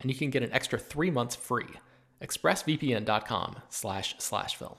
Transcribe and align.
and 0.00 0.10
you 0.10 0.16
can 0.16 0.30
get 0.30 0.42
an 0.42 0.52
extra 0.52 0.78
three 0.78 1.10
months 1.10 1.36
free. 1.36 1.68
ExpressVPN.com 2.22 3.56
slash 3.68 4.14
slash 4.18 4.56
film. 4.56 4.76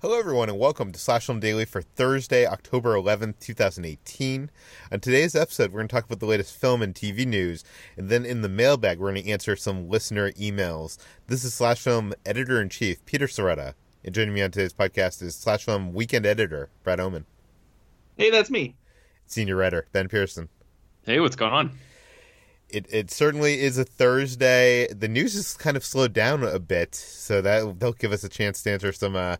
Hello, 0.00 0.18
everyone, 0.18 0.48
and 0.48 0.58
welcome 0.58 0.92
to 0.92 0.98
Slash 0.98 1.26
Film 1.26 1.40
Daily 1.40 1.64
for 1.64 1.82
Thursday, 1.82 2.46
October 2.46 2.94
11th, 2.94 3.40
2018. 3.40 4.50
On 4.92 5.00
today's 5.00 5.34
episode, 5.34 5.72
we're 5.72 5.80
going 5.80 5.88
to 5.88 5.94
talk 5.94 6.04
about 6.04 6.20
the 6.20 6.26
latest 6.26 6.56
film 6.56 6.82
and 6.82 6.94
TV 6.94 7.26
news, 7.26 7.64
and 7.96 8.08
then 8.08 8.24
in 8.24 8.42
the 8.42 8.48
mailbag, 8.48 8.98
we're 8.98 9.10
going 9.10 9.24
to 9.24 9.30
answer 9.30 9.56
some 9.56 9.88
listener 9.88 10.30
emails. 10.32 10.98
This 11.26 11.42
is 11.42 11.54
Slash 11.54 11.80
Film 11.80 12.12
Editor 12.24 12.60
in 12.60 12.68
Chief, 12.68 13.04
Peter 13.06 13.26
Sciretta, 13.26 13.74
and 14.04 14.14
joining 14.14 14.34
me 14.34 14.42
on 14.42 14.52
today's 14.52 14.72
podcast 14.72 15.20
is 15.22 15.34
Slash 15.34 15.64
Film 15.64 15.92
Weekend 15.92 16.26
Editor, 16.26 16.68
Brad 16.84 17.00
Oman. 17.00 17.26
Hey, 18.16 18.30
that's 18.30 18.50
me. 18.50 18.76
Senior 19.26 19.56
Writer, 19.56 19.86
Ben 19.90 20.08
Pearson. 20.08 20.48
Hey, 21.04 21.18
what's 21.18 21.34
going 21.34 21.52
on? 21.52 21.72
It, 22.72 22.86
it 22.90 23.10
certainly 23.10 23.60
is 23.60 23.76
a 23.76 23.84
Thursday. 23.84 24.86
The 24.88 25.08
news 25.08 25.34
has 25.34 25.54
kind 25.54 25.76
of 25.76 25.84
slowed 25.84 26.12
down 26.14 26.42
a 26.42 26.58
bit, 26.58 26.94
so 26.94 27.42
that 27.42 27.78
they'll 27.78 27.92
give 27.92 28.12
us 28.12 28.24
a 28.24 28.28
chance 28.28 28.62
to 28.62 28.70
answer 28.70 28.92
some 28.92 29.14
uh, 29.14 29.36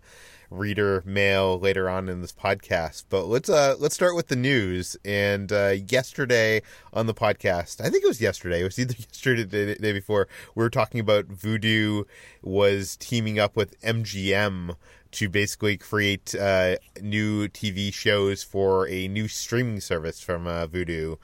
reader 0.51 1.03
mail 1.07 1.59
later 1.59 1.89
on 1.89 2.09
in 2.09 2.21
this 2.21 2.33
podcast. 2.33 3.05
But 3.09 3.25
let's 3.25 3.49
uh, 3.49 3.77
let's 3.79 3.95
start 3.95 4.15
with 4.15 4.29
the 4.29 4.37
news. 4.37 4.97
And 5.05 5.51
uh, 5.51 5.77
yesterday 5.89 6.63
on 6.93 7.07
the 7.07 7.15
podcast, 7.15 7.81
I 7.81 7.89
think 7.89 8.05
it 8.05 8.09
was 8.09 8.21
yesterday. 8.21 8.61
It 8.61 8.65
was 8.65 8.79
either 8.79 8.95
yesterday 8.99 9.43
or 9.43 9.47
the 9.47 9.75
day 9.77 9.93
before. 9.93 10.29
We 10.55 10.63
were 10.63 10.71
talking 10.71 11.01
about 11.01 11.29
Vudu 11.29 12.05
was 12.43 12.97
teaming 12.99 13.39
up 13.39 13.57
with 13.57 13.81
MGM 13.81 14.77
to 15.13 15.29
basically 15.29 15.77
create 15.77 16.35
uh, 16.35 16.77
new 17.01 17.49
TV 17.49 17.93
shows 17.93 18.43
for 18.43 18.89
a 18.89 19.09
new 19.09 19.29
streaming 19.29 19.81
service 19.81 20.21
from 20.21 20.47
uh, 20.47 20.67
Vudu 20.67 21.19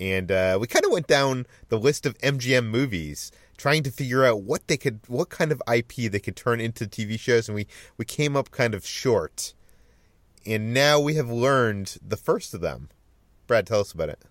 and 0.00 0.32
uh, 0.32 0.56
we 0.58 0.66
kind 0.66 0.84
of 0.84 0.90
went 0.90 1.06
down 1.06 1.46
the 1.68 1.78
list 1.78 2.06
of 2.06 2.16
MGM 2.18 2.66
movies, 2.66 3.30
trying 3.58 3.82
to 3.82 3.90
figure 3.90 4.24
out 4.24 4.42
what 4.42 4.66
they 4.66 4.78
could, 4.78 5.00
what 5.06 5.28
kind 5.28 5.52
of 5.52 5.62
IP 5.72 6.10
they 6.10 6.18
could 6.18 6.36
turn 6.36 6.60
into 6.60 6.86
TV 6.86 7.20
shows, 7.20 7.48
and 7.48 7.54
we 7.54 7.66
we 7.98 8.04
came 8.06 8.36
up 8.36 8.50
kind 8.50 8.74
of 8.74 8.86
short. 8.86 9.52
And 10.46 10.72
now 10.72 10.98
we 10.98 11.14
have 11.14 11.28
learned 11.28 11.98
the 12.00 12.16
first 12.16 12.54
of 12.54 12.62
them. 12.62 12.88
Brad, 13.46 13.66
tell 13.66 13.80
us 13.80 13.92
about 13.92 14.08
it. 14.08 14.24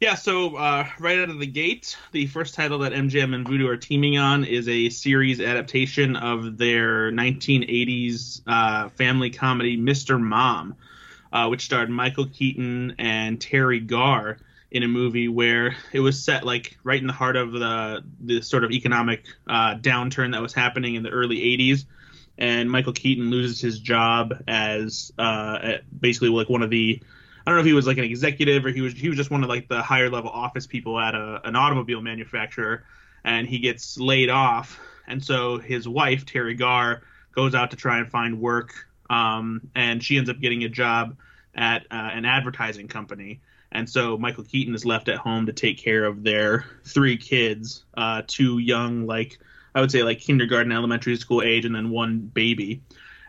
Yeah, 0.00 0.14
so 0.14 0.56
uh, 0.56 0.86
right 0.98 1.18
out 1.18 1.30
of 1.30 1.38
the 1.38 1.46
gate, 1.46 1.96
the 2.12 2.26
first 2.26 2.54
title 2.54 2.78
that 2.80 2.92
MGM 2.92 3.34
and 3.34 3.46
Vudu 3.46 3.68
are 3.68 3.76
teaming 3.76 4.18
on 4.18 4.44
is 4.44 4.68
a 4.68 4.88
series 4.90 5.40
adaptation 5.40 6.16
of 6.16 6.56
their 6.58 7.10
1980s 7.12 8.42
uh, 8.46 8.88
family 8.90 9.30
comedy, 9.30 9.76
Mr. 9.78 10.20
Mom 10.20 10.76
uh, 11.32 11.48
which 11.48 11.64
starred 11.64 11.90
Michael 11.90 12.26
Keaton 12.26 12.94
and 12.98 13.38
Teri 13.38 13.86
Garr 13.86 14.38
in 14.70 14.82
a 14.82 14.88
movie 14.88 15.28
where 15.28 15.74
it 15.92 16.00
was 16.00 16.22
set 16.22 16.44
like 16.44 16.78
right 16.84 17.00
in 17.00 17.06
the 17.06 17.12
heart 17.12 17.36
of 17.36 17.52
the 17.52 18.04
the 18.20 18.40
sort 18.40 18.64
of 18.64 18.70
economic 18.70 19.24
uh, 19.48 19.74
downturn 19.76 20.32
that 20.32 20.42
was 20.42 20.52
happening 20.52 20.94
in 20.94 21.02
the 21.02 21.10
early 21.10 21.38
80s 21.38 21.86
and 22.40 22.70
Michael 22.70 22.94
Keaton 22.94 23.30
loses 23.30 23.60
his 23.60 23.78
job 23.78 24.42
as 24.48 25.12
uh, 25.18 25.74
basically 25.98 26.30
like 26.30 26.48
one 26.48 26.62
of 26.62 26.70
the 26.70 27.00
I 27.46 27.50
don't 27.50 27.56
know 27.56 27.60
if 27.60 27.66
he 27.66 27.74
was 27.74 27.86
like 27.86 27.98
an 27.98 28.04
executive 28.04 28.64
or 28.64 28.70
he 28.70 28.80
was 28.80 28.94
he 28.94 29.08
was 29.08 29.16
just 29.16 29.30
one 29.30 29.42
of 29.42 29.48
like 29.48 29.68
the 29.68 29.82
higher 29.82 30.10
level 30.10 30.30
office 30.30 30.66
people 30.66 30.98
at 30.98 31.14
a, 31.14 31.40
an 31.44 31.54
automobile 31.54 32.00
manufacturer. 32.00 32.84
And 33.24 33.46
he 33.46 33.58
gets 33.58 33.98
laid 33.98 34.30
off. 34.30 34.80
And 35.06 35.22
so 35.22 35.58
his 35.58 35.86
wife 35.86 36.24
Teri 36.24 36.58
Garr 36.58 37.02
goes 37.32 37.54
out 37.54 37.72
to 37.72 37.76
try 37.76 37.98
and 37.98 38.10
find 38.10 38.40
work 38.40 38.86
um, 39.10 39.60
and 39.74 40.02
she 40.02 40.16
ends 40.16 40.30
up 40.30 40.40
getting 40.40 40.64
a 40.64 40.68
job 40.68 41.16
at 41.54 41.82
uh, 41.90 42.10
an 42.14 42.24
advertising 42.24 42.88
company. 42.88 43.40
And 43.72 43.88
so 43.88 44.16
Michael 44.16 44.44
Keaton 44.44 44.74
is 44.74 44.84
left 44.84 45.08
at 45.08 45.16
home 45.18 45.46
to 45.46 45.52
take 45.52 45.78
care 45.78 46.04
of 46.04 46.22
their 46.22 46.64
three 46.84 47.16
kids, 47.16 47.84
uh, 47.96 48.22
two 48.26 48.58
young, 48.58 49.06
like 49.06 49.38
I 49.74 49.80
would 49.80 49.90
say, 49.90 50.02
like 50.02 50.20
kindergarten, 50.20 50.72
elementary 50.72 51.16
school 51.16 51.42
age, 51.42 51.64
and 51.64 51.74
then 51.74 51.90
one 51.90 52.20
baby. 52.20 52.82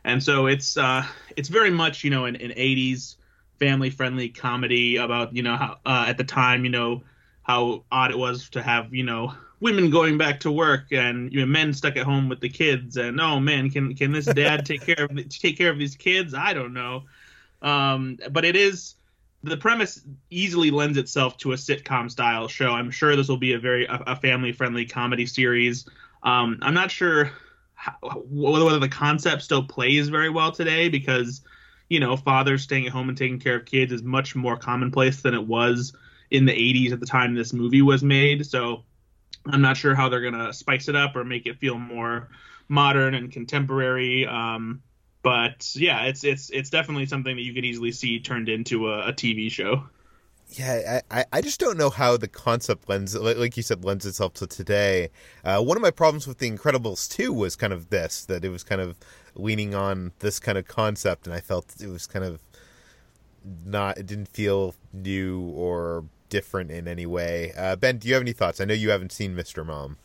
And 0.04 0.24
so 0.24 0.48
it's 0.48 0.78
uh, 0.78 1.06
it's 1.36 1.50
very 1.50 1.70
much 1.70 2.04
you 2.04 2.10
know 2.10 2.26
an, 2.26 2.36
an 2.38 2.52
80s 2.52 3.16
family 3.60 3.92
friendly 3.92 4.30
comedy 4.30 4.98
about 4.98 5.36
you 5.36 5.44
know 5.44 5.56
how 5.56 5.78
uh, 5.86 6.06
at 6.08 6.18
the 6.18 6.24
time 6.24 6.64
you 6.64 6.72
know 6.72 7.04
how 7.52 7.84
odd 7.92 8.12
it 8.12 8.18
was 8.18 8.50
to 8.50 8.62
have 8.62 8.94
you 8.94 9.04
know 9.04 9.34
women 9.60 9.90
going 9.90 10.18
back 10.18 10.40
to 10.40 10.52
work 10.52 10.92
and 10.92 11.32
you 11.34 11.42
know, 11.42 11.46
men 11.46 11.74
stuck 11.74 11.98
at 11.98 12.06
home 12.06 12.30
with 12.30 12.40
the 12.40 12.50
kids 12.50 12.98
and 12.98 13.20
oh 13.20 13.40
man 13.40 13.70
can 13.70 13.94
can 13.94 14.12
this 14.12 14.26
dad 14.26 14.66
take 14.72 14.82
care 14.82 15.06
of 15.06 15.30
take 15.30 15.58
care 15.58 15.70
of 15.70 15.78
these 15.78 15.96
kids? 15.96 16.34
I 16.34 16.54
don't 16.54 16.74
know. 16.74 17.04
Um, 17.62 18.18
but 18.32 18.46
it 18.46 18.56
is 18.56 18.96
the 19.44 19.58
premise 19.58 20.02
easily 20.30 20.72
lends 20.72 20.98
itself 20.98 21.38
to 21.38 21.52
a 21.52 21.56
sitcom 21.56 22.10
style 22.10 22.48
show. 22.48 22.72
I'm 22.72 22.92
sure 22.92 23.16
this 23.16 23.28
will 23.28 23.38
be 23.38 23.54
a 23.54 23.60
very 23.60 23.86
a, 23.86 24.02
a 24.08 24.16
family 24.16 24.54
friendly 24.54 24.86
comedy 24.86 25.26
series. 25.26 25.88
Um, 26.24 26.60
i'm 26.62 26.76
not 26.76 26.92
sure 26.92 27.32
how, 27.74 27.96
whether 28.30 28.80
the 28.80 28.88
concept 28.88 29.42
still 29.42 29.64
plays 29.64 30.08
very 30.08 30.30
well 30.30 30.52
today 30.52 30.88
because 30.88 31.42
you 31.90 32.00
know 32.00 32.16
fathers 32.16 32.62
staying 32.64 32.86
at 32.86 32.94
home 32.94 33.10
and 33.10 33.18
taking 33.18 33.40
care 33.40 33.58
of 33.58 33.66
kids 33.66 33.92
is 33.92 34.04
much 34.04 34.36
more 34.36 34.56
commonplace 34.56 35.22
than 35.22 35.34
it 35.34 35.46
was 35.46 35.94
in 36.32 36.46
the 36.46 36.54
80s 36.54 36.92
at 36.92 37.00
the 37.00 37.06
time 37.06 37.36
this 37.36 37.54
movie 37.54 37.82
was 37.82 38.04
made 38.04 38.46
so 38.46 38.84
I'm 39.46 39.62
not 39.62 39.78
sure 39.78 39.96
how 39.96 40.10
they're 40.10 40.22
gonna 40.22 40.54
spice 40.54 40.88
it 40.88 40.96
up 40.96 41.16
or 41.16 41.24
make 41.24 41.46
it 41.46 41.58
feel 41.60 41.78
more 41.78 42.30
modern 42.72 43.14
and 43.14 43.32
contemporary. 43.32 44.26
Um, 44.26 44.82
but 45.24 45.70
yeah, 45.76 46.04
it's 46.04 46.24
it's 46.24 46.50
it's 46.50 46.70
definitely 46.70 47.06
something 47.06 47.36
that 47.36 47.44
you 47.44 47.54
could 47.54 47.66
easily 47.66 47.92
see 47.92 48.20
turned 48.20 48.50
into 48.50 48.90
a, 48.90 49.10
a 49.10 49.14
TV 49.14 49.52
show. 49.52 49.84
Yeah, 50.50 51.00
I, 51.10 51.24
I 51.32 51.40
just 51.40 51.62
don't 51.62 51.78
know 51.78 51.90
how 51.90 52.18
the 52.18 52.28
concept 52.28 52.90
lends, 52.90 53.16
like 53.16 53.56
you 53.56 53.64
said, 53.64 53.86
lends 53.86 54.06
itself 54.06 54.34
to 54.34 54.48
today. 54.48 55.10
Uh, 55.46 55.62
one 55.64 55.78
of 55.78 55.82
my 55.82 55.92
problems 55.92 56.28
with 56.28 56.40
The 56.40 56.52
Incredibles 56.52 57.10
2 57.10 57.32
was 57.32 57.56
kind 57.56 57.72
of 57.72 57.90
this, 57.90 58.26
that 58.26 58.44
it 58.44 58.50
was 58.50 58.62
kind 58.62 58.82
of 58.82 58.98
leaning 59.34 59.74
on 59.74 60.12
this 60.20 60.42
kind 60.42 60.58
of 60.58 60.68
concept, 60.68 61.26
and 61.26 61.34
I 61.34 61.40
felt 61.40 61.76
it 61.80 61.88
was 61.88 62.06
kind 62.06 62.26
of 62.26 62.42
not, 63.66 63.98
it 63.98 64.06
didn't 64.06 64.28
feel 64.28 64.76
new 64.92 65.40
or 65.56 66.04
different 66.32 66.72
in 66.72 66.88
any 66.88 67.06
way. 67.06 67.54
Uh, 67.56 67.76
ben, 67.76 68.00
do 68.00 68.08
you 68.08 68.16
have 68.16 68.24
any 68.24 68.34
thoughts? 68.34 68.60
I 68.60 68.66
know 68.66 68.74
you 68.74 68.90
haven't 68.90 69.12
seen 69.12 69.36
Mr. 69.36 69.64
Mom. 69.64 69.98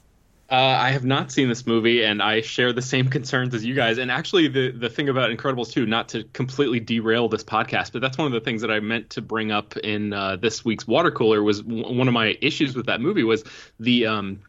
Uh, 0.48 0.54
I 0.54 0.90
have 0.90 1.04
not 1.04 1.32
seen 1.32 1.48
this 1.48 1.66
movie, 1.66 2.04
and 2.04 2.22
I 2.22 2.40
share 2.40 2.72
the 2.72 2.82
same 2.82 3.08
concerns 3.08 3.52
as 3.52 3.64
you 3.64 3.74
guys. 3.74 3.98
And 3.98 4.12
actually, 4.12 4.46
the 4.46 4.70
the 4.70 4.88
thing 4.88 5.08
about 5.08 5.30
Incredibles 5.30 5.72
2, 5.72 5.86
not 5.86 6.08
to 6.10 6.22
completely 6.34 6.78
derail 6.78 7.28
this 7.28 7.42
podcast, 7.42 7.92
but 7.92 8.00
that's 8.00 8.16
one 8.16 8.26
of 8.26 8.32
the 8.32 8.40
things 8.40 8.60
that 8.60 8.70
I 8.70 8.78
meant 8.78 9.10
to 9.10 9.22
bring 9.22 9.50
up 9.50 9.76
in 9.78 10.12
uh, 10.12 10.36
this 10.36 10.64
week's 10.64 10.86
water 10.86 11.10
cooler. 11.10 11.42
Was 11.42 11.62
w- 11.62 11.92
one 11.92 12.06
of 12.06 12.14
my 12.14 12.36
issues 12.40 12.76
with 12.76 12.86
that 12.86 13.00
movie 13.00 13.24
was 13.24 13.42
the 13.80 14.06
um, 14.06 14.40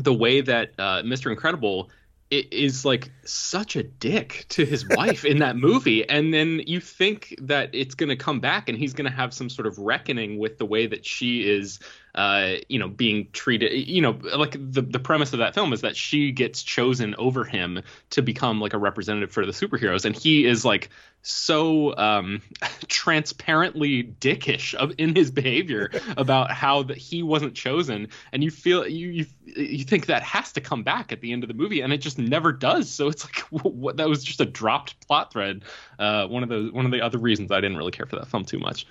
the 0.00 0.12
way 0.12 0.42
that 0.42 0.72
uh, 0.78 1.02
Mr. 1.02 1.30
Incredible 1.30 1.88
is 2.30 2.84
like 2.84 3.10
such 3.24 3.76
a 3.76 3.82
dick 3.82 4.44
to 4.50 4.64
his 4.64 4.86
wife 4.88 5.24
in 5.24 5.38
that 5.38 5.56
movie 5.56 6.08
and 6.10 6.32
then 6.32 6.60
you 6.66 6.80
think 6.80 7.34
that 7.40 7.70
it's 7.72 7.94
going 7.94 8.10
to 8.10 8.16
come 8.16 8.40
back 8.40 8.68
and 8.68 8.76
he's 8.76 8.92
going 8.92 9.10
to 9.10 9.16
have 9.16 9.32
some 9.32 9.48
sort 9.48 9.66
of 9.66 9.78
reckoning 9.78 10.38
with 10.38 10.58
the 10.58 10.66
way 10.66 10.86
that 10.86 11.06
she 11.06 11.40
is 11.40 11.80
uh, 12.14 12.54
you 12.68 12.78
know, 12.78 12.88
being 12.88 13.28
treated, 13.32 13.72
you 13.72 14.00
know, 14.00 14.18
like 14.36 14.52
the, 14.52 14.82
the 14.82 14.98
premise 14.98 15.32
of 15.32 15.38
that 15.38 15.54
film 15.54 15.72
is 15.72 15.82
that 15.82 15.96
she 15.96 16.32
gets 16.32 16.62
chosen 16.62 17.14
over 17.16 17.44
him 17.44 17.82
to 18.10 18.22
become 18.22 18.60
like 18.60 18.74
a 18.74 18.78
representative 18.78 19.30
for 19.30 19.44
the 19.44 19.52
superheroes. 19.52 20.04
And 20.04 20.16
he 20.16 20.46
is 20.46 20.64
like 20.64 20.90
so 21.22 21.96
um, 21.96 22.42
transparently 22.88 24.04
dickish 24.04 24.74
of, 24.74 24.92
in 24.98 25.14
his 25.14 25.30
behavior 25.30 25.90
about 26.16 26.50
how 26.50 26.82
that 26.84 26.96
he 26.96 27.22
wasn't 27.22 27.54
chosen. 27.54 28.08
And 28.32 28.42
you 28.42 28.50
feel, 28.50 28.86
you, 28.86 29.10
you, 29.10 29.26
you 29.44 29.84
think 29.84 30.06
that 30.06 30.22
has 30.22 30.52
to 30.52 30.60
come 30.60 30.82
back 30.82 31.12
at 31.12 31.20
the 31.20 31.32
end 31.32 31.44
of 31.44 31.48
the 31.48 31.54
movie 31.54 31.82
and 31.82 31.92
it 31.92 31.98
just 31.98 32.18
never 32.18 32.52
does. 32.52 32.90
So 32.90 33.08
it's 33.08 33.24
like, 33.24 33.38
what, 33.62 33.98
that 33.98 34.08
was 34.08 34.24
just 34.24 34.40
a 34.40 34.46
dropped 34.46 35.06
plot 35.06 35.32
thread. 35.32 35.62
Uh, 35.98 36.26
one 36.26 36.42
of 36.42 36.48
the, 36.48 36.70
one 36.72 36.84
of 36.84 36.90
the 36.90 37.02
other 37.02 37.18
reasons 37.18 37.52
I 37.52 37.60
didn't 37.60 37.76
really 37.76 37.92
care 37.92 38.06
for 38.06 38.16
that 38.16 38.28
film 38.28 38.44
too 38.44 38.58
much. 38.58 38.86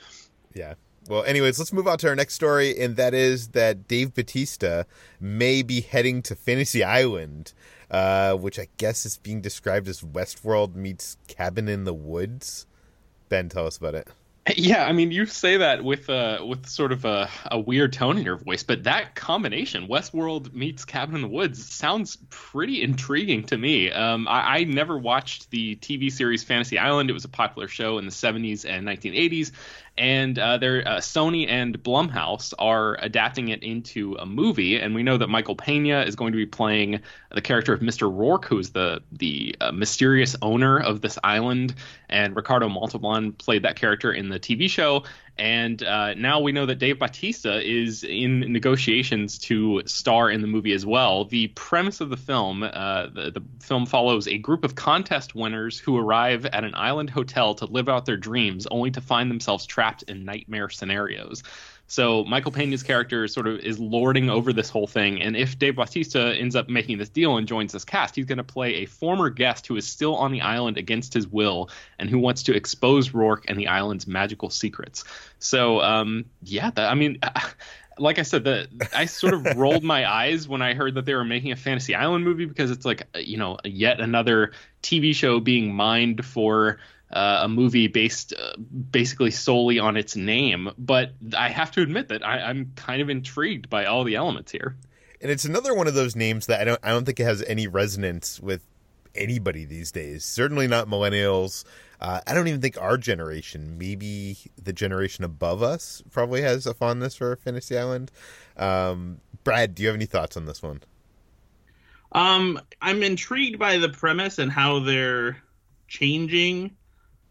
Yeah. 0.54 0.76
Well, 1.10 1.24
anyways, 1.24 1.58
let's 1.58 1.72
move 1.72 1.88
on 1.88 1.98
to 2.00 2.10
our 2.10 2.16
next 2.16 2.34
story, 2.34 2.78
and 2.78 2.98
that 2.98 3.14
is 3.14 3.50
that 3.50 3.88
Dave 3.88 4.14
Bautista 4.14 4.86
may 5.22 5.62
be 5.62 5.80
heading 5.80 6.22
to 6.24 6.36
Fantasy 6.36 6.84
Island, 6.84 7.54
uh, 7.90 8.34
which 8.34 8.60
I 8.60 8.68
guess 8.78 9.06
is 9.06 9.18
being 9.18 9.40
described 9.40 9.88
as 9.88 10.02
Westworld 10.02 10.76
meets 10.76 11.16
Cabin 11.30 11.70
in 11.70 11.86
the 11.86 11.94
Woods. 11.94 12.66
Ben, 13.30 13.48
tell 13.48 13.66
us 13.66 13.78
about 13.78 13.96
it. 13.96 14.10
Yeah, 14.56 14.86
I 14.86 14.94
mean, 14.94 15.12
you 15.12 15.26
say 15.26 15.58
that 15.58 15.84
with 15.84 16.10
uh, 16.10 16.40
with 16.48 16.68
sort 16.68 16.94
of 16.94 17.04
a, 17.04 17.30
a 17.52 17.60
weird 17.60 17.92
tone 17.92 18.18
in 18.18 18.24
your 18.24 18.38
voice, 18.38 18.64
but 18.64 18.84
that 18.84 19.14
combination, 19.14 19.88
Westworld 19.88 20.54
meets 20.54 20.86
Cabin 20.86 21.16
in 21.16 21.22
the 21.22 21.28
Woods, 21.28 21.74
sounds 21.74 22.18
pretty 22.30 22.82
intriguing 22.82 23.44
to 23.48 23.58
me. 23.58 23.92
Um, 23.92 24.26
I, 24.28 24.60
I 24.60 24.64
never 24.64 24.98
watched 24.98 25.50
the 25.52 25.76
TV 25.78 26.10
series 26.10 26.44
Fantasy 26.46 26.78
Island. 26.78 27.10
It 27.10 27.14
was 27.14 27.26
a 27.26 27.30
popular 27.30 27.68
show 27.68 27.98
in 27.98 28.06
the 28.06 28.12
70s 28.12 28.64
and 28.66 28.88
1980s, 28.88 29.52
and 29.98 30.38
uh, 30.38 30.58
they're, 30.58 30.88
uh, 30.88 30.98
Sony 30.98 31.50
and 31.50 31.82
Blumhouse 31.82 32.54
are 32.60 32.98
adapting 33.02 33.50
it 33.50 33.64
into 33.64 34.16
a 34.20 34.26
movie, 34.26 34.78
and 34.80 34.94
we 34.94 35.04
know 35.04 35.18
that 35.18 35.28
Michael 35.28 35.56
Pena 35.56 36.02
is 36.02 36.16
going 36.16 36.32
to 36.32 36.38
be 36.38 36.46
playing 36.46 37.02
the 37.32 37.42
character 37.42 37.74
of 37.74 37.82
Mr. 37.82 38.10
Rourke, 38.14 38.46
who's 38.46 38.70
the 38.70 39.02
the 39.12 39.56
uh, 39.60 39.72
mysterious 39.72 40.36
owner 40.42 40.80
of 40.80 41.02
this 41.02 41.18
island, 41.24 41.74
and 42.10 42.36
Ricardo 42.36 42.70
Montalban 42.70 43.34
played 43.34 43.64
that 43.64 43.76
character 43.76 44.12
in 44.14 44.30
the 44.30 44.37
TV 44.40 44.70
show, 44.70 45.04
and 45.38 45.84
uh, 45.84 46.16
now 46.16 46.40
we 46.40 46.52
know 46.52 46.66
that 46.66 46.76
Dave 46.80 46.98
Bautista 46.98 47.62
is 47.62 48.04
in 48.04 48.40
negotiations 48.52 49.38
to 49.40 49.84
star 49.86 50.32
in 50.32 50.42
the 50.42 50.48
movie 50.48 50.74
as 50.74 50.86
well. 50.86 51.26
The 51.26 51.48
premise 51.50 52.02
of 52.02 52.10
the 52.10 52.18
film 52.18 52.64
uh, 52.64 53.08
the, 53.08 53.32
the, 53.32 53.44
film 53.60 53.86
follows 53.86 54.28
a 54.28 54.38
group 54.38 54.64
of 54.64 54.76
contest 54.76 55.36
winners 55.36 55.78
who 55.78 55.98
arrive 55.98 56.46
at 56.46 56.64
an 56.64 56.74
island 56.74 57.10
hotel 57.10 57.54
to 57.56 57.66
live 57.66 57.88
out 57.88 58.06
their 58.06 58.18
dreams, 58.18 58.66
only 58.68 58.92
to 58.92 59.02
find 59.02 59.30
themselves 59.30 59.66
trapped 59.66 60.04
in 60.04 60.26
nightmare 60.26 60.70
scenarios. 60.70 61.44
So 61.88 62.26
Michael 62.26 62.52
Pena's 62.52 62.84
character 62.84 63.28
sort 63.28 63.48
of 63.48 63.60
is 63.60 63.80
lording 63.80 64.30
over 64.30 64.52
this 64.52 64.70
whole 64.70 64.88
thing, 64.88 65.22
and 65.22 65.38
if 65.38 65.58
Dave 65.58 65.78
Bautista 65.78 66.36
ends 66.38 66.56
up 66.56 66.68
making 66.68 66.98
this 66.98 67.10
deal 67.10 67.38
and 67.38 67.48
joins 67.48 67.72
this 67.72 67.86
cast, 67.86 68.16
he's 68.16 68.26
going 68.26 68.38
to 68.38 68.44
play 68.44 68.76
a 68.76 68.86
former 68.86 69.30
guest 69.30 69.68
who 69.68 69.78
is 69.78 69.88
still 69.88 70.16
on 70.16 70.32
the 70.32 70.42
island 70.42 70.78
against 70.78 71.14
his 71.14 71.28
will 71.28 71.70
and 71.98 72.10
who 72.10 72.20
wants 72.20 72.44
to 72.44 72.56
expose 72.56 73.14
Rourke 73.14 73.46
and 73.48 73.58
the 73.58 73.68
island's 73.68 74.06
magical 74.06 74.50
secrets. 74.50 75.06
So, 75.40 75.82
um, 75.82 76.26
yeah, 76.44 76.72
that, 76.72 76.92
I 76.92 76.94
mean. 76.94 77.20
like 78.00 78.20
I 78.20 78.22
said, 78.22 78.44
the 78.44 78.68
I 78.94 79.06
sort 79.06 79.34
of 79.34 79.44
rolled 79.58 79.84
my 79.84 80.08
eyes 80.08 80.48
when 80.48 80.62
I 80.62 80.76
heard 80.76 80.94
that 80.96 81.06
they 81.06 81.16
were 81.16 81.24
making 81.24 81.52
a 81.52 81.56
Fantasy 81.56 81.96
Island 81.96 82.24
movie 82.24 82.46
because 82.46 82.70
it's 82.70 82.86
like 82.86 83.08
you 83.16 83.38
know 83.38 83.58
yet 83.64 84.00
another 84.00 84.52
TV 84.84 85.16
show 85.16 85.40
being 85.40 85.74
mined 85.74 86.24
for 86.24 86.78
uh, 87.12 87.42
a 87.44 87.48
movie 87.48 87.88
based 87.88 88.34
uh, 88.34 88.58
basically 88.58 89.32
solely 89.32 89.80
on 89.80 89.98
its 89.98 90.16
name. 90.16 90.70
But 90.78 91.12
I 91.38 91.50
have 91.50 91.72
to 91.72 91.82
admit 91.82 92.10
that 92.10 92.26
I, 92.26 92.42
I'm 92.42 92.72
kind 92.76 93.02
of 93.02 93.10
intrigued 93.10 93.70
by 93.70 93.86
all 93.86 94.04
the 94.04 94.16
elements 94.16 94.52
here. 94.52 94.76
And 95.22 95.32
it's 95.32 95.46
another 95.46 95.74
one 95.74 95.88
of 95.88 95.94
those 95.94 96.16
names 96.16 96.46
that 96.48 96.62
I 96.62 96.64
don't 96.64 96.80
I 96.84 96.90
don't 96.90 97.06
think 97.06 97.20
it 97.20 97.24
has 97.24 97.42
any 97.44 97.68
resonance 97.68 98.40
with 98.40 98.62
anybody 99.16 99.66
these 99.66 99.92
days. 99.92 100.26
Certainly 100.26 100.68
not 100.68 100.88
millennials. 100.88 101.64
Uh, 102.00 102.22
I 102.28 102.36
don't 102.36 102.48
even 102.48 102.62
think 102.62 102.80
our 102.80 102.98
generation, 102.98 103.80
maybe 103.80 104.38
the 104.62 104.72
generation 104.72 105.24
above 105.24 105.64
us, 105.64 106.04
probably 106.12 106.44
has 106.44 106.68
a 106.68 106.74
fondness 106.76 107.16
for 107.16 107.36
Fantasy 107.38 107.76
Island. 107.76 108.12
Um, 108.56 109.20
Brad, 109.44 109.74
do 109.74 109.82
you 109.82 109.88
have 109.90 109.96
any 109.96 110.06
thoughts 110.06 110.38
on 110.38 110.46
this 110.46 110.62
one? 110.62 110.82
Um, 112.12 112.62
I'm 112.82 113.02
intrigued 113.02 113.58
by 113.58 113.78
the 113.78 113.90
premise 113.90 114.38
and 114.38 114.52
how 114.52 114.80
they're 114.80 115.38
changing 115.88 116.76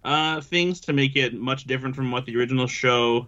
uh, 0.07 0.41
things 0.41 0.81
to 0.83 0.93
make 0.93 1.17
it 1.17 1.35
much 1.35 1.65
different 1.65 1.97
from 1.97 2.13
what 2.13 2.25
the 2.25 2.37
original 2.37 2.69
show 2.69 3.27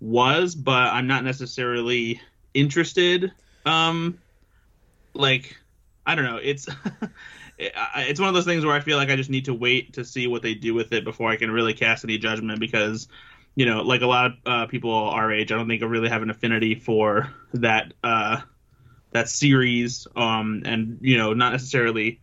was, 0.00 0.54
but 0.54 0.92
I'm 0.92 1.08
not 1.08 1.24
necessarily 1.24 2.20
interested. 2.54 3.32
Um, 3.66 4.20
like, 5.12 5.56
I 6.06 6.14
don't 6.14 6.24
know. 6.24 6.36
It's 6.36 6.68
it's 7.58 8.20
one 8.20 8.28
of 8.28 8.34
those 8.36 8.44
things 8.44 8.64
where 8.64 8.76
I 8.76 8.80
feel 8.80 8.96
like 8.96 9.10
I 9.10 9.16
just 9.16 9.28
need 9.28 9.46
to 9.46 9.54
wait 9.54 9.94
to 9.94 10.04
see 10.04 10.28
what 10.28 10.42
they 10.42 10.54
do 10.54 10.72
with 10.72 10.92
it 10.92 11.02
before 11.02 11.30
I 11.30 11.36
can 11.36 11.50
really 11.50 11.74
cast 11.74 12.04
any 12.04 12.16
judgment 12.16 12.60
because, 12.60 13.08
you 13.56 13.66
know, 13.66 13.82
like 13.82 14.02
a 14.02 14.06
lot 14.06 14.26
of 14.26 14.32
uh, 14.46 14.66
people 14.66 14.94
our 14.94 15.32
age, 15.32 15.50
I 15.50 15.56
don't 15.56 15.66
think 15.66 15.82
I 15.82 15.86
really 15.86 16.10
have 16.10 16.22
an 16.22 16.30
affinity 16.30 16.76
for 16.76 17.34
that 17.54 17.92
uh, 18.04 18.40
that 19.10 19.28
series, 19.28 20.06
um, 20.14 20.62
and 20.64 20.98
you 21.00 21.18
know, 21.18 21.32
not 21.32 21.50
necessarily 21.50 22.20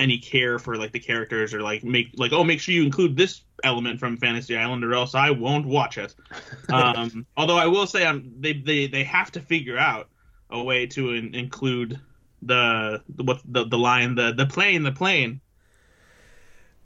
any 0.00 0.18
care 0.18 0.58
for 0.58 0.76
like 0.76 0.92
the 0.92 0.98
characters 0.98 1.52
or 1.54 1.60
like 1.60 1.84
make 1.84 2.08
like 2.16 2.32
oh 2.32 2.42
make 2.42 2.60
sure 2.60 2.74
you 2.74 2.82
include 2.82 3.16
this 3.16 3.42
element 3.62 4.00
from 4.00 4.16
Fantasy 4.16 4.56
Island 4.56 4.82
or 4.82 4.94
else 4.94 5.14
I 5.14 5.30
won't 5.30 5.66
watch 5.66 5.98
it. 5.98 6.14
Um, 6.70 7.26
although 7.36 7.56
I 7.58 7.66
will 7.66 7.86
say 7.86 8.06
I'm, 8.06 8.32
they 8.38 8.52
they 8.52 8.86
they 8.86 9.02
have 9.02 9.32
to 9.32 9.40
figure 9.40 9.76
out 9.76 10.08
a 10.50 10.62
way 10.62 10.86
to 10.86 11.14
in, 11.14 11.34
include 11.34 11.98
the 12.42 13.02
what 13.16 13.40
the 13.44 13.66
the 13.66 13.76
line 13.76 14.14
the 14.14 14.32
the 14.32 14.46
plane 14.46 14.84
the 14.84 14.92
plane. 14.92 15.40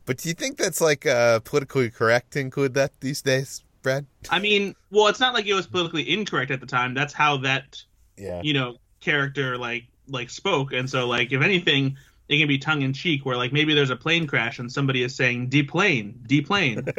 But 0.07 0.19
do 0.19 0.29
you 0.29 0.35
think 0.35 0.57
that's 0.57 0.81
like 0.81 1.05
uh, 1.05 1.41
politically 1.41 1.91
correct 1.91 2.33
to 2.33 2.41
include 2.41 2.75
that 2.75 2.99
these 3.01 3.21
days, 3.21 3.63
Brad? 3.83 4.07
I 4.31 4.39
mean, 4.39 4.75
well, 4.91 5.09
it's 5.09 5.21
not 5.21 5.35
like 5.35 5.47
it 5.47 5.55
was 5.55 5.67
politically 5.67 6.11
incorrect 6.11 6.51
at 6.51 6.61
the 6.61 6.67
time. 6.67 6.95
That's 6.95 7.13
how 7.13 7.39
that 7.39 7.83
yeah. 8.17 8.41
you 8.43 8.55
know 8.55 8.77
character 9.01 9.59
like 9.59 9.85
like 10.09 10.31
spoke, 10.31 10.73
and 10.73 10.89
so 10.89 11.07
like 11.07 11.31
if 11.33 11.43
anything 11.43 11.97
it 12.29 12.39
can 12.39 12.49
be 12.49 12.57
tongue 12.57 12.83
in 12.83 12.93
cheek 12.93 13.27
where 13.27 13.37
like 13.37 13.53
maybe 13.53 13.75
there's 13.75 13.91
a 13.91 13.97
plane 13.97 14.27
crash 14.27 14.59
and 14.59 14.73
somebody 14.73 15.03
is 15.03 15.15
saying 15.15 15.49
deplane 15.49 16.19
deplane. 16.27 16.87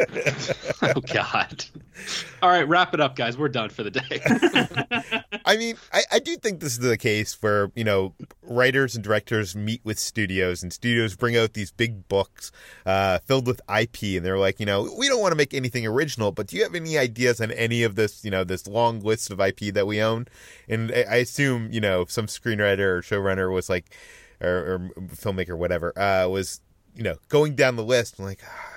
Oh 0.81 1.01
god. 1.01 1.65
All 2.41 2.49
right 2.49 2.67
wrap 2.67 2.93
it 2.93 2.99
up 2.99 3.15
guys. 3.15 3.37
We're 3.37 3.49
done 3.49 3.69
for 3.69 3.81
the 3.83 3.91
day. 3.91 4.21
I 5.45 5.57
mean 5.57 5.77
I, 5.91 6.03
I 6.13 6.19
do 6.19 6.35
think 6.35 6.59
this 6.59 6.73
is 6.73 6.79
the 6.79 6.97
case 6.97 7.41
where 7.41 7.71
you 7.75 7.83
know 7.83 8.13
writers 8.43 8.95
and 8.95 9.03
directors 9.03 9.55
meet 9.55 9.81
with 9.83 9.97
studios 9.97 10.61
and 10.61 10.71
studios 10.71 11.15
bring 11.15 11.35
out 11.37 11.53
these 11.53 11.71
big 11.71 12.07
books 12.07 12.51
uh, 12.85 13.19
filled 13.19 13.47
with 13.47 13.61
ip 13.79 13.97
and 14.01 14.25
they're 14.25 14.37
like 14.37 14.59
you 14.59 14.65
know 14.65 14.93
we 14.97 15.07
don't 15.07 15.21
want 15.21 15.31
to 15.31 15.37
make 15.37 15.53
anything 15.53 15.87
original 15.87 16.31
but 16.31 16.47
do 16.47 16.57
you 16.57 16.63
have 16.63 16.75
any 16.75 16.97
ideas 16.97 17.41
on 17.41 17.51
any 17.51 17.83
of 17.83 17.95
this 17.95 18.23
you 18.23 18.31
know 18.31 18.43
this 18.43 18.67
long 18.67 18.99
list 18.99 19.31
of 19.31 19.39
ip 19.39 19.59
that 19.73 19.87
we 19.87 20.01
own? 20.01 20.27
And 20.69 20.91
i, 20.91 21.01
I 21.01 21.15
assume 21.15 21.69
you 21.71 21.81
know 21.81 22.05
some 22.05 22.27
screenwriter 22.27 22.79
or 22.79 23.01
showrunner 23.01 23.51
was 23.51 23.69
like 23.69 23.95
or, 24.41 24.49
or 24.49 24.79
filmmaker, 25.07 25.57
whatever, 25.57 25.97
uh, 25.97 26.27
was 26.27 26.61
you 26.95 27.03
know 27.03 27.15
going 27.29 27.55
down 27.55 27.75
the 27.75 27.83
list. 27.83 28.19
I'm 28.19 28.25
like, 28.25 28.41
ah, 28.45 28.75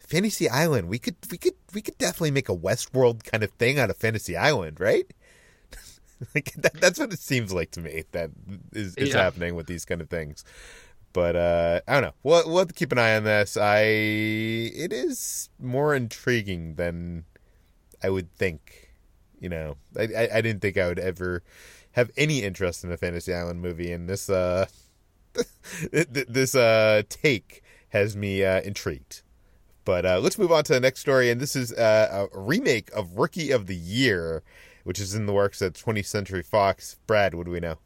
Fantasy 0.00 0.48
Island. 0.48 0.88
We 0.88 0.98
could 0.98 1.16
we 1.30 1.38
could 1.38 1.54
we 1.72 1.82
could 1.82 1.98
definitely 1.98 2.30
make 2.30 2.48
a 2.48 2.56
Westworld 2.56 3.24
kind 3.24 3.42
of 3.42 3.50
thing 3.52 3.78
out 3.78 3.90
of 3.90 3.96
Fantasy 3.96 4.36
Island, 4.36 4.80
right? 4.80 5.06
like 6.34 6.52
that, 6.54 6.74
that's 6.74 6.98
what 6.98 7.12
it 7.12 7.18
seems 7.18 7.52
like 7.52 7.70
to 7.72 7.80
me 7.80 8.04
that 8.12 8.30
is, 8.72 8.94
is 8.96 9.10
yeah. 9.10 9.22
happening 9.22 9.54
with 9.54 9.66
these 9.66 9.84
kind 9.84 10.00
of 10.00 10.08
things. 10.08 10.44
But 11.12 11.36
uh, 11.36 11.80
I 11.86 11.92
don't 11.94 12.02
know. 12.02 12.14
We'll, 12.22 12.48
we'll 12.48 12.58
have 12.58 12.68
to 12.68 12.74
keep 12.74 12.92
an 12.92 12.98
eye 12.98 13.16
on 13.16 13.24
this. 13.24 13.56
I 13.56 13.82
it 13.82 14.92
is 14.92 15.48
more 15.60 15.94
intriguing 15.94 16.74
than 16.74 17.24
I 18.02 18.10
would 18.10 18.34
think. 18.36 18.90
You 19.40 19.48
know, 19.48 19.76
I, 19.98 20.02
I, 20.02 20.28
I 20.34 20.40
didn't 20.40 20.60
think 20.60 20.78
I 20.78 20.88
would 20.88 20.98
ever 20.98 21.42
have 21.94 22.10
any 22.16 22.42
interest 22.42 22.84
in 22.84 22.92
a 22.92 22.96
Fantasy 22.96 23.32
Island 23.32 23.62
movie, 23.62 23.92
and 23.92 24.08
this 24.08 24.28
uh, 24.28 24.66
this 25.90 26.54
uh 26.54 27.02
take 27.08 27.62
has 27.88 28.16
me 28.16 28.44
uh, 28.44 28.60
intrigued. 28.60 29.22
But 29.84 30.06
uh, 30.06 30.18
let's 30.18 30.38
move 30.38 30.50
on 30.50 30.64
to 30.64 30.72
the 30.72 30.80
next 30.80 31.00
story, 31.00 31.30
and 31.30 31.40
this 31.40 31.54
is 31.54 31.72
uh, 31.72 32.28
a 32.32 32.38
remake 32.38 32.90
of 32.92 33.18
Rookie 33.18 33.50
of 33.50 33.66
the 33.66 33.76
Year, 33.76 34.42
which 34.82 34.98
is 34.98 35.14
in 35.14 35.26
the 35.26 35.32
works 35.32 35.60
at 35.60 35.74
20th 35.74 36.06
Century 36.06 36.42
Fox. 36.42 36.96
Brad, 37.06 37.34
what 37.34 37.44
do 37.44 37.52
we 37.52 37.60
know? 37.60 37.76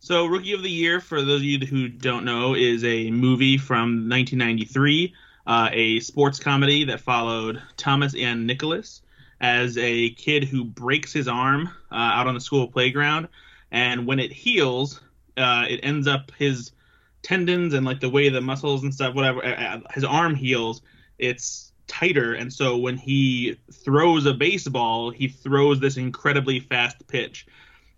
So, 0.00 0.26
Rookie 0.26 0.52
of 0.52 0.62
the 0.62 0.70
Year, 0.70 1.00
for 1.00 1.22
those 1.22 1.40
of 1.40 1.44
you 1.44 1.58
who 1.66 1.88
don't 1.88 2.24
know, 2.24 2.54
is 2.54 2.84
a 2.84 3.10
movie 3.10 3.58
from 3.58 4.08
1993, 4.08 5.14
uh, 5.46 5.68
a 5.72 6.00
sports 6.00 6.40
comedy 6.40 6.84
that 6.84 7.00
followed 7.00 7.62
Thomas 7.76 8.14
Ian 8.14 8.46
Nicholas, 8.46 9.02
as 9.40 9.78
a 9.78 10.10
kid 10.10 10.44
who 10.44 10.64
breaks 10.64 11.12
his 11.12 11.28
arm 11.28 11.68
uh, 11.90 11.94
out 11.94 12.26
on 12.26 12.34
the 12.34 12.40
school 12.40 12.68
playground, 12.68 13.28
and 13.70 14.06
when 14.06 14.18
it 14.18 14.32
heals, 14.32 15.00
uh, 15.36 15.64
it 15.68 15.80
ends 15.82 16.06
up 16.06 16.30
his 16.38 16.72
tendons 17.22 17.74
and 17.74 17.86
like 17.86 18.00
the 18.00 18.10
way 18.10 18.28
the 18.28 18.40
muscles 18.40 18.82
and 18.82 18.92
stuff, 18.92 19.14
whatever, 19.14 19.40
his 19.94 20.04
arm 20.04 20.34
heals, 20.34 20.82
it's 21.18 21.72
tighter, 21.86 22.34
and 22.34 22.52
so 22.52 22.76
when 22.76 22.96
he 22.96 23.56
throws 23.72 24.26
a 24.26 24.34
baseball, 24.34 25.10
he 25.10 25.28
throws 25.28 25.80
this 25.80 25.96
incredibly 25.96 26.60
fast 26.60 27.06
pitch, 27.08 27.46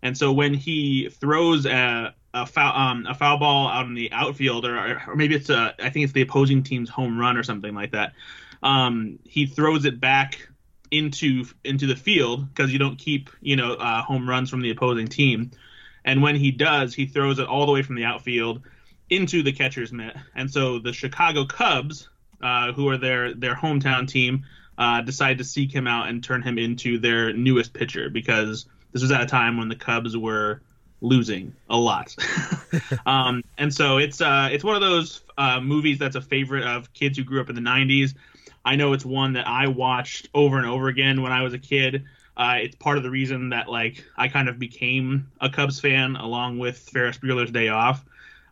and 0.03 0.17
so 0.17 0.33
when 0.33 0.55
he 0.55 1.09
throws 1.11 1.67
a 1.67 2.15
a 2.35 2.47
foul 2.47 2.75
um, 2.75 3.07
a 3.07 3.15
foul 3.15 3.39
ball 3.39 3.69
out 3.69 3.87
in 3.87 3.95
the 3.95 4.11
outfield, 4.13 4.65
or, 4.65 5.01
or 5.07 5.17
maybe 5.17 5.35
it's 5.35 5.51
a 5.51 5.75
I 5.79 5.91
think 5.91 6.05
it's 6.05 6.13
the 6.13 6.23
opposing 6.23 6.63
team's 6.63 6.89
home 6.89 7.19
run 7.19 7.37
or 7.37 7.43
something 7.43 7.75
like 7.75 7.93
that. 7.93 8.15
Um, 8.63 9.19
he 9.25 9.47
throws 9.47 9.85
it 9.85 10.01
back 10.01 10.49
into 10.93 11.45
into 11.65 11.87
the 11.87 11.97
field 11.97 12.49
because 12.49 12.73
you 12.73 12.79
don't 12.79 12.99
keep 12.99 13.31
you 13.41 13.57
know 13.57 13.73
uh, 13.73 14.03
home 14.03 14.29
runs 14.29 14.51
from 14.51 14.61
the 14.61 14.71
opposing 14.71 15.09
team. 15.09 15.51
And 16.05 16.23
when 16.23 16.37
he 16.37 16.51
does, 16.51 16.95
he 16.95 17.07
throws 17.07 17.39
it 17.39 17.47
all 17.47 17.67
the 17.67 17.73
way 17.73 17.83
from 17.83 17.97
the 17.97 18.05
outfield 18.05 18.63
into 19.09 19.43
the 19.43 19.53
catcher's 19.53 19.93
mitt. 19.93 20.17
And 20.35 20.51
so 20.51 20.79
the 20.79 20.93
Chicago 20.93 21.47
Cubs, 21.47 22.09
uh, 22.43 22.73
who 22.73 22.89
are 22.89 22.99
their 22.99 23.35
their 23.35 23.55
hometown 23.55 24.07
team, 24.07 24.45
uh, 24.77 25.01
decide 25.01 25.39
to 25.39 25.45
seek 25.45 25.73
him 25.73 25.87
out 25.87 26.09
and 26.09 26.23
turn 26.23 26.43
him 26.43 26.59
into 26.59 26.99
their 26.99 27.33
newest 27.33 27.73
pitcher 27.73 28.11
because 28.11 28.67
this 28.93 29.03
was 29.03 29.11
at 29.11 29.23
a 29.23 29.27
time 29.27 29.57
when 29.57 29.69
the 29.69 29.77
Cubs 29.77 30.17
were 30.17 30.61
losing 31.01 31.55
a 31.69 31.77
lot. 31.77 32.15
um, 33.07 33.43
and 33.59 33.73
so 33.73 33.99
it's 33.99 34.21
uh, 34.21 34.49
it's 34.53 34.65
one 34.65 34.77
of 34.77 34.83
those 34.83 35.23
uh, 35.39 35.61
movies 35.61 35.99
that's 35.99 36.17
a 36.17 36.21
favorite 36.21 36.65
of 36.65 36.93
kids 36.93 37.17
who 37.17 37.25
grew 37.25 37.41
up 37.41 37.49
in 37.49 37.55
the 37.55 37.61
'90s. 37.61 38.15
I 38.65 38.77
know 38.77 38.93
it's 38.93 39.05
one 39.05 39.35
that 39.35 39.47
I 39.47 39.69
watched 39.69 40.29
over 40.35 40.59
and 40.59 40.67
over 40.67 40.89
again 40.89 41.23
when 41.23 41.33
I 41.33 41.43
was 41.43 41.55
a 41.55 41.59
kid. 41.59 42.05
Uh, 42.37 42.59
it's 42.63 42.77
part 42.77 42.97
of 42.97 43.03
the 43.03 43.11
reason 43.11 43.51
that 43.51 43.69
like 43.69 44.05
I 44.17 44.29
kind 44.29 44.49
of 44.49 44.59
became 44.59 45.31
a 45.41 45.51
Cubs 45.51 45.81
fan 45.81 46.17
along 46.17 46.59
with 46.59 46.79
Ferris 46.79 47.19
Bueller's 47.19 47.51
Day 47.51 47.69
Off. 47.69 48.05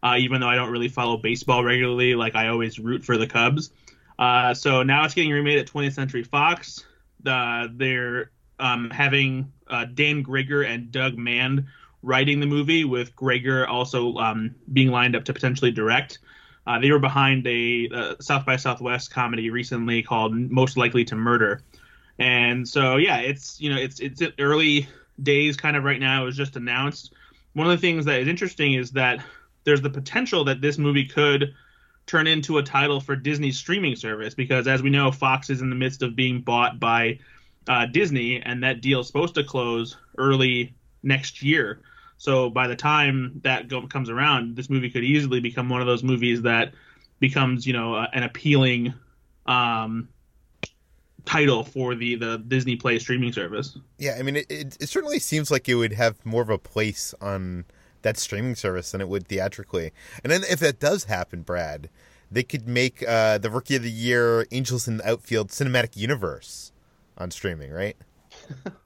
Uh, 0.02 0.16
even 0.18 0.40
though 0.40 0.48
I 0.48 0.56
don't 0.56 0.70
really 0.70 0.88
follow 0.88 1.18
baseball 1.18 1.62
regularly, 1.62 2.14
like 2.14 2.34
I 2.34 2.48
always 2.48 2.78
root 2.78 3.04
for 3.04 3.18
the 3.18 3.26
Cubs. 3.26 3.70
Uh, 4.18 4.54
so 4.54 4.82
now 4.82 5.04
it's 5.04 5.14
getting 5.14 5.30
remade 5.30 5.58
at 5.58 5.66
20th 5.66 5.94
Century 5.94 6.24
Fox. 6.24 6.84
they're 7.22 8.30
um, 8.58 8.90
having 8.90 9.52
uh, 9.66 9.86
Dan 9.86 10.22
Gregor 10.22 10.62
and 10.62 10.90
Doug 10.90 11.16
Mand 11.16 11.66
writing 12.02 12.40
the 12.40 12.46
movie, 12.46 12.84
with 12.84 13.14
Gregor 13.16 13.66
also 13.66 14.14
um, 14.16 14.54
being 14.72 14.90
lined 14.90 15.16
up 15.16 15.24
to 15.24 15.32
potentially 15.32 15.70
direct. 15.70 16.18
Uh, 16.70 16.78
they 16.78 16.92
were 16.92 17.00
behind 17.00 17.44
a 17.48 17.88
uh, 17.92 18.14
South 18.20 18.46
by 18.46 18.54
Southwest 18.54 19.10
comedy 19.10 19.50
recently 19.50 20.04
called 20.04 20.32
Most 20.32 20.76
Likely 20.76 21.04
to 21.06 21.16
Murder, 21.16 21.62
and 22.20 22.68
so 22.68 22.96
yeah, 22.96 23.18
it's 23.18 23.60
you 23.60 23.70
know 23.70 23.76
it's 23.76 23.98
it's 23.98 24.22
early 24.38 24.88
days 25.20 25.56
kind 25.56 25.76
of 25.76 25.82
right 25.82 25.98
now. 25.98 26.22
It 26.22 26.26
was 26.26 26.36
just 26.36 26.54
announced. 26.54 27.12
One 27.54 27.68
of 27.68 27.72
the 27.72 27.84
things 27.84 28.04
that 28.04 28.20
is 28.20 28.28
interesting 28.28 28.74
is 28.74 28.92
that 28.92 29.20
there's 29.64 29.80
the 29.80 29.90
potential 29.90 30.44
that 30.44 30.60
this 30.60 30.78
movie 30.78 31.06
could 31.06 31.54
turn 32.06 32.28
into 32.28 32.58
a 32.58 32.62
title 32.62 33.00
for 33.00 33.16
Disney's 33.16 33.58
streaming 33.58 33.96
service 33.96 34.34
because 34.34 34.68
as 34.68 34.80
we 34.80 34.90
know, 34.90 35.10
Fox 35.10 35.50
is 35.50 35.62
in 35.62 35.70
the 35.70 35.76
midst 35.76 36.04
of 36.04 36.14
being 36.14 36.40
bought 36.40 36.78
by 36.78 37.18
uh, 37.66 37.86
Disney, 37.86 38.40
and 38.40 38.62
that 38.62 38.80
deal 38.80 39.00
is 39.00 39.08
supposed 39.08 39.34
to 39.34 39.42
close 39.42 39.96
early 40.18 40.72
next 41.02 41.42
year. 41.42 41.82
So 42.20 42.50
by 42.50 42.66
the 42.66 42.76
time 42.76 43.40
that 43.44 43.68
go- 43.68 43.86
comes 43.86 44.10
around, 44.10 44.54
this 44.54 44.68
movie 44.68 44.90
could 44.90 45.02
easily 45.02 45.40
become 45.40 45.70
one 45.70 45.80
of 45.80 45.86
those 45.86 46.02
movies 46.02 46.42
that 46.42 46.74
becomes, 47.18 47.66
you 47.66 47.72
know, 47.72 47.94
uh, 47.94 48.08
an 48.12 48.24
appealing 48.24 48.92
um, 49.46 50.06
title 51.24 51.64
for 51.64 51.94
the 51.94 52.16
the 52.16 52.36
Disney 52.36 52.76
Play 52.76 52.98
streaming 52.98 53.32
service. 53.32 53.78
Yeah, 53.96 54.16
I 54.18 54.22
mean, 54.22 54.36
it, 54.36 54.46
it, 54.50 54.76
it 54.78 54.88
certainly 54.90 55.18
seems 55.18 55.50
like 55.50 55.66
it 55.66 55.76
would 55.76 55.94
have 55.94 56.24
more 56.26 56.42
of 56.42 56.50
a 56.50 56.58
place 56.58 57.14
on 57.22 57.64
that 58.02 58.18
streaming 58.18 58.54
service 58.54 58.90
than 58.92 59.00
it 59.00 59.08
would 59.08 59.26
theatrically. 59.26 59.90
And 60.22 60.30
then 60.30 60.42
if 60.44 60.60
that 60.60 60.78
does 60.78 61.04
happen, 61.04 61.40
Brad, 61.40 61.88
they 62.30 62.42
could 62.42 62.68
make 62.68 63.02
uh, 63.08 63.38
the 63.38 63.48
Rookie 63.48 63.76
of 63.76 63.82
the 63.82 63.90
Year 63.90 64.46
Angels 64.50 64.86
in 64.86 64.98
the 64.98 65.10
Outfield 65.10 65.48
cinematic 65.48 65.96
universe 65.96 66.70
on 67.16 67.30
streaming, 67.30 67.70
right? 67.70 67.96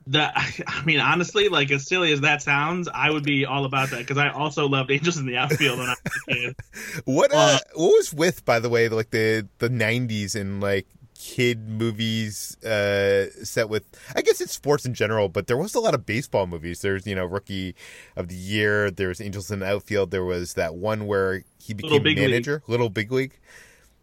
That 0.08 0.32
I 0.66 0.84
mean, 0.84 1.00
honestly, 1.00 1.48
like 1.48 1.70
as 1.70 1.86
silly 1.86 2.12
as 2.12 2.20
that 2.22 2.42
sounds, 2.42 2.88
I 2.92 3.10
would 3.10 3.24
be 3.24 3.44
all 3.46 3.64
about 3.64 3.90
that 3.90 3.98
because 3.98 4.18
I 4.18 4.30
also 4.30 4.68
loved 4.68 4.90
Angels 4.90 5.16
in 5.16 5.26
the 5.26 5.36
Outfield 5.36 5.78
when 5.78 5.88
I 5.88 5.94
was 6.04 6.22
a 6.28 6.34
kid. 6.34 6.56
what 7.04 7.32
uh, 7.32 7.36
uh, 7.36 7.58
what 7.74 7.92
was 7.92 8.12
with, 8.12 8.44
by 8.44 8.60
the 8.60 8.68
way, 8.68 8.88
like 8.88 9.10
the 9.10 9.48
the 9.58 9.68
'90s 9.68 10.38
and 10.38 10.60
like 10.60 10.86
kid 11.16 11.70
movies 11.70 12.62
uh 12.64 13.30
set 13.44 13.68
with 13.70 13.84
I 14.14 14.20
guess 14.20 14.40
it's 14.40 14.52
sports 14.52 14.84
in 14.84 14.94
general, 14.94 15.28
but 15.28 15.46
there 15.46 15.56
was 15.56 15.74
a 15.74 15.80
lot 15.80 15.94
of 15.94 16.04
baseball 16.04 16.46
movies. 16.46 16.82
There's 16.82 17.06
you 17.06 17.14
know 17.14 17.24
Rookie 17.24 17.74
of 18.16 18.28
the 18.28 18.34
Year. 18.34 18.90
There 18.90 19.08
was 19.08 19.20
Angels 19.20 19.50
in 19.50 19.60
the 19.60 19.66
Outfield. 19.66 20.10
There 20.10 20.24
was 20.24 20.54
that 20.54 20.74
one 20.74 21.06
where 21.06 21.44
he 21.58 21.72
became 21.74 22.02
manager, 22.02 22.54
League. 22.54 22.68
Little 22.68 22.90
Big 22.90 23.10
League. 23.10 23.38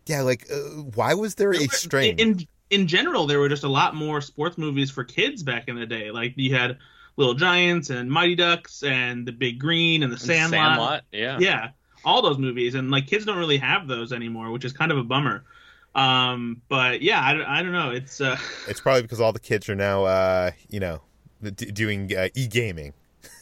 Yeah, 0.07 0.21
like 0.21 0.47
uh, 0.51 0.81
why 0.95 1.13
was 1.13 1.35
there 1.35 1.51
a 1.51 1.67
string? 1.67 2.17
In, 2.17 2.47
in 2.71 2.87
general, 2.87 3.27
there 3.27 3.39
were 3.39 3.49
just 3.49 3.63
a 3.63 3.69
lot 3.69 3.93
more 3.93 4.21
sports 4.21 4.57
movies 4.57 4.89
for 4.89 5.03
kids 5.03 5.43
back 5.43 5.67
in 5.67 5.75
the 5.75 5.85
day. 5.85 6.09
Like 6.09 6.33
you 6.37 6.55
had 6.55 6.77
Little 7.17 7.33
Giants 7.33 7.89
and 7.89 8.09
Mighty 8.09 8.35
Ducks 8.35 8.81
and 8.81 9.27
The 9.27 9.33
Big 9.33 9.59
Green 9.59 10.01
and 10.01 10.11
The 10.11 10.17
Sandlot. 10.17 10.43
And 10.43 10.51
Sandlot, 10.51 11.03
yeah, 11.11 11.37
yeah, 11.39 11.69
all 12.03 12.21
those 12.21 12.37
movies. 12.37 12.73
And 12.73 12.89
like 12.89 13.07
kids 13.07 13.25
don't 13.25 13.37
really 13.37 13.57
have 13.57 13.87
those 13.87 14.13
anymore, 14.13 14.51
which 14.51 14.65
is 14.65 14.73
kind 14.73 14.91
of 14.91 14.97
a 14.97 15.03
bummer. 15.03 15.43
Um, 15.93 16.61
but 16.69 17.01
yeah, 17.01 17.19
I, 17.19 17.59
I 17.59 17.61
don't 17.61 17.73
know. 17.73 17.91
It's 17.91 18.21
uh... 18.21 18.37
it's 18.67 18.79
probably 18.79 19.01
because 19.01 19.19
all 19.19 19.33
the 19.33 19.39
kids 19.41 19.67
are 19.67 19.75
now, 19.75 20.05
uh, 20.05 20.51
you 20.69 20.79
know, 20.79 21.01
d- 21.43 21.71
doing 21.71 22.15
uh, 22.15 22.29
e 22.33 22.47
gaming. 22.47 22.93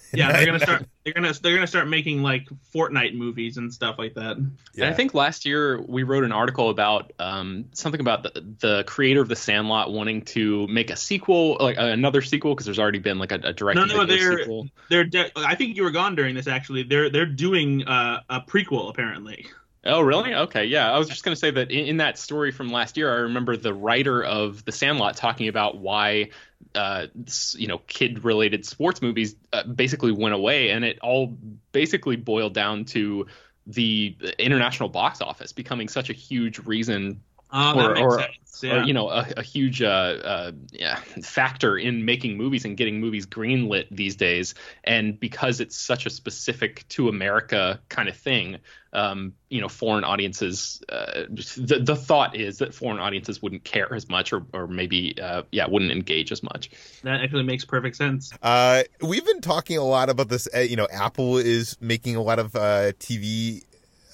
Yeah, 0.13 0.31
they're 0.31 0.45
gonna 0.45 0.59
start. 0.59 0.85
They're 1.03 1.13
gonna 1.13 1.33
they're 1.33 1.53
gonna 1.53 1.67
start 1.67 1.87
making 1.87 2.23
like 2.23 2.47
Fortnite 2.73 3.15
movies 3.15 3.57
and 3.57 3.71
stuff 3.71 3.97
like 3.99 4.15
that. 4.15 4.37
Yeah. 4.73 4.85
And 4.85 4.93
I 4.93 4.97
think 4.97 5.13
last 5.13 5.45
year 5.45 5.79
we 5.81 6.01
wrote 6.01 6.23
an 6.23 6.31
article 6.31 6.69
about 6.69 7.13
um, 7.19 7.65
something 7.73 8.01
about 8.01 8.23
the, 8.23 8.55
the 8.59 8.83
creator 8.87 9.21
of 9.21 9.27
the 9.27 9.35
Sandlot 9.35 9.91
wanting 9.91 10.23
to 10.23 10.67
make 10.67 10.89
a 10.89 10.95
sequel, 10.95 11.57
like 11.59 11.77
uh, 11.77 11.83
another 11.83 12.23
sequel, 12.23 12.55
because 12.55 12.65
there's 12.65 12.79
already 12.79 12.99
been 12.99 13.19
like 13.19 13.31
a, 13.31 13.39
a 13.43 13.53
direct. 13.53 13.77
No, 13.77 13.85
no, 13.85 14.05
they're 14.05 14.39
sequel. 14.39 14.67
they're. 14.89 15.03
De- 15.03 15.31
I 15.35 15.53
think 15.55 15.75
you 15.75 15.83
were 15.83 15.91
gone 15.91 16.15
during 16.15 16.33
this. 16.33 16.47
Actually, 16.47 16.83
they're 16.83 17.09
they're 17.11 17.27
doing 17.27 17.83
uh, 17.87 18.21
a 18.29 18.41
prequel 18.41 18.89
apparently. 18.89 19.45
Oh, 19.85 20.01
really? 20.01 20.33
Okay, 20.33 20.65
yeah. 20.65 20.91
I 20.91 20.97
was 20.97 21.07
just 21.07 21.23
going 21.23 21.33
to 21.33 21.39
say 21.39 21.51
that 21.51 21.71
in, 21.71 21.85
in, 21.85 21.97
that 21.97 22.17
story 22.17 22.51
from 22.51 22.67
last 22.67 22.97
year, 22.97 23.11
I 23.11 23.19
remember 23.21 23.55
the 23.55 23.73
writer 23.73 24.21
of 24.21 24.65
The 24.65 24.73
Sandlot 24.73 25.15
talking 25.15 25.47
about 25.47 25.77
why, 25.77 26.31
uh, 26.75 27.07
you 27.55 27.67
know, 27.67 27.77
kid-related 27.87 28.65
sports 28.65 29.01
movies 29.01 29.35
uh, 29.53 29.63
basically 29.63 30.11
went 30.11 30.35
away, 30.35 30.71
and 30.71 30.83
it 30.83 30.99
all 30.99 31.37
basically 31.71 32.17
boiled 32.17 32.53
down 32.53 32.83
to 32.85 33.27
the 33.67 34.17
international 34.37 34.89
box 34.89 35.21
office 35.21 35.53
becoming 35.53 35.87
such 35.87 36.09
a 36.09 36.13
huge 36.13 36.59
reason 36.59 37.21
Oh, 37.51 37.79
or, 37.79 37.97
or, 37.97 38.25
yeah. 38.61 38.81
or, 38.81 38.83
you 38.83 38.93
know 38.93 39.09
a, 39.09 39.25
a 39.37 39.41
huge 39.41 39.81
uh, 39.81 39.85
uh, 39.87 40.51
yeah, 40.71 40.95
factor 41.23 41.77
in 41.77 42.05
making 42.05 42.37
movies 42.37 42.65
and 42.65 42.77
getting 42.77 42.99
movies 42.99 43.25
greenlit 43.25 43.87
these 43.89 44.15
days. 44.15 44.53
And 44.83 45.19
because 45.19 45.59
it's 45.59 45.77
such 45.77 46.05
a 46.05 46.09
specific 46.09 46.87
to 46.89 47.09
America 47.09 47.79
kind 47.89 48.07
of 48.07 48.15
thing, 48.15 48.59
um, 48.93 49.33
you 49.49 49.61
know, 49.61 49.67
foreign 49.67 50.03
audiences. 50.03 50.81
Uh, 50.89 51.23
the 51.29 51.81
the 51.83 51.95
thought 51.95 52.35
is 52.35 52.59
that 52.59 52.73
foreign 52.73 52.99
audiences 52.99 53.41
wouldn't 53.41 53.63
care 53.63 53.93
as 53.93 54.09
much, 54.09 54.33
or 54.33 54.45
or 54.53 54.67
maybe 54.67 55.15
uh, 55.21 55.43
yeah, 55.51 55.67
wouldn't 55.67 55.91
engage 55.91 56.31
as 56.31 56.43
much. 56.43 56.69
That 57.03 57.21
actually 57.21 57.43
makes 57.43 57.65
perfect 57.65 57.95
sense. 57.95 58.31
Uh, 58.41 58.83
we've 59.01 59.25
been 59.25 59.41
talking 59.41 59.77
a 59.77 59.83
lot 59.83 60.09
about 60.09 60.29
this. 60.29 60.47
Uh, 60.55 60.59
you 60.59 60.75
know, 60.75 60.87
Apple 60.91 61.37
is 61.37 61.77
making 61.79 62.15
a 62.15 62.21
lot 62.21 62.39
of 62.39 62.53
TV 62.53 63.63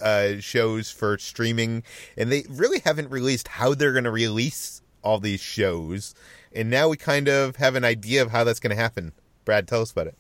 uh, 0.02 0.40
shows 0.40 0.92
for 0.92 1.18
streaming, 1.18 1.84
and 2.18 2.32
they 2.32 2.46
really 2.50 2.80
haven't 2.80 3.10
released 3.10 3.48
how 3.48 3.74
they're 3.74 3.94
going 3.94 4.04
to 4.06 4.12
release 4.12 4.82
all 5.04 5.20
these 5.20 5.42
shows. 5.42 6.14
And 6.54 6.70
now 6.70 6.90
we 6.90 6.98
kind 6.98 7.28
of 7.28 7.58
have 7.58 7.76
an 7.76 7.84
idea 7.84 8.22
of 8.22 8.32
how 8.32 8.44
that's 8.44 8.60
going 8.60 8.76
to 8.76 8.82
happen. 8.82 9.14
Brad, 9.44 9.68
tell 9.68 9.82
us 9.82 9.92
about 9.92 10.08
it. 10.08 10.18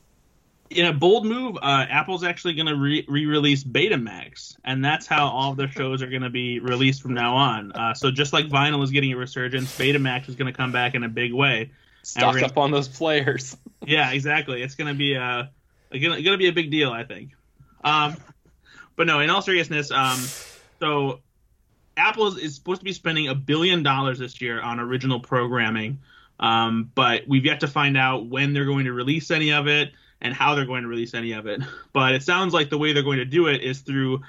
In 0.69 0.85
a 0.85 0.93
bold 0.93 1.25
move, 1.25 1.57
uh, 1.61 1.85
Apple's 1.89 2.23
actually 2.23 2.55
going 2.55 2.65
to 2.65 2.75
re 2.75 3.05
release 3.07 3.63
Betamax, 3.63 4.57
and 4.63 4.83
that's 4.83 5.05
how 5.05 5.27
all 5.27 5.51
of 5.51 5.57
their 5.57 5.69
shows 5.69 6.01
are 6.01 6.07
going 6.07 6.23
to 6.23 6.29
be 6.29 6.59
released 6.59 7.01
from 7.01 7.13
now 7.13 7.35
on. 7.35 7.71
Uh, 7.71 7.93
so 7.93 8.09
just 8.09 8.33
like 8.33 8.47
vinyl 8.47 8.83
is 8.83 8.89
getting 8.89 9.13
a 9.13 9.17
resurgence, 9.17 9.77
Betamax 9.77 10.27
is 10.27 10.35
going 10.35 10.51
to 10.51 10.57
come 10.57 10.71
back 10.71 10.95
in 10.95 11.03
a 11.03 11.09
big 11.09 11.33
way. 11.33 11.71
Stock 12.01 12.35
gonna... 12.35 12.47
up 12.47 12.57
on 12.57 12.71
those 12.71 12.87
players. 12.87 13.55
yeah, 13.85 14.11
exactly. 14.11 14.61
It's 14.63 14.75
going 14.75 14.87
to 14.87 14.97
be 14.97 15.13
a, 15.13 15.51
going 15.91 16.23
to 16.23 16.37
be 16.37 16.47
a 16.47 16.53
big 16.53 16.71
deal, 16.71 16.91
I 16.91 17.03
think. 17.03 17.31
Um, 17.83 18.17
but 18.95 19.07
no, 19.07 19.19
in 19.19 19.29
all 19.29 19.41
seriousness, 19.41 19.91
um, 19.91 20.19
so 20.79 21.19
Apple 21.97 22.27
is, 22.27 22.37
is, 22.37 22.55
supposed 22.55 22.81
to 22.81 22.85
be 22.85 22.93
spending 22.93 23.27
a 23.27 23.35
billion 23.35 23.83
dollars 23.83 24.19
this 24.19 24.41
year 24.41 24.61
on 24.61 24.79
original 24.79 25.19
programming, 25.19 25.99
um, 26.39 26.91
but 26.95 27.27
we've 27.27 27.45
yet 27.45 27.59
to 27.61 27.67
find 27.67 27.97
out 27.97 28.27
when 28.27 28.53
they're 28.53 28.65
going 28.65 28.85
to 28.85 28.93
release 28.93 29.31
any 29.31 29.51
of 29.51 29.67
it 29.67 29.91
and 30.21 30.33
how 30.33 30.55
they're 30.55 30.65
going 30.65 30.83
to 30.83 30.89
release 30.89 31.13
any 31.13 31.33
of 31.33 31.45
it. 31.47 31.61
But 31.93 32.13
it 32.13 32.23
sounds 32.23 32.53
like 32.53 32.69
the 32.69 32.77
way 32.77 32.91
they're 32.91 33.03
going 33.03 33.19
to 33.19 33.25
do 33.25 33.47
it 33.47 33.61
is 33.61 33.79
through 33.79 34.21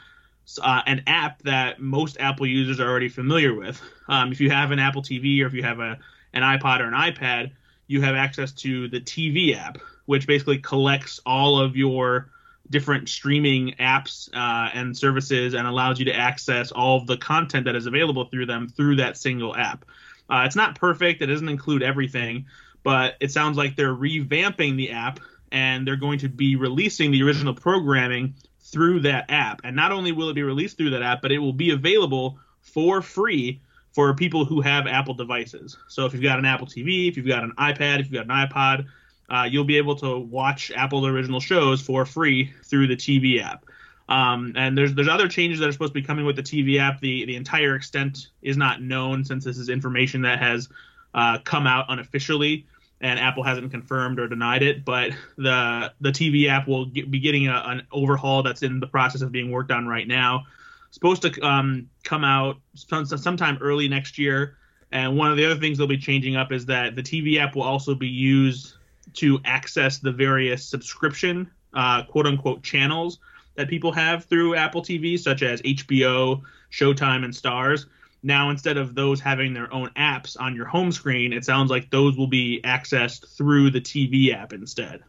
uh, 0.62 0.82
an 0.86 1.02
app 1.08 1.42
that 1.42 1.80
most 1.80 2.16
Apple 2.20 2.46
users 2.46 2.78
are 2.78 2.88
already 2.88 3.08
familiar 3.08 3.52
with. 3.52 3.82
Um, 4.08 4.30
if 4.30 4.40
you 4.40 4.50
have 4.50 4.70
an 4.70 4.78
Apple 4.78 5.02
TV 5.02 5.42
or 5.42 5.46
if 5.46 5.52
you 5.52 5.64
have 5.64 5.80
a 5.80 5.98
an 6.32 6.42
iPod 6.42 6.80
or 6.80 6.84
an 6.84 6.92
iPad, 6.92 7.50
you 7.88 8.02
have 8.02 8.14
access 8.14 8.52
to 8.52 8.88
the 8.88 9.00
TV 9.00 9.56
app, 9.56 9.78
which 10.04 10.26
basically 10.26 10.58
collects 10.58 11.18
all 11.26 11.58
of 11.58 11.76
your 11.76 12.28
different 12.70 13.08
streaming 13.08 13.74
apps 13.78 14.28
uh, 14.34 14.70
and 14.74 14.96
services 14.96 15.54
and 15.54 15.66
allows 15.66 15.98
you 15.98 16.04
to 16.06 16.14
access 16.14 16.72
all 16.72 16.98
of 16.98 17.06
the 17.06 17.16
content 17.16 17.64
that 17.66 17.76
is 17.76 17.86
available 17.86 18.24
through 18.24 18.46
them 18.46 18.68
through 18.68 18.96
that 18.96 19.16
single 19.16 19.54
app. 19.56 19.84
Uh, 20.28 20.42
it's 20.46 20.56
not 20.56 20.74
perfect; 20.74 21.22
it 21.22 21.26
doesn't 21.26 21.48
include 21.48 21.82
everything, 21.82 22.46
but 22.82 23.16
it 23.20 23.30
sounds 23.30 23.56
like 23.56 23.76
they're 23.76 23.94
revamping 23.94 24.76
the 24.76 24.90
app 24.90 25.20
and 25.52 25.86
they're 25.86 25.96
going 25.96 26.18
to 26.18 26.28
be 26.28 26.56
releasing 26.56 27.10
the 27.10 27.22
original 27.22 27.54
programming 27.54 28.34
through 28.60 29.00
that 29.00 29.30
app. 29.30 29.60
And 29.64 29.76
not 29.76 29.92
only 29.92 30.12
will 30.12 30.28
it 30.28 30.34
be 30.34 30.42
released 30.42 30.76
through 30.76 30.90
that 30.90 31.02
app, 31.02 31.22
but 31.22 31.32
it 31.32 31.38
will 31.38 31.52
be 31.52 31.70
available 31.70 32.38
for 32.60 33.00
free 33.00 33.60
for 33.92 34.12
people 34.14 34.44
who 34.44 34.60
have 34.60 34.86
Apple 34.86 35.14
devices. 35.14 35.78
So 35.88 36.04
if 36.04 36.12
you've 36.12 36.22
got 36.22 36.38
an 36.38 36.44
Apple 36.44 36.66
TV, 36.66 37.08
if 37.08 37.16
you've 37.16 37.26
got 37.26 37.44
an 37.44 37.52
iPad, 37.58 38.00
if 38.00 38.10
you've 38.10 38.26
got 38.26 38.26
an 38.26 38.48
iPod, 38.48 38.86
uh, 39.28 39.48
you'll 39.50 39.64
be 39.64 39.76
able 39.78 39.96
to 39.96 40.18
watch 40.18 40.70
Apple 40.74 41.06
original 41.06 41.40
shows 41.40 41.80
for 41.80 42.04
free 42.04 42.52
through 42.64 42.86
the 42.86 42.96
TV 42.96 43.42
app. 43.42 43.64
Um, 44.08 44.52
and 44.56 44.78
there's 44.78 44.94
there's 44.94 45.08
other 45.08 45.28
changes 45.28 45.58
that 45.60 45.68
are 45.68 45.72
supposed 45.72 45.92
to 45.92 46.00
be 46.00 46.06
coming 46.06 46.24
with 46.24 46.36
the 46.36 46.42
TV 46.42 46.78
app. 46.78 47.00
The 47.00 47.24
the 47.24 47.36
entire 47.36 47.74
extent 47.74 48.28
is 48.42 48.56
not 48.56 48.80
known 48.80 49.24
since 49.24 49.44
this 49.44 49.58
is 49.58 49.68
information 49.68 50.22
that 50.22 50.38
has 50.38 50.68
uh, 51.14 51.38
come 51.44 51.66
out 51.66 51.86
unofficially 51.88 52.66
and 53.00 53.18
Apple 53.20 53.42
hasn't 53.42 53.70
confirmed 53.70 54.18
or 54.18 54.28
denied 54.28 54.62
it. 54.62 54.84
But 54.84 55.12
the 55.36 55.92
the 56.00 56.10
TV 56.10 56.48
app 56.48 56.66
will 56.68 56.86
get, 56.86 57.10
be 57.10 57.20
getting 57.20 57.48
a, 57.48 57.62
an 57.66 57.86
overhaul 57.92 58.42
that's 58.42 58.62
in 58.62 58.80
the 58.80 58.86
process 58.86 59.22
of 59.22 59.32
being 59.32 59.50
worked 59.50 59.70
on 59.70 59.86
right 59.86 60.06
now. 60.06 60.44
Supposed 60.90 61.22
to 61.22 61.40
um, 61.40 61.90
come 62.04 62.24
out 62.24 62.56
sometime 62.74 63.58
early 63.60 63.88
next 63.88 64.18
year. 64.18 64.56
And 64.92 65.16
one 65.18 65.30
of 65.30 65.36
the 65.36 65.44
other 65.44 65.60
things 65.60 65.78
they'll 65.78 65.86
be 65.88 65.98
changing 65.98 66.36
up 66.36 66.52
is 66.52 66.64
that 66.66 66.94
the 66.94 67.02
TV 67.02 67.38
app 67.38 67.56
will 67.56 67.64
also 67.64 67.94
be 67.94 68.06
used 68.06 68.75
to 69.14 69.40
access 69.44 69.98
the 69.98 70.12
various 70.12 70.64
subscription 70.64 71.50
uh, 71.74 72.02
quote 72.04 72.26
unquote 72.26 72.62
channels 72.62 73.18
that 73.54 73.68
people 73.68 73.92
have 73.92 74.24
through 74.24 74.54
Apple 74.54 74.82
TV, 74.82 75.18
such 75.18 75.42
as 75.42 75.62
HBO, 75.62 76.42
Showtime, 76.70 77.24
and 77.24 77.32
Starz. 77.32 77.86
now 78.22 78.50
instead 78.50 78.76
of 78.76 78.94
those 78.94 79.20
having 79.20 79.54
their 79.54 79.72
own 79.72 79.90
apps 79.96 80.36
on 80.38 80.54
your 80.54 80.66
home 80.66 80.92
screen, 80.92 81.32
it 81.32 81.44
sounds 81.44 81.70
like 81.70 81.90
those 81.90 82.16
will 82.16 82.26
be 82.26 82.60
accessed 82.64 83.36
through 83.36 83.70
the 83.70 83.80
TV 83.80 84.34
app 84.34 84.52
instead. 84.52 85.02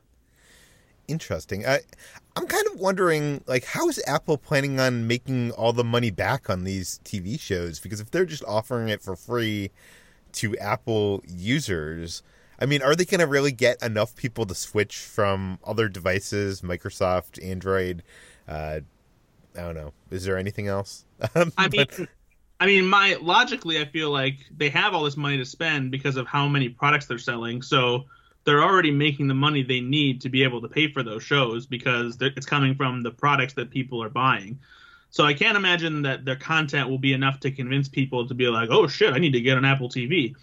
Interesting. 1.08 1.66
I 1.66 1.80
I'm 2.36 2.48
kind 2.48 2.68
of 2.68 2.80
wondering 2.80 3.44
like 3.48 3.66
how 3.66 3.88
is 3.88 4.01
Apple 4.06 4.38
planning 4.38 4.80
on 4.80 5.08
making 5.08 5.51
all 5.51 5.74
the 5.74 5.84
money 5.84 6.12
back 6.12 6.50
on 6.50 6.66
these 6.66 7.00
TV 7.04 7.39
shows 7.39 7.80
because 7.80 8.00
if 8.00 8.12
they're 8.12 8.25
just 8.25 8.44
offering 8.46 8.89
it 8.89 9.01
for 9.01 9.16
free 9.16 9.72
to 10.34 10.56
Apple 10.58 11.24
users, 11.25 12.22
I 12.59 12.65
mean, 12.65 12.81
are 12.81 12.95
they 12.95 13.05
going 13.05 13.19
to 13.19 13.27
really 13.27 13.51
get 13.51 13.81
enough 13.83 14.15
people 14.15 14.45
to 14.45 14.55
switch 14.55 14.97
from 14.97 15.59
other 15.63 15.87
devices, 15.87 16.61
Microsoft, 16.61 17.43
Android, 17.43 18.03
uh, 18.47 18.79
I 19.57 19.61
don't 19.61 19.75
know. 19.75 19.93
Is 20.11 20.23
there 20.23 20.37
anything 20.37 20.67
else? 20.67 21.05
I 21.35 21.67
mean, 21.69 21.85
I 22.59 22.65
mean, 22.65 22.87
my 22.87 23.17
logically, 23.21 23.79
I 23.79 23.85
feel 23.85 24.11
like 24.11 24.37
they 24.55 24.69
have 24.69 24.93
all 24.93 25.03
this 25.03 25.17
money 25.17 25.37
to 25.37 25.45
spend 25.45 25.91
because 25.91 26.15
of 26.15 26.27
how 26.27 26.47
many 26.47 26.69
products 26.69 27.05
they're 27.05 27.17
selling. 27.17 27.61
So 27.61 28.05
they're 28.43 28.63
already 28.63 28.91
making 28.91 29.27
the 29.27 29.33
money 29.33 29.63
they 29.63 29.81
need 29.81 30.21
to 30.21 30.29
be 30.29 30.43
able 30.43 30.61
to 30.61 30.67
pay 30.67 30.91
for 30.91 31.03
those 31.03 31.23
shows 31.23 31.65
because 31.65 32.17
it's 32.21 32.45
coming 32.45 32.75
from 32.75 33.03
the 33.03 33.11
products 33.11 33.53
that 33.55 33.69
people 33.69 34.01
are 34.01 34.09
buying. 34.09 34.59
So 35.09 35.25
I 35.25 35.33
can't 35.33 35.57
imagine 35.57 36.01
that 36.03 36.25
their 36.25 36.35
content 36.35 36.89
will 36.89 36.97
be 36.97 37.13
enough 37.13 37.39
to 37.41 37.51
convince 37.51 37.87
people 37.87 38.27
to 38.27 38.33
be 38.33 38.47
like, 38.47 38.69
"Oh 38.71 38.87
shit, 38.87 39.13
I 39.13 39.19
need 39.19 39.33
to 39.33 39.41
get 39.41 39.57
an 39.57 39.65
Apple 39.65 39.89
TV." 39.89 40.35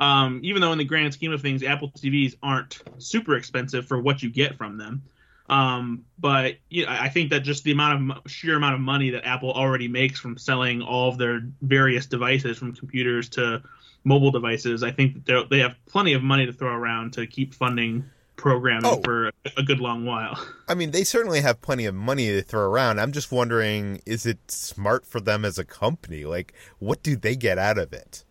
Um, 0.00 0.40
even 0.42 0.62
though 0.62 0.72
in 0.72 0.78
the 0.78 0.84
grand 0.84 1.12
scheme 1.12 1.30
of 1.30 1.42
things, 1.42 1.62
Apple 1.62 1.90
TVs 1.90 2.34
aren't 2.42 2.82
super 2.98 3.36
expensive 3.36 3.86
for 3.86 4.00
what 4.00 4.22
you 4.22 4.30
get 4.30 4.56
from 4.56 4.78
them. 4.78 5.02
Um, 5.50 6.04
but 6.18 6.56
you 6.70 6.86
know, 6.86 6.92
I 6.92 7.08
think 7.08 7.30
that 7.30 7.40
just 7.40 7.64
the 7.64 7.72
amount 7.72 8.10
of 8.10 8.30
sheer 8.30 8.56
amount 8.56 8.74
of 8.74 8.80
money 8.80 9.10
that 9.10 9.26
Apple 9.26 9.52
already 9.52 9.88
makes 9.88 10.18
from 10.18 10.38
selling 10.38 10.80
all 10.80 11.10
of 11.10 11.18
their 11.18 11.42
various 11.60 12.06
devices, 12.06 12.56
from 12.56 12.74
computers 12.74 13.28
to 13.30 13.62
mobile 14.04 14.30
devices, 14.30 14.82
I 14.82 14.92
think 14.92 15.26
that 15.26 15.48
they 15.50 15.58
have 15.58 15.74
plenty 15.86 16.14
of 16.14 16.22
money 16.22 16.46
to 16.46 16.52
throw 16.52 16.72
around 16.72 17.14
to 17.14 17.26
keep 17.26 17.52
funding 17.52 18.04
programming 18.36 18.86
oh. 18.86 19.00
for 19.04 19.32
a 19.56 19.62
good 19.62 19.80
long 19.80 20.06
while. 20.06 20.38
I 20.68 20.74
mean, 20.74 20.92
they 20.92 21.04
certainly 21.04 21.40
have 21.42 21.60
plenty 21.60 21.84
of 21.84 21.94
money 21.94 22.28
to 22.28 22.42
throw 22.42 22.62
around. 22.62 23.00
I'm 23.00 23.12
just 23.12 23.30
wondering, 23.30 24.00
is 24.06 24.24
it 24.24 24.38
smart 24.50 25.04
for 25.04 25.20
them 25.20 25.44
as 25.44 25.58
a 25.58 25.64
company? 25.64 26.24
Like, 26.24 26.54
what 26.78 27.02
do 27.02 27.16
they 27.16 27.36
get 27.36 27.58
out 27.58 27.76
of 27.76 27.92
it? 27.92 28.24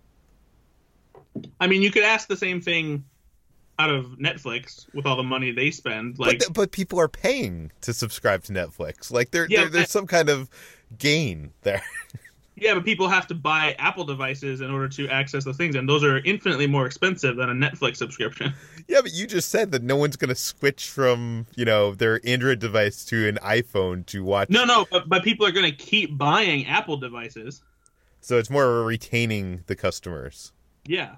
I 1.60 1.68
mean, 1.68 1.82
you 1.82 1.92
could 1.92 2.04
ask 2.04 2.28
the 2.28 2.38
same 2.38 2.62
thing 2.62 3.04
out 3.78 3.90
of 3.90 4.06
Netflix 4.20 4.94
with 4.94 5.06
all 5.06 5.16
the 5.16 5.24
money 5.24 5.52
they 5.52 5.72
spend. 5.72 6.20
Like, 6.20 6.40
but, 6.40 6.54
but 6.54 6.72
people 6.72 7.00
are 7.00 7.08
paying 7.08 7.72
to 7.82 7.94
subscribe 7.94 8.44
to 8.44 8.54
Netflix. 8.54 9.12
Like, 9.12 9.32
there, 9.32 9.48
yeah, 9.50 9.62
there 9.62 9.70
there's 9.70 9.92
some 9.92 10.06
kind 10.06 10.30
of 10.30 10.50
gain 10.98 11.52
there. 11.62 11.82
yeah, 12.58 12.74
but 12.74 12.84
people 12.84 13.08
have 13.08 13.26
to 13.28 13.36
buy 13.36 13.76
Apple 13.80 14.04
devices 14.04 14.62
in 14.62 14.70
order 14.70 14.90
to 14.90 15.08
access 15.08 15.46
those 15.46 15.58
things, 15.58 15.76
and 15.76 15.88
those 15.88 16.04
are 16.04 16.18
infinitely 16.20 16.68
more 16.68 16.86
expensive 16.86 17.38
than 17.38 17.50
a 17.50 17.54
Netflix 17.54 17.98
subscription. 17.98 18.54
Yeah, 18.88 19.02
but 19.02 19.14
you 19.14 19.28
just 19.28 19.50
said 19.50 19.72
that 19.74 19.84
no 19.84 19.96
one's 19.96 20.16
going 20.16 20.30
to 20.30 20.36
switch 20.36 20.90
from 20.90 21.46
you 21.56 21.64
know 21.64 21.94
their 21.94 22.20
Android 22.26 22.58
device 22.58 23.06
to 23.06 23.28
an 23.28 23.38
iPhone 23.44 24.04
to 24.08 24.24
watch. 24.24 24.50
No, 24.50 24.66
no, 24.66 24.88
but, 24.90 25.08
but 25.08 25.24
people 25.24 25.46
are 25.46 25.52
going 25.52 25.70
to 25.70 25.78
keep 25.78 26.18
buying 26.18 26.66
Apple 26.66 26.98
devices. 26.98 27.62
So 28.20 28.40
it's 28.40 28.50
more 28.50 28.84
retaining 28.84 29.64
the 29.68 29.76
customers. 29.76 30.54
Yeah. 30.88 31.18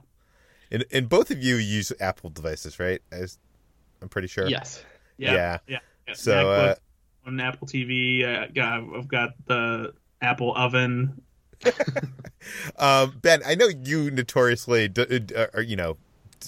And, 0.71 0.85
and 0.91 1.09
both 1.09 1.31
of 1.31 1.43
you 1.43 1.57
use 1.57 1.91
Apple 1.99 2.29
devices, 2.29 2.79
right? 2.79 3.01
As 3.11 3.37
I'm 4.01 4.09
pretty 4.09 4.27
sure. 4.27 4.47
Yes. 4.47 4.83
Yeah. 5.17 5.33
Yeah. 5.33 5.57
yeah. 5.67 5.79
yeah. 6.07 6.13
So 6.13 6.51
uh, 6.51 6.75
on 7.25 7.39
Apple 7.39 7.67
TV, 7.67 8.23
uh, 8.23 8.97
I've 8.97 9.07
got 9.07 9.31
the 9.45 9.93
Apple 10.21 10.53
oven. 10.55 11.21
um, 12.77 13.17
ben, 13.21 13.41
I 13.45 13.55
know 13.55 13.67
you 13.67 14.09
notoriously, 14.11 14.89
uh, 14.97 15.47
uh, 15.55 15.59
you 15.61 15.75
know, 15.75 15.97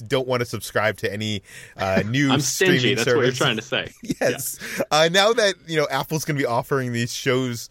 don't 0.07 0.27
want 0.27 0.39
to 0.39 0.45
subscribe 0.45 0.97
to 0.97 1.12
any 1.12 1.43
uh, 1.77 2.01
new 2.07 2.31
I'm 2.31 2.41
stingy. 2.41 2.79
streaming 2.79 2.95
That's 2.95 3.05
service. 3.05 3.17
what 3.17 3.25
you're 3.25 3.33
trying 3.33 3.55
to 3.57 3.62
say. 3.62 3.91
yes. 4.21 4.59
Yeah. 4.77 4.83
Uh, 4.89 5.09
now 5.12 5.33
that 5.33 5.55
you 5.67 5.77
know 5.77 5.88
Apple's 5.89 6.25
going 6.25 6.38
to 6.38 6.41
be 6.41 6.47
offering 6.47 6.93
these 6.93 7.13
shows 7.13 7.69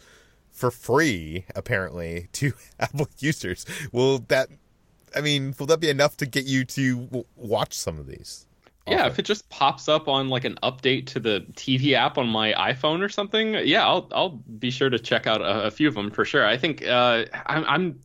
for 0.51 0.71
free, 0.71 1.45
apparently 1.55 2.29
to 2.33 2.53
Apple 2.79 3.09
users, 3.19 3.65
will 3.91 4.19
that 4.29 4.49
I 5.15 5.21
mean, 5.21 5.55
will 5.57 5.67
that 5.67 5.79
be 5.79 5.89
enough 5.89 6.17
to 6.17 6.25
get 6.25 6.45
you 6.45 6.65
to 6.65 6.99
w- 7.01 7.25
watch 7.35 7.73
some 7.73 7.99
of 7.99 8.07
these? 8.07 8.45
Yeah, 8.87 9.07
if 9.07 9.17
it 9.17 9.23
just 9.23 9.47
pops 9.49 9.87
up 9.87 10.09
on 10.09 10.27
like 10.27 10.43
an 10.43 10.57
update 10.61 11.05
to 11.07 11.19
the 11.19 11.45
TV 11.53 11.93
app 11.93 12.17
on 12.17 12.27
my 12.27 12.53
iPhone 12.53 13.01
or 13.01 13.07
something, 13.07 13.53
yeah, 13.65 13.87
I'll 13.87 14.09
I'll 14.11 14.29
be 14.59 14.71
sure 14.71 14.89
to 14.89 14.99
check 14.99 15.25
out 15.25 15.41
a, 15.41 15.67
a 15.67 15.71
few 15.71 15.87
of 15.87 15.93
them 15.93 16.11
for 16.11 16.25
sure. 16.25 16.45
I 16.45 16.57
think 16.57 16.85
uh, 16.85 17.25
I'm, 17.45 17.63
I'm 17.65 17.99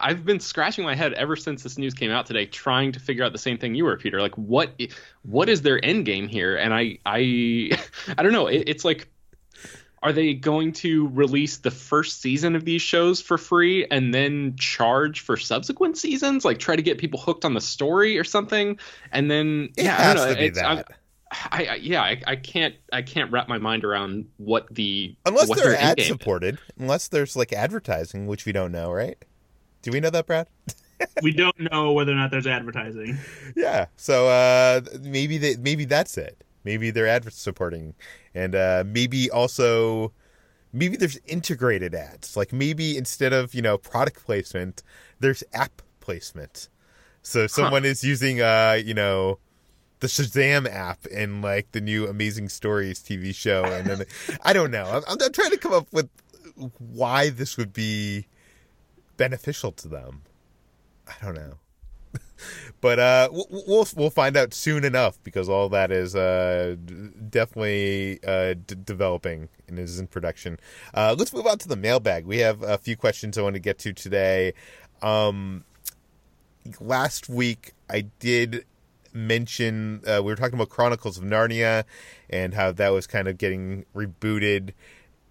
I've 0.00 0.24
been 0.24 0.38
scratching 0.38 0.84
my 0.84 0.94
head 0.94 1.12
ever 1.14 1.34
since 1.34 1.64
this 1.64 1.76
news 1.76 1.94
came 1.94 2.12
out 2.12 2.26
today, 2.26 2.46
trying 2.46 2.92
to 2.92 3.00
figure 3.00 3.24
out 3.24 3.32
the 3.32 3.38
same 3.38 3.58
thing 3.58 3.74
you 3.74 3.84
were, 3.84 3.96
Peter. 3.96 4.20
Like, 4.20 4.36
what 4.36 4.80
what 5.22 5.48
is 5.48 5.62
their 5.62 5.84
end 5.84 6.04
game 6.06 6.28
here? 6.28 6.56
And 6.56 6.72
I 6.72 6.98
I 7.04 7.72
I 8.16 8.22
don't 8.22 8.32
know. 8.32 8.46
It, 8.46 8.64
it's 8.68 8.84
like 8.84 9.08
are 10.02 10.12
they 10.12 10.34
going 10.34 10.72
to 10.72 11.08
release 11.08 11.58
the 11.58 11.70
first 11.70 12.20
season 12.20 12.56
of 12.56 12.64
these 12.64 12.82
shows 12.82 13.20
for 13.20 13.38
free 13.38 13.86
and 13.90 14.12
then 14.12 14.56
charge 14.56 15.20
for 15.20 15.36
subsequent 15.36 15.96
seasons? 15.96 16.44
Like 16.44 16.58
try 16.58 16.74
to 16.74 16.82
get 16.82 16.98
people 16.98 17.20
hooked 17.20 17.44
on 17.44 17.54
the 17.54 17.60
story 17.60 18.18
or 18.18 18.24
something? 18.24 18.78
And 19.12 19.30
then 19.30 19.70
it 19.76 19.84
yeah 19.84 19.96
has 19.96 20.10
I 20.10 20.14
don't 20.14 20.28
know, 20.28 20.34
to 20.34 20.40
be 20.40 20.48
that. 20.50 20.88
I, 21.30 21.66
I, 21.66 21.74
yeah 21.76 22.02
I, 22.02 22.20
I, 22.26 22.36
can't 22.36 22.74
I 22.92 23.02
can't 23.02 23.30
wrap 23.30 23.48
my 23.48 23.58
mind 23.58 23.84
around 23.84 24.26
what 24.36 24.72
the 24.74 25.16
unless 25.24 25.48
what 25.48 25.58
they're 25.58 25.76
ad 25.76 26.00
supported 26.00 26.58
unless 26.78 27.08
there's 27.08 27.36
like 27.36 27.52
advertising 27.52 28.26
which 28.26 28.44
we 28.44 28.52
don't 28.52 28.72
know 28.72 28.90
right? 28.92 29.16
Do 29.82 29.92
we 29.92 30.00
know 30.00 30.10
that 30.10 30.26
Brad? 30.26 30.48
We 31.22 31.32
don't 31.32 31.58
know 31.58 31.92
whether 31.92 32.12
or 32.12 32.16
not 32.16 32.30
there's 32.30 32.46
advertising. 32.46 33.18
Yeah 33.56 33.86
so 33.96 34.28
uh 34.28 34.80
maybe 35.00 35.38
they 35.38 35.56
maybe 35.56 35.84
that's 35.84 36.18
it 36.18 36.42
maybe 36.64 36.90
they're 36.90 37.06
ad 37.06 37.30
supporting 37.32 37.94
and 38.34 38.54
uh, 38.54 38.84
maybe 38.86 39.30
also 39.30 40.12
maybe 40.72 40.96
there's 40.96 41.18
integrated 41.26 41.94
ads. 41.94 42.36
Like 42.36 42.52
maybe 42.52 42.96
instead 42.96 43.32
of 43.32 43.54
you 43.54 43.62
know 43.62 43.78
product 43.78 44.24
placement, 44.24 44.82
there's 45.20 45.44
app 45.52 45.82
placement. 46.00 46.68
So 47.22 47.46
someone 47.46 47.82
huh. 47.82 47.88
is 47.90 48.04
using 48.04 48.40
uh 48.40 48.78
you 48.82 48.94
know 48.94 49.38
the 50.00 50.08
Shazam 50.08 50.68
app 50.68 51.06
in 51.06 51.42
like 51.42 51.70
the 51.72 51.80
new 51.80 52.08
Amazing 52.08 52.48
Stories 52.48 53.00
TV 53.00 53.34
show, 53.34 53.64
and 53.64 53.86
then 53.86 54.04
I 54.42 54.52
don't 54.52 54.70
know. 54.70 54.84
I'm, 54.84 55.18
I'm 55.20 55.32
trying 55.32 55.50
to 55.50 55.58
come 55.58 55.72
up 55.72 55.86
with 55.92 56.08
why 56.78 57.30
this 57.30 57.56
would 57.56 57.72
be 57.72 58.26
beneficial 59.16 59.72
to 59.72 59.88
them. 59.88 60.22
I 61.06 61.24
don't 61.24 61.34
know 61.34 61.58
but 62.80 62.98
uh, 62.98 63.28
we'll 63.32 63.86
we'll 63.96 64.10
find 64.10 64.36
out 64.36 64.54
soon 64.54 64.84
enough 64.84 65.18
because 65.22 65.48
all 65.48 65.68
that 65.70 65.90
is 65.90 66.14
uh, 66.14 66.76
definitely 67.30 68.20
uh, 68.26 68.54
d- 68.66 68.76
developing 68.84 69.48
and 69.68 69.78
is 69.78 69.98
in 69.98 70.06
production. 70.06 70.58
Uh, 70.94 71.14
let's 71.18 71.32
move 71.32 71.46
on 71.46 71.58
to 71.58 71.68
the 71.68 71.76
mailbag. 71.76 72.26
We 72.26 72.38
have 72.38 72.62
a 72.62 72.78
few 72.78 72.96
questions 72.96 73.38
I 73.38 73.42
want 73.42 73.54
to 73.54 73.60
get 73.60 73.78
to 73.80 73.92
today. 73.92 74.54
Um, 75.00 75.64
last 76.80 77.28
week 77.28 77.72
I 77.90 78.02
did 78.18 78.64
mention 79.12 80.02
uh, 80.06 80.22
we 80.22 80.32
were 80.32 80.36
talking 80.36 80.54
about 80.54 80.68
Chronicles 80.68 81.18
of 81.18 81.24
Narnia 81.24 81.84
and 82.30 82.54
how 82.54 82.72
that 82.72 82.88
was 82.90 83.06
kind 83.06 83.28
of 83.28 83.38
getting 83.38 83.84
rebooted. 83.94 84.72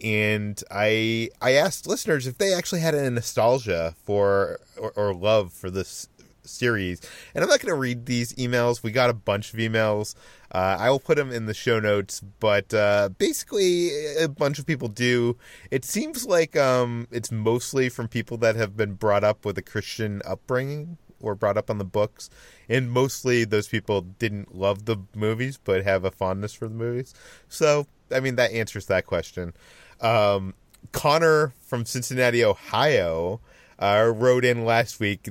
And 0.04 0.62
I 0.72 1.30
I 1.42 1.52
asked 1.54 1.86
listeners 1.86 2.26
if 2.26 2.38
they 2.38 2.54
actually 2.54 2.82
had 2.82 2.96
a 2.96 3.10
nostalgia 3.12 3.96
for 4.04 4.60
or, 4.78 4.92
or 4.96 5.14
love 5.14 5.54
for 5.54 5.70
this 5.70 6.08
series. 6.44 7.02
And 7.34 7.44
I'm 7.44 7.50
not 7.50 7.60
going 7.60 7.74
to 7.74 7.80
read 7.80 8.06
these 8.06 8.34
emails. 8.34 8.84
We 8.84 8.92
got 8.92 9.10
a 9.10 9.14
bunch 9.14 9.54
of 9.54 9.60
emails. 9.60 10.16
Uh, 10.52 10.78
I 10.80 10.90
will 10.90 11.00
put 11.00 11.18
them 11.18 11.32
in 11.32 11.46
the 11.46 11.54
show 11.54 11.80
notes, 11.80 12.22
but 12.40 12.74
uh, 12.74 13.10
basically, 13.18 13.90
a 14.18 14.28
bunch 14.28 14.60
of 14.60 14.66
people 14.66 14.90
do. 14.90 15.38
It 15.70 15.86
seems 15.86 16.26
like 16.26 16.58
um, 16.58 17.08
it's 17.10 17.32
mostly 17.32 17.88
from 17.90 18.08
people 18.08 18.38
that 18.38 18.56
have 18.56 18.76
been 18.76 18.94
brought 18.94 19.24
up 19.24 19.46
with 19.46 19.58
a 19.58 19.62
Christian 19.62 20.22
upbringing 20.26 20.98
or 21.22 21.36
brought 21.36 21.58
up 21.58 21.70
on 21.70 21.78
the 21.78 21.86
books, 21.86 22.30
and 22.68 22.92
mostly 22.92 23.46
those 23.46 23.68
people 23.68 24.02
didn't 24.02 24.56
love 24.56 24.86
the 24.86 24.98
movies 25.16 25.60
but 25.64 25.84
have 25.84 26.04
a 26.04 26.12
fondness 26.12 26.54
for 26.54 26.68
the 26.68 26.74
movies. 26.74 27.14
So, 27.48 27.88
I 28.12 28.20
mean, 28.20 28.36
that 28.36 28.52
answers 28.52 28.88
that 28.88 29.06
question. 29.06 29.54
Um, 30.02 30.56
Connor 30.92 31.54
from 31.62 31.86
Cincinnati, 31.86 32.44
Ohio 32.44 33.40
uh, 33.82 34.14
wrote 34.16 34.46
in 34.46 34.64
last 34.64 35.00
week. 35.00 35.28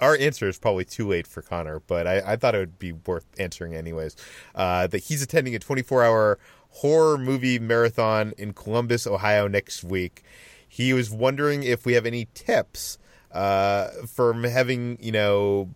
Our 0.00 0.16
answer 0.16 0.48
is 0.48 0.58
probably 0.58 0.86
too 0.86 1.06
late 1.06 1.26
for 1.26 1.42
Connor, 1.42 1.80
but 1.86 2.06
I, 2.06 2.32
I 2.32 2.36
thought 2.36 2.54
it 2.54 2.58
would 2.58 2.78
be 2.78 2.92
worth 2.92 3.26
answering 3.38 3.74
anyways. 3.74 4.16
Uh, 4.54 4.86
that 4.86 5.04
he's 5.04 5.22
attending 5.22 5.54
a 5.54 5.58
24 5.58 6.02
hour 6.02 6.38
horror 6.70 7.18
movie 7.18 7.58
marathon 7.58 8.32
in 8.38 8.54
Columbus, 8.54 9.06
Ohio 9.06 9.46
next 9.46 9.84
week. 9.84 10.24
He 10.66 10.94
was 10.94 11.10
wondering 11.10 11.62
if 11.62 11.84
we 11.84 11.92
have 11.92 12.06
any 12.06 12.28
tips 12.32 12.96
uh, 13.30 13.88
from 14.08 14.44
having, 14.44 14.96
you 15.00 15.12
know, 15.12 15.68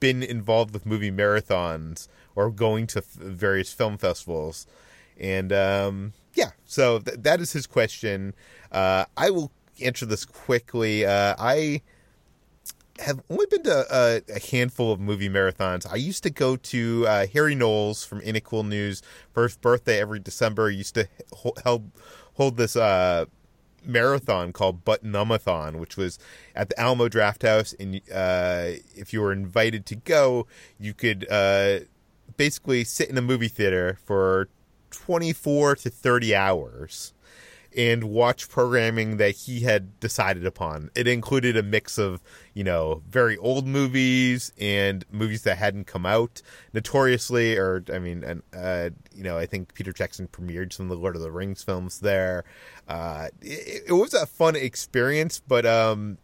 been 0.00 0.22
involved 0.22 0.72
with 0.72 0.86
movie 0.86 1.10
marathons 1.10 2.08
or 2.36 2.50
going 2.50 2.86
to 2.86 3.00
f- 3.00 3.04
various 3.12 3.72
film 3.72 3.98
festivals. 3.98 4.66
And 5.18 5.52
um, 5.52 6.12
yeah, 6.34 6.52
so 6.64 7.00
th- 7.00 7.18
that 7.20 7.40
is 7.40 7.52
his 7.52 7.66
question. 7.66 8.34
Uh, 8.70 9.06
I 9.16 9.30
will 9.30 9.50
answer 9.82 10.06
this 10.06 10.24
quickly. 10.24 11.04
Uh, 11.06 11.34
I 11.38 11.82
have 13.00 13.20
only 13.30 13.46
been 13.46 13.62
to 13.62 13.86
a, 13.94 14.22
a, 14.34 14.40
handful 14.50 14.92
of 14.92 15.00
movie 15.00 15.28
marathons. 15.28 15.90
I 15.90 15.96
used 15.96 16.22
to 16.24 16.30
go 16.30 16.56
to 16.56 17.06
uh, 17.06 17.26
Harry 17.32 17.54
Knowles 17.54 18.04
from 18.04 18.20
Cool 18.42 18.64
News 18.64 19.02
first 19.32 19.60
birthday 19.60 20.00
every 20.00 20.18
December. 20.18 20.70
He 20.70 20.78
used 20.78 20.94
to 20.96 21.08
hold 21.32 21.90
hold 22.34 22.56
this 22.56 22.76
uh, 22.76 23.26
marathon 23.84 24.52
called 24.52 24.84
Butt-Numb-A-Thon, 24.84 25.78
which 25.78 25.96
was 25.96 26.18
at 26.54 26.68
the 26.68 26.80
Alamo 26.80 27.08
Drafthouse. 27.08 27.74
And 27.78 28.00
uh, 28.12 28.80
if 28.94 29.12
you 29.12 29.20
were 29.20 29.32
invited 29.32 29.86
to 29.86 29.96
go, 29.96 30.46
you 30.78 30.94
could 30.94 31.26
uh, 31.30 31.80
basically 32.36 32.84
sit 32.84 33.08
in 33.08 33.18
a 33.18 33.22
movie 33.22 33.48
theater 33.48 33.98
for 34.04 34.48
24 34.90 35.76
to 35.76 35.90
30 35.90 36.34
hours 36.34 37.12
and 37.78 38.02
watch 38.02 38.48
programming 38.48 39.18
that 39.18 39.30
he 39.30 39.60
had 39.60 40.00
decided 40.00 40.44
upon. 40.44 40.90
It 40.96 41.06
included 41.06 41.56
a 41.56 41.62
mix 41.62 41.96
of, 41.96 42.20
you 42.52 42.64
know, 42.64 43.04
very 43.08 43.36
old 43.36 43.68
movies 43.68 44.52
and 44.58 45.04
movies 45.12 45.44
that 45.44 45.58
hadn't 45.58 45.86
come 45.86 46.04
out 46.04 46.42
notoriously, 46.74 47.56
or, 47.56 47.84
I 47.94 48.00
mean, 48.00 48.42
uh, 48.52 48.90
you 49.14 49.22
know, 49.22 49.38
I 49.38 49.46
think 49.46 49.74
Peter 49.74 49.92
Jackson 49.92 50.26
premiered 50.26 50.72
some 50.72 50.86
of 50.86 50.90
the 50.90 51.00
Lord 51.00 51.14
of 51.14 51.22
the 51.22 51.30
Rings 51.30 51.62
films 51.62 52.00
there. 52.00 52.42
Uh, 52.88 53.28
it, 53.40 53.84
it, 53.86 53.92
was 53.92 54.12
a 54.12 54.26
fun 54.26 54.56
experience, 54.56 55.38
but 55.38 55.64
um, 55.64 56.18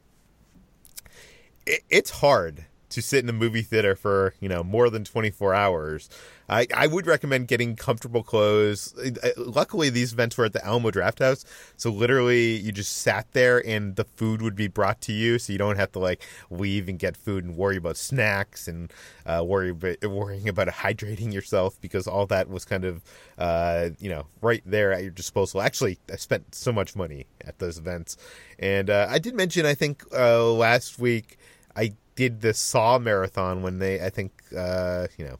it, 1.66 1.82
it's 1.88 2.10
hard 2.10 2.66
to 2.94 3.02
sit 3.02 3.22
in 3.22 3.28
a 3.28 3.32
movie 3.32 3.62
theater 3.62 3.94
for, 3.94 4.34
you 4.40 4.48
know, 4.48 4.62
more 4.62 4.90
than 4.90 5.04
24 5.04 5.54
hours 5.54 6.08
I, 6.48 6.66
I 6.74 6.86
would 6.86 7.06
recommend 7.06 7.48
getting 7.48 7.76
comfortable 7.76 8.22
clothes. 8.22 8.94
Luckily, 9.36 9.88
these 9.90 10.12
events 10.12 10.36
were 10.36 10.44
at 10.44 10.52
the 10.52 10.64
Alamo 10.64 10.90
Drafthouse, 10.90 11.44
so 11.76 11.90
literally 11.90 12.56
you 12.56 12.72
just 12.72 12.98
sat 12.98 13.26
there 13.32 13.66
and 13.66 13.96
the 13.96 14.04
food 14.04 14.42
would 14.42 14.56
be 14.56 14.68
brought 14.68 15.00
to 15.02 15.12
you, 15.12 15.38
so 15.38 15.52
you 15.52 15.58
don't 15.58 15.76
have 15.76 15.92
to 15.92 15.98
like 15.98 16.22
leave 16.50 16.88
and 16.88 16.98
get 16.98 17.16
food 17.16 17.44
and 17.44 17.56
worry 17.56 17.76
about 17.76 17.96
snacks 17.96 18.68
and 18.68 18.92
uh, 19.24 19.42
worry 19.44 19.70
about, 19.70 20.04
worrying 20.04 20.48
about 20.48 20.68
hydrating 20.68 21.32
yourself 21.32 21.80
because 21.80 22.06
all 22.06 22.26
that 22.26 22.48
was 22.48 22.64
kind 22.64 22.84
of 22.84 23.02
uh, 23.38 23.90
you 23.98 24.10
know 24.10 24.26
right 24.42 24.62
there 24.66 24.92
at 24.92 25.02
your 25.02 25.12
disposal. 25.12 25.62
Actually, 25.62 25.98
I 26.12 26.16
spent 26.16 26.54
so 26.54 26.72
much 26.72 26.94
money 26.94 27.26
at 27.42 27.58
those 27.58 27.78
events, 27.78 28.18
and 28.58 28.90
uh, 28.90 29.06
I 29.08 29.18
did 29.18 29.34
mention 29.34 29.64
I 29.64 29.74
think 29.74 30.04
uh, 30.12 30.52
last 30.52 30.98
week 30.98 31.38
I 31.74 31.94
did 32.14 32.40
the 32.40 32.54
Saw 32.54 32.98
marathon 32.98 33.62
when 33.62 33.78
they 33.78 34.00
I 34.04 34.10
think 34.10 34.32
uh, 34.56 35.06
you 35.16 35.24
know 35.26 35.38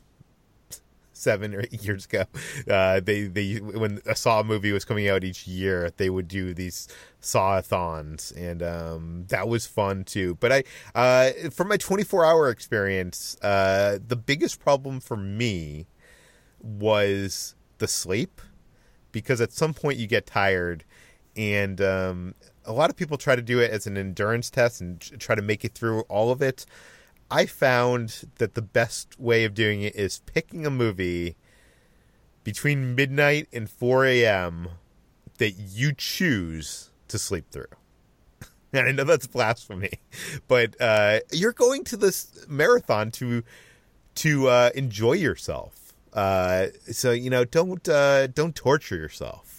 seven 1.15 1.55
or 1.55 1.61
eight 1.61 1.83
years 1.83 2.05
ago. 2.05 2.25
Uh, 2.69 3.01
they 3.01 3.23
they 3.25 3.57
when 3.57 4.01
a 4.07 4.15
Saw 4.15 4.43
movie 4.43 4.73
was 4.73 4.85
coming 4.85 5.09
out 5.09 5.25
each 5.25 5.47
year, 5.47 5.91
they 5.97 6.11
would 6.11 6.29
do 6.29 6.53
these 6.53 6.89
Saw-a-thons, 7.21 8.33
and 8.33 8.63
um, 8.63 9.25
that 9.29 9.49
was 9.49 9.67
fun 9.67 10.05
too. 10.05 10.37
But 10.41 10.53
I, 10.53 10.65
uh, 10.95 11.51
from 11.51 11.69
my 11.69 11.79
24 11.79 12.25
hour 12.27 12.51
experience, 12.51 13.37
uh, 13.43 13.99
the 14.07 14.17
biggest 14.17 14.61
problem 14.61 15.01
for 15.01 15.17
me 15.17 15.87
was 16.61 17.55
the 17.79 17.89
sleep, 17.89 18.41
because 19.11 19.41
at 19.41 19.53
some 19.53 19.73
point 19.73 19.99
you 19.99 20.07
get 20.07 20.27
tired, 20.27 20.85
and 21.37 21.81
um, 21.81 22.35
a 22.65 22.73
lot 22.73 22.91
of 22.91 22.97
people 22.97 23.17
try 23.17 23.37
to 23.37 23.43
do 23.43 23.59
it 23.61 23.71
as 23.71 23.87
an 23.87 23.97
endurance 23.97 24.51
test 24.51 24.81
and 24.81 25.01
try 25.01 25.35
to 25.35 25.43
make 25.43 25.65
it 25.65 25.75
through 25.75 26.01
all 26.03 26.31
of 26.31 26.43
it. 26.43 26.67
I 27.31 27.47
found 27.47 28.27
that 28.37 28.55
the 28.55 28.63
best 28.63 29.19
way 29.19 29.45
of 29.45 29.55
doing 29.55 29.83
it 29.83 29.97
is 29.97 30.21
picking 30.27 30.67
a 30.67 30.71
movie 30.71 31.37
between 32.45 32.95
midnight 32.95 33.49
and 33.53 33.69
4 33.69 34.05
a.m. 34.07 34.69
that 35.39 35.53
you 35.53 35.93
choose 35.93 36.91
to 37.09 37.19
sleep 37.19 37.47
through. 37.51 37.67
And 38.73 38.89
I 38.89 38.91
know 38.91 39.05
that's 39.05 39.29
blasphemy, 39.29 40.01
but 40.49 40.75
uh, 40.81 41.21
you're 41.31 41.53
going 41.53 41.85
to 41.85 41.97
this 41.97 42.45
marathon 42.49 43.13
to 43.13 43.45
to 44.17 44.49
uh, 44.49 44.71
enjoy 44.75 45.13
yourself. 45.13 45.95
Uh, 46.13 46.67
so 46.91 47.13
you 47.13 47.31
know, 47.31 47.45
don't 47.45 47.89
uh, 47.89 48.27
don't 48.27 48.57
torture 48.57 48.97
yourself. 48.97 49.54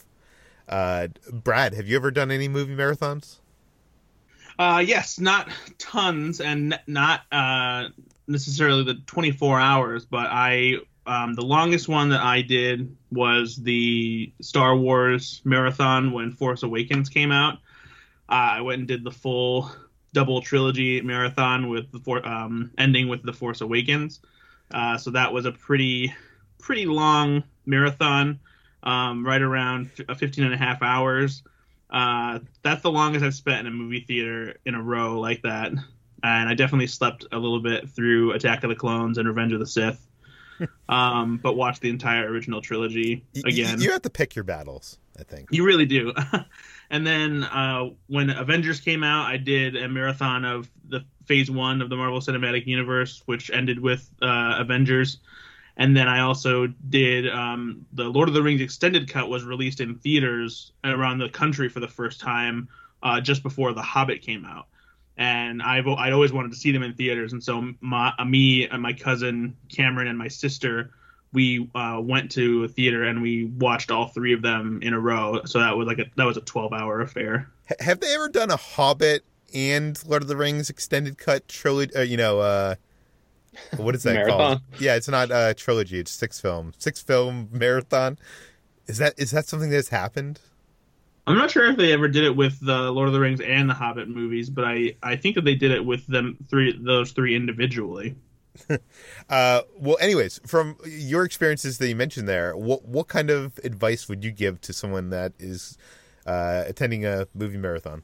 Uh, 0.68 1.08
Brad, 1.32 1.74
have 1.74 1.88
you 1.88 1.96
ever 1.96 2.12
done 2.12 2.32
any 2.32 2.48
movie 2.48 2.76
marathons? 2.76 3.38
Uh, 4.58 4.84
yes, 4.86 5.20
not 5.20 5.50
tons, 5.78 6.40
and 6.40 6.80
not 6.88 7.22
uh, 7.32 7.90
necessarily 8.28 8.84
the 8.84 8.96
24 9.06 9.60
hours, 9.60 10.06
but 10.06 10.28
I 10.30 10.78
um, 11.08 11.36
the 11.36 11.44
longest 11.46 11.88
one 11.88 12.10
that 12.10 12.22
I 12.22 12.42
did 12.42 12.96
was 13.12 13.58
the 13.58 14.32
Star 14.42 14.76
Wars 14.76 15.42
marathon 15.44 16.12
when 16.12 16.32
Force 16.32 16.64
Awakens 16.64 17.10
came 17.10 17.32
out. 17.32 17.56
Uh, 18.28 18.58
I 18.58 18.62
went 18.62 18.80
and 18.80 18.88
did 18.88 19.04
the 19.04 19.12
full 19.12 19.72
double 20.14 20.42
trilogy 20.42 21.02
marathon 21.02 21.70
with 21.70 21.92
the 21.92 22.00
for, 22.00 22.26
um, 22.26 22.72
ending 22.78 23.08
with 23.08 23.22
the 23.22 23.34
Force 23.34 23.62
Awakens. 23.62 24.20
Uh, 24.72 24.98
so 24.98 25.12
that 25.12 25.32
was 25.32 25.46
a 25.46 25.52
pretty 25.52 26.14
pretty 26.58 26.88
long 26.88 27.44
marathon, 27.68 28.40
um, 28.86 29.26
right 29.26 29.42
around 29.42 29.90
15 29.90 30.44
and 30.44 30.54
a 30.54 30.58
half 30.58 30.82
hours. 30.82 31.44
Uh, 31.90 32.40
that's 32.62 32.82
the 32.82 32.92
longest 32.92 33.24
I've 33.24 33.36
spent 33.36 33.68
in 33.68 33.74
a 33.74 33.76
movie 33.76 34.02
theater 34.02 34.56
in 34.66 34.76
a 34.76 34.82
row 34.82 35.20
like 35.20 35.42
that. 35.44 35.72
And 36.24 36.50
I 36.50 36.54
definitely 36.54 36.88
slept 36.88 37.26
a 37.32 37.38
little 37.38 37.60
bit 37.60 37.90
through 37.90 38.32
Attack 38.32 38.64
of 38.64 38.70
the 38.70 38.76
Clones 38.76 39.18
and 39.18 39.28
Revenge 39.28 39.54
of 39.54 39.60
the 39.60 39.68
Sith. 39.68 40.02
um, 40.90 41.38
but 41.38 41.56
watched 41.56 41.82
the 41.82 41.90
entire 41.90 42.30
original 42.30 42.62
trilogy 42.62 43.26
again. 43.44 43.82
You 43.82 43.92
have 43.92 44.04
to 44.04 44.10
pick 44.10 44.36
your 44.36 44.44
battles, 44.44 44.98
I 45.20 45.24
think. 45.24 45.50
You 45.52 45.66
really 45.66 45.86
do. 45.86 46.14
and 46.90 47.06
then 47.06 47.44
uh, 47.44 47.90
when 48.08 48.30
Avengers 48.30 48.80
came 48.80 49.04
out, 49.04 49.30
I 49.30 49.36
did 49.36 49.76
a 49.76 49.90
marathon 49.90 50.46
of 50.46 50.70
the 50.88 51.04
Phase 51.26 51.52
One 51.52 51.82
of 51.82 51.90
the 51.90 51.98
Marvel 51.98 52.20
Cinematic 52.20 52.66
Universe, 52.68 53.22
which 53.26 53.52
ended 53.52 53.80
with 53.80 54.10
uh, 54.22 54.56
Avengers 54.60 55.18
and 55.78 55.96
then 55.96 56.08
I 56.08 56.22
also 56.22 56.68
did 56.68 57.30
um, 57.30 57.86
the 57.94 58.06
Lord 58.06 58.28
of 58.28 58.34
the 58.34 58.44
Rings 58.44 58.62
extended 58.62 59.10
cut 59.10 59.30
was 59.30 59.44
released 59.44 59.82
in 59.82 59.96
theaters 59.96 60.72
around 60.84 61.20
the 61.20 61.30
country 61.30 61.70
for 61.70 61.80
the 61.80 61.88
first 61.88 62.20
time 62.20 62.70
uh, 63.04 63.22
just 63.22 63.44
before 63.44 63.74
The 63.74 63.82
Hobbit 63.82 64.22
came 64.22 64.46
out, 64.46 64.68
and 65.18 65.62
I've 65.62 65.88
I'd 65.88 66.14
always 66.14 66.32
wanted 66.32 66.52
to 66.52 66.58
see 66.58 66.72
them 66.72 66.84
in 66.84 66.94
theaters, 66.94 67.34
and 67.34 67.44
so 67.44 67.74
my, 67.82 68.14
uh, 68.18 68.26
me 68.26 68.68
and 68.68 68.82
my 68.82 68.94
cousin 68.94 69.58
Cameron 69.70 70.08
and 70.08 70.18
my 70.18 70.30
sister 70.30 70.92
we 71.36 71.70
uh, 71.76 72.00
went 72.02 72.32
to 72.32 72.64
a 72.64 72.68
theater 72.68 73.04
and 73.04 73.22
we 73.22 73.44
watched 73.44 73.92
all 73.92 74.08
three 74.08 74.34
of 74.34 74.42
them 74.42 74.80
in 74.82 74.94
a 74.94 75.00
row. 75.00 75.42
So 75.46 75.60
that 75.60 75.78
was 75.78 75.86
like 75.86 76.00
a 76.00 76.06
that 76.16 76.24
was 76.24 76.38
a 76.38 76.42
twelve 76.42 76.74
hour 76.74 77.02
affair. 77.02 77.52
Have 77.80 78.00
they 78.00 78.16
ever 78.16 78.30
done 78.30 78.50
a 78.50 78.56
Hobbit 78.56 79.26
and 79.54 80.02
Lord 80.08 80.22
of 80.24 80.28
the 80.28 80.38
Rings 80.38 80.70
extended 80.70 81.18
cut 81.18 81.48
trilogy? 81.48 81.94
Uh, 81.96 82.02
you 82.02 82.18
know, 82.18 82.40
uh, 82.40 82.76
what 83.78 83.96
is 83.96 84.04
that 84.04 84.14
marathon? 84.14 84.38
called? 84.38 84.62
Yeah, 84.80 84.96
it's 84.96 85.08
not 85.08 85.32
a 85.32 85.54
trilogy. 85.54 86.00
It's 86.00 86.12
six 86.12 86.40
film, 86.40 86.74
six 86.78 87.02
film 87.02 87.50
marathon. 87.52 88.18
Is 88.88 88.98
that 89.00 89.14
is 89.18 89.32
that 89.32 89.48
something 89.48 89.70
that's 89.70 89.90
happened? 89.90 90.40
I'm 91.28 91.38
not 91.38 91.50
sure 91.50 91.66
if 91.72 91.78
they 91.78 91.92
ever 91.92 92.08
did 92.08 92.24
it 92.24 92.36
with 92.36 92.60
the 92.64 92.92
Lord 92.92 93.08
of 93.08 93.14
the 93.14 93.20
Rings 93.20 93.42
and 93.42 93.68
the 93.68 93.74
Hobbit 93.74 94.10
movies, 94.10 94.50
but 94.50 94.64
I 94.64 94.96
I 95.02 95.16
think 95.16 95.36
that 95.36 95.46
they 95.46 95.56
did 95.56 95.72
it 95.72 95.84
with 95.84 96.06
them 96.08 96.38
three 96.50 96.78
those 96.80 97.12
three 97.12 97.36
individually. 97.36 98.16
uh, 99.30 99.62
well, 99.78 99.98
anyways, 100.00 100.40
from 100.46 100.78
your 100.86 101.26
experiences 101.26 101.78
that 101.80 101.88
you 101.88 101.96
mentioned 101.96 102.28
there, 102.28 102.56
what 102.56 102.86
what 102.86 103.08
kind 103.08 103.30
of 103.30 103.60
advice 103.64 104.08
would 104.08 104.24
you 104.24 104.32
give 104.32 104.62
to 104.62 104.74
someone 104.74 105.10
that 105.10 105.34
is 105.40 105.78
uh, 106.26 106.64
attending 106.68 107.06
a 107.06 107.28
movie 107.34 107.58
marathon? 107.58 108.04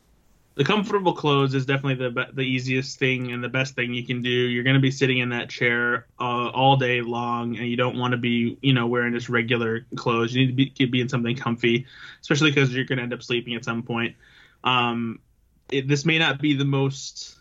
The 0.55 0.65
comfortable 0.65 1.13
clothes 1.13 1.53
is 1.53 1.65
definitely 1.65 2.09
the 2.09 2.27
the 2.33 2.41
easiest 2.41 2.99
thing 2.99 3.31
and 3.31 3.43
the 3.43 3.49
best 3.49 3.73
thing 3.73 3.93
you 3.93 4.05
can 4.05 4.21
do. 4.21 4.29
You're 4.29 4.63
going 4.63 4.75
to 4.75 4.81
be 4.81 4.91
sitting 4.91 5.19
in 5.19 5.29
that 5.29 5.49
chair 5.49 6.07
uh, 6.19 6.49
all 6.49 6.75
day 6.75 7.01
long, 7.01 7.57
and 7.57 7.67
you 7.67 7.77
don't 7.77 7.97
want 7.97 8.11
to 8.11 8.17
be, 8.17 8.57
you 8.61 8.73
know, 8.73 8.87
wearing 8.87 9.13
just 9.13 9.29
regular 9.29 9.85
clothes. 9.95 10.35
You 10.35 10.47
need 10.47 10.67
to 10.75 10.85
be, 10.85 10.85
be 10.85 11.01
in 11.01 11.07
something 11.07 11.37
comfy, 11.37 11.85
especially 12.21 12.51
because 12.51 12.75
you're 12.75 12.85
going 12.85 12.97
to 12.97 13.03
end 13.03 13.13
up 13.13 13.23
sleeping 13.23 13.55
at 13.55 13.63
some 13.63 13.81
point. 13.81 14.15
Um, 14.63 15.19
it, 15.71 15.87
this 15.87 16.05
may 16.05 16.19
not 16.19 16.41
be 16.41 16.53
the 16.55 16.65
most 16.65 17.37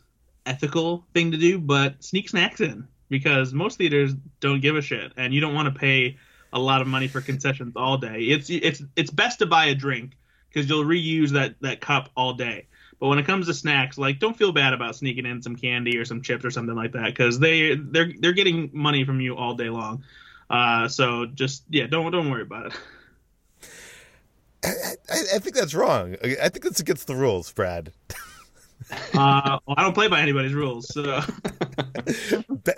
ethical 0.46 1.04
thing 1.12 1.32
to 1.32 1.36
do, 1.36 1.58
but 1.58 2.02
sneak 2.02 2.28
snacks 2.28 2.60
in 2.60 2.86
because 3.08 3.52
most 3.52 3.78
theaters 3.78 4.14
don't 4.38 4.60
give 4.60 4.76
a 4.76 4.82
shit, 4.82 5.12
and 5.16 5.34
you 5.34 5.40
don't 5.40 5.54
want 5.54 5.72
to 5.72 5.78
pay 5.78 6.16
a 6.52 6.58
lot 6.58 6.80
of 6.80 6.86
money 6.86 7.08
for 7.08 7.20
concessions 7.20 7.74
all 7.76 7.98
day. 7.98 8.20
It's 8.20 8.48
it's 8.50 8.82
it's 8.96 9.10
best 9.10 9.40
to 9.40 9.46
buy 9.46 9.66
a 9.66 9.74
drink 9.74 10.16
because 10.48 10.68
you'll 10.68 10.84
reuse 10.84 11.30
that 11.30 11.56
that 11.60 11.80
cup 11.80 12.10
all 12.16 12.34
day. 12.34 12.66
But 13.00 13.08
when 13.08 13.18
it 13.18 13.24
comes 13.24 13.46
to 13.46 13.54
snacks, 13.54 13.96
like 13.96 14.18
don't 14.18 14.36
feel 14.36 14.52
bad 14.52 14.74
about 14.74 14.94
sneaking 14.94 15.24
in 15.24 15.40
some 15.40 15.56
candy 15.56 15.96
or 15.96 16.04
some 16.04 16.20
chips 16.20 16.44
or 16.44 16.50
something 16.50 16.76
like 16.76 16.92
that 16.92 17.06
because 17.06 17.38
they 17.38 17.74
they're 17.74 18.12
they're 18.20 18.34
getting 18.34 18.70
money 18.74 19.04
from 19.04 19.20
you 19.20 19.36
all 19.36 19.54
day 19.54 19.70
long. 19.70 20.04
Uh, 20.50 20.86
so 20.86 21.24
just 21.26 21.64
yeah, 21.70 21.86
don't 21.86 22.12
don't 22.12 22.30
worry 22.30 22.42
about 22.42 22.66
it. 22.66 22.72
I, 24.62 24.68
I, 25.08 25.20
I 25.36 25.38
think 25.38 25.56
that's 25.56 25.74
wrong. 25.74 26.16
I 26.22 26.50
think 26.50 26.62
that's 26.62 26.80
against 26.80 27.06
the 27.06 27.16
rules, 27.16 27.50
Brad. 27.50 27.92
uh, 29.14 29.58
well, 29.66 29.74
I 29.78 29.82
don't 29.82 29.94
play 29.94 30.08
by 30.08 30.20
anybody's 30.20 30.52
rules. 30.52 30.92
So. 30.92 31.22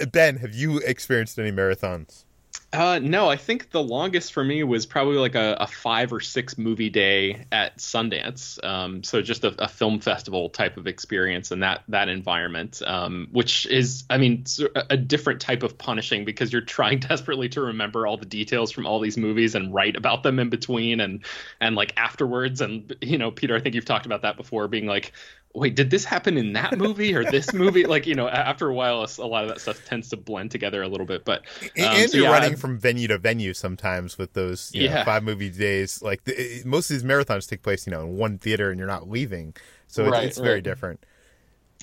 ben, 0.13 0.37
have 0.37 0.55
you 0.55 0.79
experienced 0.79 1.41
any 1.41 1.51
marathons? 1.51 2.25
Uh, 2.73 2.99
no, 3.03 3.29
I 3.29 3.37
think 3.37 3.71
the 3.71 3.83
longest 3.83 4.33
for 4.33 4.43
me 4.43 4.63
was 4.63 4.87
probably 4.87 5.19
like 5.19 5.35
a, 5.35 5.59
a 5.61 5.67
five 5.67 6.11
or 6.11 6.21
six 6.21 6.57
movie 6.57 6.89
day 6.89 7.45
at 7.53 7.77
Sundance. 7.77 8.63
Um, 8.65 9.03
so 9.03 9.21
just 9.21 9.45
a, 9.45 9.55
a, 9.63 9.69
film 9.69 10.01
festival 10.01 10.49
type 10.49 10.79
of 10.79 10.87
experience 10.87 11.53
in 11.53 11.61
that 11.61 11.83
that 11.89 12.09
environment, 12.09 12.81
um, 12.87 13.29
which 13.31 13.67
is, 13.67 14.05
I 14.09 14.17
mean, 14.17 14.45
a 14.89 14.97
different 14.97 15.43
type 15.43 15.63
of 15.63 15.77
punishing 15.77 16.25
because 16.25 16.51
you're 16.51 16.63
trying 16.63 16.99
desperately 17.01 17.51
to 17.51 17.61
remember 17.61 18.07
all 18.07 18.17
the 18.17 18.25
details 18.25 18.73
from 18.73 18.87
all 18.87 19.01
these 19.01 19.19
movies 19.19 19.55
and 19.55 19.75
write 19.75 19.95
about 19.95 20.23
them 20.23 20.39
in 20.39 20.49
between 20.49 21.01
and 21.01 21.27
and 21.61 21.77
like 21.77 21.93
afterwards. 21.99 22.63
And 22.63 22.97
you 23.03 23.19
know, 23.19 23.31
Peter, 23.31 23.55
I 23.55 23.61
think 23.61 23.75
you've 23.75 23.85
talked 23.85 24.07
about 24.07 24.23
that 24.23 24.39
before, 24.39 24.67
being 24.67 24.87
like, 24.87 25.13
wait, 25.55 25.75
did 25.75 25.91
this 25.91 26.05
happen 26.05 26.37
in 26.37 26.55
that 26.55 26.79
movie 26.79 27.15
or 27.15 27.25
this 27.25 27.53
movie? 27.55 27.85
like, 27.85 28.07
you 28.07 28.15
know, 28.15 28.29
after 28.29 28.69
a 28.69 28.75
while, 28.75 29.07
a 29.19 29.27
lot 29.27 29.45
of 29.45 29.51
that 29.51 29.61
stuff 29.61 29.85
tends 29.85 30.09
to 30.11 30.17
blend 30.17 30.51
together 30.51 30.83
a 30.83 30.89
little 30.89 31.07
bit. 31.07 31.25
But 31.25 31.43
um, 31.63 31.71
and 31.77 32.11
so, 32.11 32.19
you're 32.19 32.27
yeah, 32.27 32.33
running 32.33 32.57
from 32.57 32.79
venue 32.79 33.09
to 33.09 33.19
venue 33.19 33.55
sometimes 33.55 34.19
with 34.19 34.33
those 34.33 34.71
you 34.75 34.89
know, 34.89 35.05
five 35.05 35.23
movie 35.23 35.51
days. 35.51 36.03
Like 36.03 36.25
the, 36.25 36.63
most 36.65 36.91
of 36.91 36.95
these 36.95 37.05
marathons 37.05 37.49
take 37.49 37.63
place, 37.63 37.87
you 37.87 37.91
know, 37.91 38.03
in 38.03 38.17
one 38.17 38.39
theater 38.39 38.71
and 38.71 38.79
you're 38.79 38.89
not 38.89 39.09
leaving, 39.09 39.55
so 39.87 40.09
right, 40.09 40.25
it's, 40.25 40.39
it's 40.39 40.45
very 40.45 40.61
different. 40.61 41.05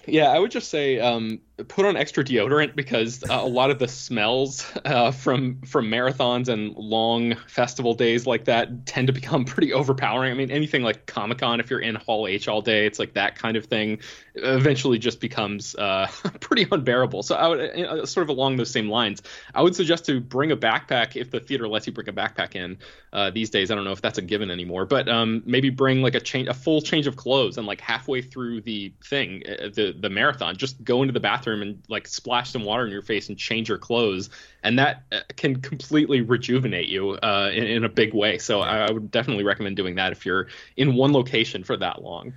Yeah, 0.05 0.29
I 0.29 0.39
would 0.39 0.51
just 0.51 0.69
say 0.69 0.99
um, 0.99 1.39
put 1.67 1.85
on 1.85 1.97
extra 1.97 2.23
deodorant 2.23 2.75
because 2.75 3.23
uh, 3.23 3.39
a 3.41 3.47
lot 3.47 3.69
of 3.71 3.79
the 3.79 3.87
smells 3.87 4.65
uh, 4.85 5.11
from 5.11 5.61
from 5.61 5.89
marathons 5.89 6.47
and 6.47 6.75
long 6.75 7.35
festival 7.47 7.93
days 7.93 8.25
like 8.25 8.45
that 8.45 8.85
tend 8.85 9.07
to 9.07 9.13
become 9.13 9.45
pretty 9.45 9.73
overpowering. 9.73 10.31
I 10.31 10.35
mean, 10.35 10.51
anything 10.51 10.83
like 10.83 11.05
Comic 11.05 11.39
Con, 11.39 11.59
if 11.59 11.69
you're 11.69 11.79
in 11.79 11.95
Hall 11.95 12.27
H 12.27 12.47
all 12.47 12.61
day, 12.61 12.85
it's 12.85 12.99
like 12.99 13.13
that 13.13 13.37
kind 13.37 13.57
of 13.57 13.65
thing. 13.65 13.99
Eventually, 14.35 14.97
just 14.97 15.19
becomes 15.19 15.75
uh, 15.75 16.07
pretty 16.39 16.65
unbearable. 16.71 17.23
So, 17.23 17.35
I 17.35 17.47
would 17.47 18.07
sort 18.07 18.23
of 18.23 18.29
along 18.29 18.57
those 18.57 18.71
same 18.71 18.89
lines, 18.89 19.21
I 19.53 19.61
would 19.61 19.75
suggest 19.75 20.05
to 20.05 20.19
bring 20.19 20.51
a 20.51 20.57
backpack 20.57 21.15
if 21.15 21.31
the 21.31 21.39
theater 21.39 21.67
lets 21.67 21.87
you 21.87 21.93
bring 21.93 22.07
a 22.07 22.13
backpack 22.13 22.55
in 22.55 22.77
uh, 23.11 23.31
these 23.31 23.49
days. 23.49 23.71
I 23.71 23.75
don't 23.75 23.83
know 23.83 23.91
if 23.91 24.01
that's 24.01 24.17
a 24.17 24.21
given 24.21 24.49
anymore, 24.49 24.85
but 24.85 25.09
um, 25.09 25.43
maybe 25.45 25.69
bring 25.69 26.01
like 26.01 26.15
a 26.15 26.21
change, 26.21 26.47
a 26.47 26.53
full 26.53 26.81
change 26.81 27.07
of 27.07 27.15
clothes, 27.15 27.57
and 27.57 27.67
like 27.67 27.81
halfway 27.81 28.21
through 28.21 28.61
the 28.61 28.93
thing, 29.03 29.43
uh, 29.47 29.69
the 29.73 29.95
the 29.99 30.09
marathon, 30.09 30.55
just 30.55 30.81
go 30.83 31.01
into 31.01 31.11
the 31.11 31.19
bathroom 31.19 31.48
bathroom 31.49 31.62
and 31.62 31.83
like 31.89 32.07
splash 32.07 32.51
some 32.51 32.63
water 32.63 32.85
in 32.85 32.91
your 32.91 33.01
face 33.01 33.29
and 33.29 33.38
change 33.38 33.69
your 33.69 33.77
clothes, 33.77 34.29
and 34.63 34.77
that 34.79 35.03
uh, 35.12 35.19
can 35.35 35.62
completely 35.62 36.21
rejuvenate 36.21 36.88
you 36.88 37.12
uh, 37.12 37.51
in, 37.53 37.63
in, 37.63 37.83
a 37.83 37.89
big 37.89 38.13
way. 38.13 38.38
So 38.38 38.62
I, 38.62 38.88
I 38.88 38.91
would 38.91 39.12
definitely 39.12 39.43
recommend 39.43 39.75
doing 39.75 39.95
that 39.95 40.12
if 40.12 40.25
you're 40.25 40.47
in 40.77 40.95
one 40.95 41.13
location 41.13 41.63
for 41.63 41.77
that 41.77 42.01
long. 42.01 42.33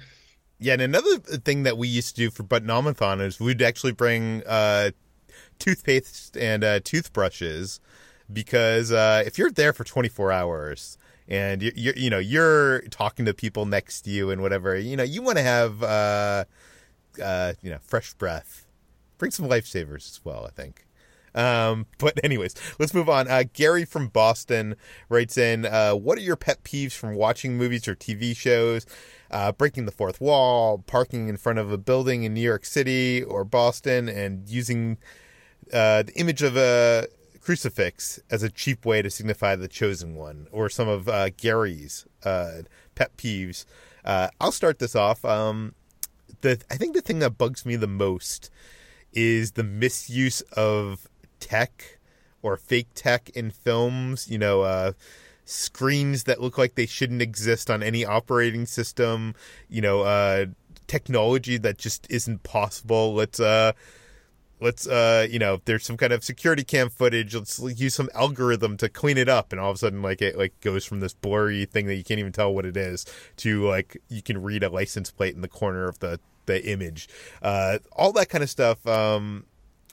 Yeah, 0.59 0.75
and 0.75 0.83
another 0.83 1.19
thing 1.19 1.65
that 1.65 1.77
we 1.77 1.89
used 1.89 2.15
to 2.15 2.23
do 2.23 2.31
for 2.31 2.45
Butt-Numb-A-Thon 2.45 3.21
is 3.21 3.41
we'd 3.41 3.63
actually 3.63 3.93
bring 3.93 4.45
uh, 4.47 4.93
toothpaste 5.59 6.37
and 6.37 6.63
uh, 6.63 6.81
toothbrushes 6.81 7.81
because 8.33 8.93
uh, 8.93 9.25
if 9.27 9.39
you're 9.39 9.51
there 9.51 9.73
for 9.73 9.83
24 9.83 10.31
hours 10.31 10.99
and 11.29 11.63
you, 11.63 11.73
you 11.75 11.93
you 11.97 12.11
know 12.11 12.19
you're 12.19 12.83
talking 12.91 13.25
to 13.25 13.35
people 13.35 13.67
next 13.67 14.03
to 14.03 14.11
you 14.11 14.31
and 14.31 14.41
whatever, 14.41 14.77
you 14.77 14.97
know 14.97 15.03
you 15.03 15.23
want 15.23 15.39
to 15.39 15.43
have 15.43 15.83
uh, 15.83 16.45
uh, 17.23 17.53
you 17.61 17.71
know 17.71 17.79
fresh 17.83 18.15
breath 18.15 18.67
bring 19.23 19.31
some 19.31 19.49
lifesavers 19.49 20.11
as 20.11 20.21
well, 20.25 20.45
I 20.45 20.51
think. 20.51 20.85
Um, 21.33 21.87
but 21.99 22.19
anyways, 22.25 22.57
let's 22.81 22.93
move 22.93 23.09
on. 23.09 23.29
Uh, 23.29 23.45
Gary 23.53 23.85
from 23.85 24.09
Boston 24.09 24.75
writes 25.09 25.39
in, 25.39 25.65
uh, 25.65 25.93
what 25.93 26.19
are 26.19 26.23
your 26.23 26.35
pet 26.35 26.65
peeves 26.65 26.91
from 26.91 27.15
watching 27.15 27.57
movies 27.57 27.87
or 27.87 27.95
TV 27.95 28.37
shows? 28.37 28.85
Uh, 29.31 29.53
breaking 29.53 29.87
the 29.87 29.93
fourth 29.93 30.21
wall, 30.21 30.83
parking 30.89 31.29
in 31.29 31.37
front 31.37 31.61
of 31.61 31.71
a 31.71 31.79
building 31.79 32.25
in 32.25 32.35
New 32.35 32.41
York 32.41 32.65
City 32.65 33.23
or 33.23 33.45
Boston, 33.45 34.09
and 34.09 34.49
using 34.49 34.99
uh, 35.73 36.03
the 36.03 36.13
image 36.17 36.43
of 36.43 36.57
a 36.57 37.07
crucifix 37.41 38.19
as 38.29 38.43
a 38.43 38.51
cheap 38.51 38.85
way 38.85 39.03
to 39.03 39.09
signify 39.09 39.55
the 39.55 39.69
chosen 39.69 40.17
one, 40.17 40.49
or 40.51 40.69
some 40.69 40.89
of 40.89 41.09
uh, 41.09 41.31
Gary's 41.37 42.07
uh, 42.25 42.63
pet 42.97 43.17
peeves. 43.17 43.67
I'll 44.05 44.51
start 44.51 44.81
this 44.81 44.97
off. 44.97 45.25
Um, 45.25 45.77
the 46.41 46.61
I 46.69 46.77
think 46.77 46.95
the 46.95 47.01
thing 47.01 47.21
that 47.21 47.39
bugs 47.39 47.65
me 47.65 47.77
the 47.77 47.87
most 47.87 48.51
is 49.13 49.53
the 49.53 49.65
misuse 49.65 50.41
of 50.53 51.09
tech 51.41 51.99
or 52.43 52.57
fake 52.57 52.89
tech 52.95 53.31
in 53.31 53.51
films. 53.51 54.31
You 54.31 54.39
know, 54.39 54.63
uh, 54.63 54.93
screens 55.45 56.25
that 56.25 56.41
look 56.41 56.59
like 56.59 56.75
they 56.75 56.87
shouldn't 56.87 57.23
exist 57.23 57.71
on 57.71 57.83
any 57.83 58.05
operating 58.05 58.67
system. 58.67 59.35
You 59.69 59.81
know, 59.81 60.03
uh, 60.03 60.47
technology 60.87 61.57
that 61.59 61.79
just 61.79 62.07
isn't 62.11 62.43
possible. 62.43 63.15
Let's 63.15 63.41
uh, 63.41 63.73
let's 64.61 64.87
uh, 64.87 65.27
you 65.29 65.39
know, 65.39 65.55
if 65.55 65.65
there's 65.65 65.85
some 65.85 65.97
kind 65.97 66.13
of 66.13 66.25
security 66.25 66.65
cam 66.65 66.89
footage. 66.89 67.35
Let's 67.35 67.61
use 67.61 67.95
some 67.95 68.11
algorithm 68.15 68.77
to 68.79 68.89
clean 68.89 69.19
it 69.19 69.29
up, 69.29 69.53
and 69.53 69.61
all 69.61 69.71
of 69.71 69.77
a 69.77 69.79
sudden, 69.79 70.03
like 70.03 70.23
it 70.23 70.39
like 70.39 70.59
goes 70.61 70.85
from 70.85 71.01
this 71.01 71.15
blurry 71.15 71.65
thing 71.65 71.87
that 71.87 71.97
you 71.97 72.05
can't 72.05 72.21
even 72.21 72.33
tell 72.33 72.55
what 72.55 72.67
it 72.67 72.77
is 72.77 73.05
to 73.39 73.67
like 73.67 74.01
you 74.09 74.23
can 74.23 74.43
read 74.43 74.63
a 74.63 74.71
license 74.71 75.11
plate 75.11 75.35
in 75.35 75.43
the 75.43 75.49
corner 75.49 75.89
of 75.89 75.99
the 75.99 76.21
the 76.47 76.65
image, 76.67 77.09
uh, 77.43 77.79
all 77.93 78.13
that 78.13 78.29
kind 78.29 78.45
of 78.45 78.51
stuff. 78.51 78.87
Um, 78.87 79.47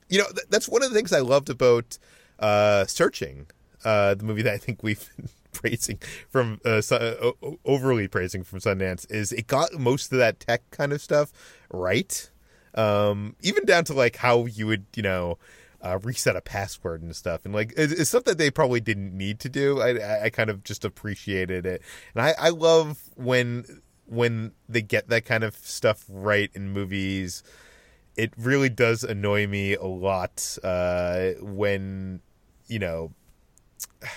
you 0.10 0.18
know, 0.18 0.26
th- 0.26 0.48
that's 0.50 0.68
one 0.68 0.84
of 0.84 0.90
the 0.90 0.96
things 0.96 1.14
I 1.14 1.20
loved 1.20 1.50
about 1.50 1.98
uh, 2.40 2.86
Searching, 2.86 3.48
uh, 3.86 4.16
the 4.16 4.24
movie 4.24 4.42
that 4.42 4.54
I 4.54 4.58
think 4.58 4.84
we've 4.84 5.10
been 5.16 5.30
praising 5.52 6.00
from 6.30 6.62
uh, 6.64 6.82
uh 6.92 7.32
overly 7.66 8.08
praising 8.08 8.44
from 8.44 8.60
Sundance 8.60 9.10
is 9.12 9.32
it 9.32 9.48
got 9.48 9.74
most 9.74 10.12
of 10.12 10.20
that 10.20 10.40
tech 10.40 10.62
kind 10.72 10.94
of 10.94 11.02
stuff 11.02 11.32
right, 11.72 12.30
um, 12.76 13.36
even 13.42 13.66
down 13.66 13.84
to 13.86 13.94
like 13.94 14.18
how 14.18 14.46
you 14.46 14.68
would 14.68 14.86
you 14.96 15.04
know. 15.04 15.38
Uh, 15.82 15.98
reset 16.04 16.36
a 16.36 16.42
password 16.42 17.02
and 17.02 17.16
stuff, 17.16 17.46
and 17.46 17.54
like 17.54 17.74
it's, 17.78 17.94
it's, 17.94 18.10
stuff 18.10 18.26
that 18.26 18.38
they 18.38 18.52
probably 18.52 18.82
didn't 18.82 19.18
need 19.18 19.40
to 19.40 19.48
do. 19.48 19.80
I, 19.80 20.26
I 20.26 20.30
kind 20.30 20.50
of 20.50 20.62
just 20.62 20.84
appreciated 20.84 21.66
it, 21.66 21.82
and 22.14 22.22
I, 22.22 22.34
I 22.38 22.50
love 22.50 23.00
when 23.16 23.82
when 24.10 24.54
they 24.68 24.82
get 24.82 25.08
that 25.10 25.26
kind 25.26 25.44
of 25.44 25.56
stuff 25.56 26.06
right 26.10 26.50
in 26.54 26.72
movies, 26.72 27.44
it 28.16 28.34
really 28.38 28.70
does 28.70 29.04
annoy 29.04 29.48
me 29.48 29.76
a 29.76 29.86
lot 29.86 30.58
uh, 30.64 31.32
when 31.42 32.22
you 32.68 32.80
know 32.80 33.12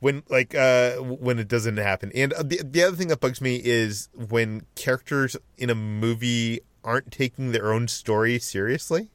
when 0.00 0.22
like 0.28 0.54
uh 0.54 0.96
when 0.96 1.38
it 1.38 1.48
doesn't 1.48 1.76
happen. 1.76 2.10
And 2.14 2.32
uh, 2.32 2.42
the, 2.42 2.60
the 2.62 2.82
other 2.82 2.96
thing 2.96 3.08
that 3.08 3.20
bugs 3.20 3.40
me 3.40 3.60
is 3.62 4.08
when 4.14 4.66
characters 4.74 5.36
in 5.56 5.70
a 5.70 5.74
movie 5.74 6.60
aren't 6.82 7.10
taking 7.10 7.52
their 7.52 7.72
own 7.72 7.88
story 7.88 8.38
seriously. 8.38 9.08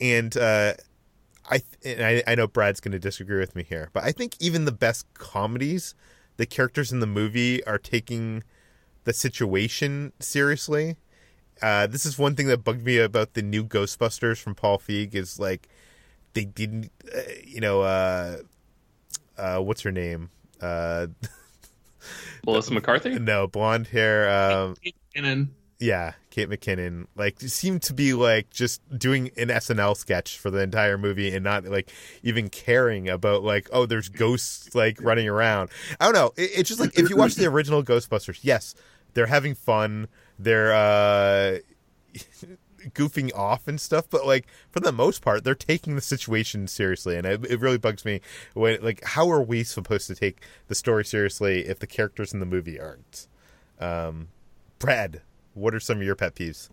And 0.00 0.36
uh 0.36 0.74
i 1.50 1.62
and 1.84 2.04
I, 2.04 2.22
I 2.26 2.34
know 2.34 2.46
brad's 2.46 2.80
going 2.80 2.92
to 2.92 2.98
disagree 2.98 3.38
with 3.38 3.56
me 3.56 3.64
here 3.64 3.90
but 3.92 4.04
i 4.04 4.12
think 4.12 4.36
even 4.40 4.64
the 4.64 4.72
best 4.72 5.12
comedies 5.14 5.94
the 6.42 6.46
characters 6.46 6.90
in 6.90 6.98
the 6.98 7.06
movie 7.06 7.62
are 7.66 7.78
taking 7.78 8.42
the 9.04 9.12
situation 9.12 10.12
seriously. 10.18 10.96
Uh, 11.62 11.86
this 11.86 12.04
is 12.04 12.18
one 12.18 12.34
thing 12.34 12.48
that 12.48 12.64
bugged 12.64 12.84
me 12.84 12.98
about 12.98 13.34
the 13.34 13.42
new 13.42 13.62
Ghostbusters 13.62 14.42
from 14.42 14.56
Paul 14.56 14.80
Feig 14.80 15.14
is 15.14 15.38
like 15.38 15.68
they 16.32 16.44
didn't, 16.44 16.90
uh, 17.14 17.20
you 17.44 17.60
know, 17.60 17.82
uh, 17.82 18.38
uh, 19.38 19.58
what's 19.60 19.82
her 19.82 19.92
name? 19.92 20.30
Uh, 20.60 21.06
Melissa 22.44 22.72
McCarthy? 22.74 23.16
No, 23.20 23.46
blonde 23.46 23.86
hair. 23.86 24.28
Um, 24.28 24.74
and 25.14 25.54
Yeah, 25.82 26.12
Kate 26.30 26.48
McKinnon 26.48 27.06
like 27.16 27.40
seemed 27.40 27.82
to 27.82 27.92
be 27.92 28.14
like 28.14 28.50
just 28.50 28.80
doing 28.96 29.32
an 29.36 29.48
SNL 29.48 29.96
sketch 29.96 30.38
for 30.38 30.48
the 30.48 30.60
entire 30.60 30.96
movie 30.96 31.34
and 31.34 31.42
not 31.42 31.64
like 31.64 31.90
even 32.22 32.50
caring 32.50 33.08
about 33.08 33.42
like 33.42 33.68
oh 33.72 33.84
there's 33.84 34.08
ghosts 34.08 34.76
like 34.76 35.02
running 35.02 35.28
around. 35.28 35.70
I 35.98 36.04
don't 36.04 36.14
know. 36.14 36.32
It, 36.36 36.50
it's 36.54 36.68
just 36.68 36.78
like 36.78 36.96
if 36.96 37.10
you 37.10 37.16
watch 37.16 37.34
the 37.34 37.46
original 37.46 37.82
Ghostbusters, 37.82 38.38
yes, 38.42 38.76
they're 39.14 39.26
having 39.26 39.56
fun. 39.56 40.06
They're 40.38 40.72
uh 40.72 41.58
goofing 42.90 43.36
off 43.36 43.66
and 43.66 43.80
stuff, 43.80 44.08
but 44.08 44.24
like 44.24 44.46
for 44.70 44.78
the 44.78 44.92
most 44.92 45.20
part, 45.20 45.42
they're 45.42 45.56
taking 45.56 45.96
the 45.96 46.00
situation 46.00 46.68
seriously, 46.68 47.16
and 47.16 47.26
it, 47.26 47.44
it 47.44 47.58
really 47.58 47.78
bugs 47.78 48.04
me 48.04 48.20
when 48.54 48.80
like 48.82 49.02
how 49.02 49.28
are 49.32 49.42
we 49.42 49.64
supposed 49.64 50.06
to 50.06 50.14
take 50.14 50.42
the 50.68 50.76
story 50.76 51.04
seriously 51.04 51.66
if 51.66 51.80
the 51.80 51.88
characters 51.88 52.32
in 52.32 52.38
the 52.38 52.46
movie 52.46 52.78
aren't? 52.78 53.26
Um, 53.80 54.28
Brad, 54.78 55.22
what 55.54 55.74
are 55.74 55.80
some 55.80 55.98
of 55.98 56.02
your 56.02 56.16
pet 56.16 56.34
peeves? 56.34 56.68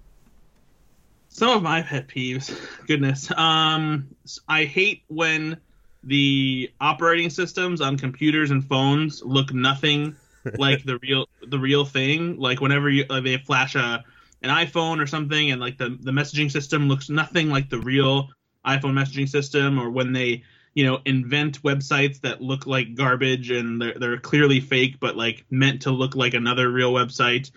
Some 1.30 1.50
of 1.50 1.64
my 1.64 1.82
pet 1.82 2.08
peeves, 2.08 2.56
goodness. 2.88 3.32
Um, 3.38 4.16
I 4.48 4.66
hate 4.66 5.04
when 5.08 5.58
the 6.04 6.72
operating 6.80 7.30
systems 7.30 7.82
on 7.82 7.98
computers 7.98 8.52
and 8.52 8.66
phones 8.66 9.22
look 9.24 9.54
nothing 9.54 10.16
like 10.58 10.84
the 10.86 10.98
real 11.00 11.28
the 11.48 11.60
real 11.60 11.86
thing. 11.86 12.38
Like 12.38 12.62
whenever 12.62 12.90
you 12.90 13.06
like 13.10 13.24
they 13.24 13.38
flash 13.38 13.76
a 13.76 14.04
an 14.42 14.50
iPhone 14.50 15.02
or 15.02 15.08
something, 15.08 15.52
and 15.52 15.60
like 15.60 15.78
the 15.78 15.98
the 16.00 16.12
messaging 16.12 16.52
system 16.52 16.88
looks 16.88 17.10
nothing 17.10 17.50
like 17.50 17.70
the 17.70 17.80
real 17.80 18.30
iPhone 18.66 18.94
messaging 18.94 19.28
system, 19.28 19.80
or 19.80 19.90
when 19.90 20.14
they 20.14 20.44
you 20.74 20.86
know 20.86 21.00
invent 21.06 21.62
websites 21.64 22.22
that 22.22 22.42
look 22.42 22.66
like 22.66 22.96
garbage 22.96 23.52
and 23.52 23.82
they're 23.82 23.96
they're 24.00 24.20
clearly 24.20 24.60
fake, 24.62 24.96
but 25.00 25.16
like 25.16 25.46
meant 25.52 25.84
to 25.84 25.92
look 25.92 26.16
like 26.16 26.34
another 26.34 26.70
real 26.72 26.94
website. 26.94 27.52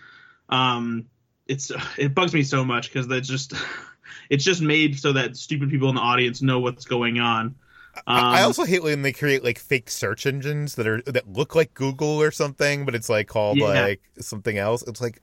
Um, 0.49 1.07
it's 1.47 1.71
it 1.97 2.15
bugs 2.15 2.33
me 2.33 2.43
so 2.43 2.63
much 2.63 2.91
because 2.91 3.07
that's 3.07 3.27
just 3.27 3.53
it's 4.29 4.43
just 4.43 4.61
made 4.61 4.99
so 4.99 5.13
that 5.13 5.37
stupid 5.37 5.69
people 5.69 5.89
in 5.89 5.95
the 5.95 6.01
audience 6.01 6.41
know 6.41 6.59
what's 6.59 6.85
going 6.85 7.19
on. 7.19 7.55
Um, 7.95 8.03
I 8.07 8.41
also 8.41 8.63
hate 8.63 8.81
when 8.81 9.03
they 9.03 9.13
create 9.13 9.43
like 9.43 9.59
fake 9.59 9.89
search 9.89 10.25
engines 10.25 10.75
that 10.75 10.87
are 10.87 11.01
that 11.03 11.31
look 11.31 11.53
like 11.55 11.73
Google 11.75 12.21
or 12.21 12.31
something, 12.31 12.85
but 12.85 12.95
it's 12.95 13.09
like 13.09 13.27
called 13.27 13.57
yeah. 13.57 13.67
like 13.67 14.01
something 14.19 14.57
else. 14.57 14.81
It's 14.83 14.99
like, 14.99 15.21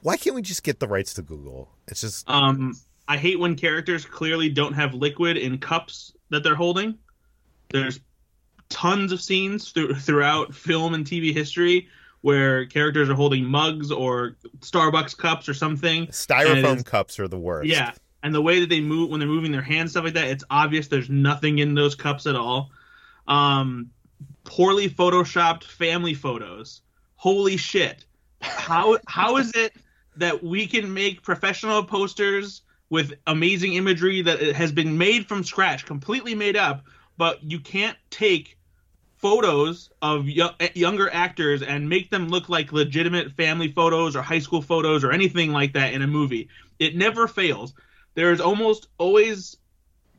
why 0.00 0.16
can't 0.18 0.36
we 0.36 0.42
just 0.42 0.62
get 0.62 0.78
the 0.78 0.88
rights 0.88 1.14
to 1.14 1.22
Google? 1.22 1.70
It's 1.88 2.02
just. 2.02 2.28
Um, 2.28 2.74
I 3.08 3.16
hate 3.16 3.38
when 3.38 3.54
characters 3.54 4.04
clearly 4.04 4.50
don't 4.50 4.74
have 4.74 4.92
liquid 4.92 5.36
in 5.36 5.58
cups 5.58 6.12
that 6.30 6.42
they're 6.42 6.54
holding. 6.56 6.98
There's 7.70 8.00
tons 8.68 9.12
of 9.12 9.20
scenes 9.20 9.72
th- 9.72 9.96
throughout 9.96 10.54
film 10.54 10.92
and 10.92 11.06
TV 11.06 11.32
history 11.32 11.88
where 12.20 12.66
characters 12.66 13.08
are 13.08 13.14
holding 13.14 13.44
mugs 13.44 13.90
or 13.90 14.36
Starbucks 14.60 15.16
cups 15.16 15.48
or 15.48 15.54
something. 15.54 16.06
Styrofoam 16.08 16.76
is, 16.76 16.82
cups 16.82 17.18
are 17.18 17.28
the 17.28 17.38
worst. 17.38 17.68
Yeah, 17.68 17.92
and 18.22 18.34
the 18.34 18.42
way 18.42 18.60
that 18.60 18.68
they 18.68 18.80
move 18.80 19.10
when 19.10 19.20
they're 19.20 19.28
moving 19.28 19.52
their 19.52 19.62
hands 19.62 19.92
stuff 19.92 20.04
like 20.04 20.14
that, 20.14 20.28
it's 20.28 20.44
obvious 20.50 20.88
there's 20.88 21.10
nothing 21.10 21.58
in 21.58 21.74
those 21.74 21.94
cups 21.94 22.26
at 22.26 22.36
all. 22.36 22.70
Um, 23.28 23.90
poorly 24.44 24.88
photoshopped 24.88 25.64
family 25.64 26.14
photos. 26.14 26.82
Holy 27.16 27.56
shit! 27.56 28.04
How 28.40 28.98
how 29.06 29.36
is 29.36 29.52
it 29.54 29.74
that 30.16 30.42
we 30.42 30.66
can 30.66 30.92
make 30.92 31.22
professional 31.22 31.84
posters 31.84 32.62
with 32.90 33.14
amazing 33.26 33.74
imagery 33.74 34.22
that 34.22 34.40
has 34.40 34.72
been 34.72 34.96
made 34.96 35.26
from 35.26 35.42
scratch, 35.42 35.84
completely 35.84 36.34
made 36.34 36.56
up, 36.56 36.84
but 37.18 37.42
you 37.42 37.58
can't 37.60 37.96
take 38.10 38.55
photos 39.26 39.90
of 40.00 40.28
eh, 40.28 40.68
younger 40.74 41.12
actors 41.12 41.60
and 41.60 41.88
make 41.88 42.10
them 42.10 42.28
look 42.28 42.48
like 42.48 42.72
legitimate 42.72 43.32
family 43.32 43.72
photos 43.72 44.14
or 44.14 44.22
high 44.22 44.38
school 44.38 44.62
photos 44.62 45.02
or 45.02 45.10
anything 45.10 45.50
like 45.50 45.72
that 45.72 45.92
in 45.94 46.02
a 46.02 46.06
movie. 46.06 46.48
It 46.78 46.94
never 46.94 47.26
fails. 47.26 47.74
There 48.14 48.30
is 48.30 48.40
almost 48.40 48.86
always 48.98 49.56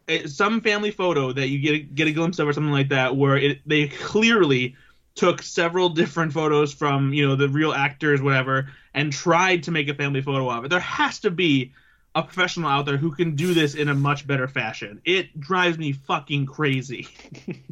a, 0.10 0.28
some 0.28 0.60
family 0.60 0.92
photo 0.92 1.32
that 1.32 1.48
you 1.48 1.60
get 1.60 1.96
get 1.96 2.10
a 2.10 2.12
glimpse 2.12 2.38
of 2.40 2.50
or 2.50 2.54
something 2.54 2.74
like 2.74 2.90
that 2.90 3.16
where 3.16 3.38
it 3.38 3.60
they 3.66 3.88
clearly 3.88 4.76
took 5.16 5.42
several 5.42 5.88
different 5.88 6.34
photos 6.34 6.74
from 6.74 7.14
you 7.14 7.26
know 7.26 7.38
the 7.38 7.48
real 7.48 7.72
actors 7.72 8.22
whatever 8.22 8.70
and 8.94 9.14
tried 9.14 9.64
to 9.64 9.72
make 9.72 9.88
a 9.88 9.94
family 9.94 10.22
photo 10.22 10.52
of 10.52 10.66
it. 10.66 10.68
There 10.68 10.82
has 10.82 11.20
to 11.20 11.32
be 11.32 11.72
a 12.14 12.24
professional 12.24 12.70
out 12.70 12.86
there 12.86 12.98
who 12.98 13.12
can 13.12 13.38
do 13.38 13.54
this 13.54 13.74
in 13.74 13.88
a 13.88 13.96
much 13.96 14.28
better 14.28 14.50
fashion. 14.50 15.00
It 15.06 15.40
drives 15.40 15.78
me 15.78 15.94
fucking 15.94 16.46
crazy 16.48 17.08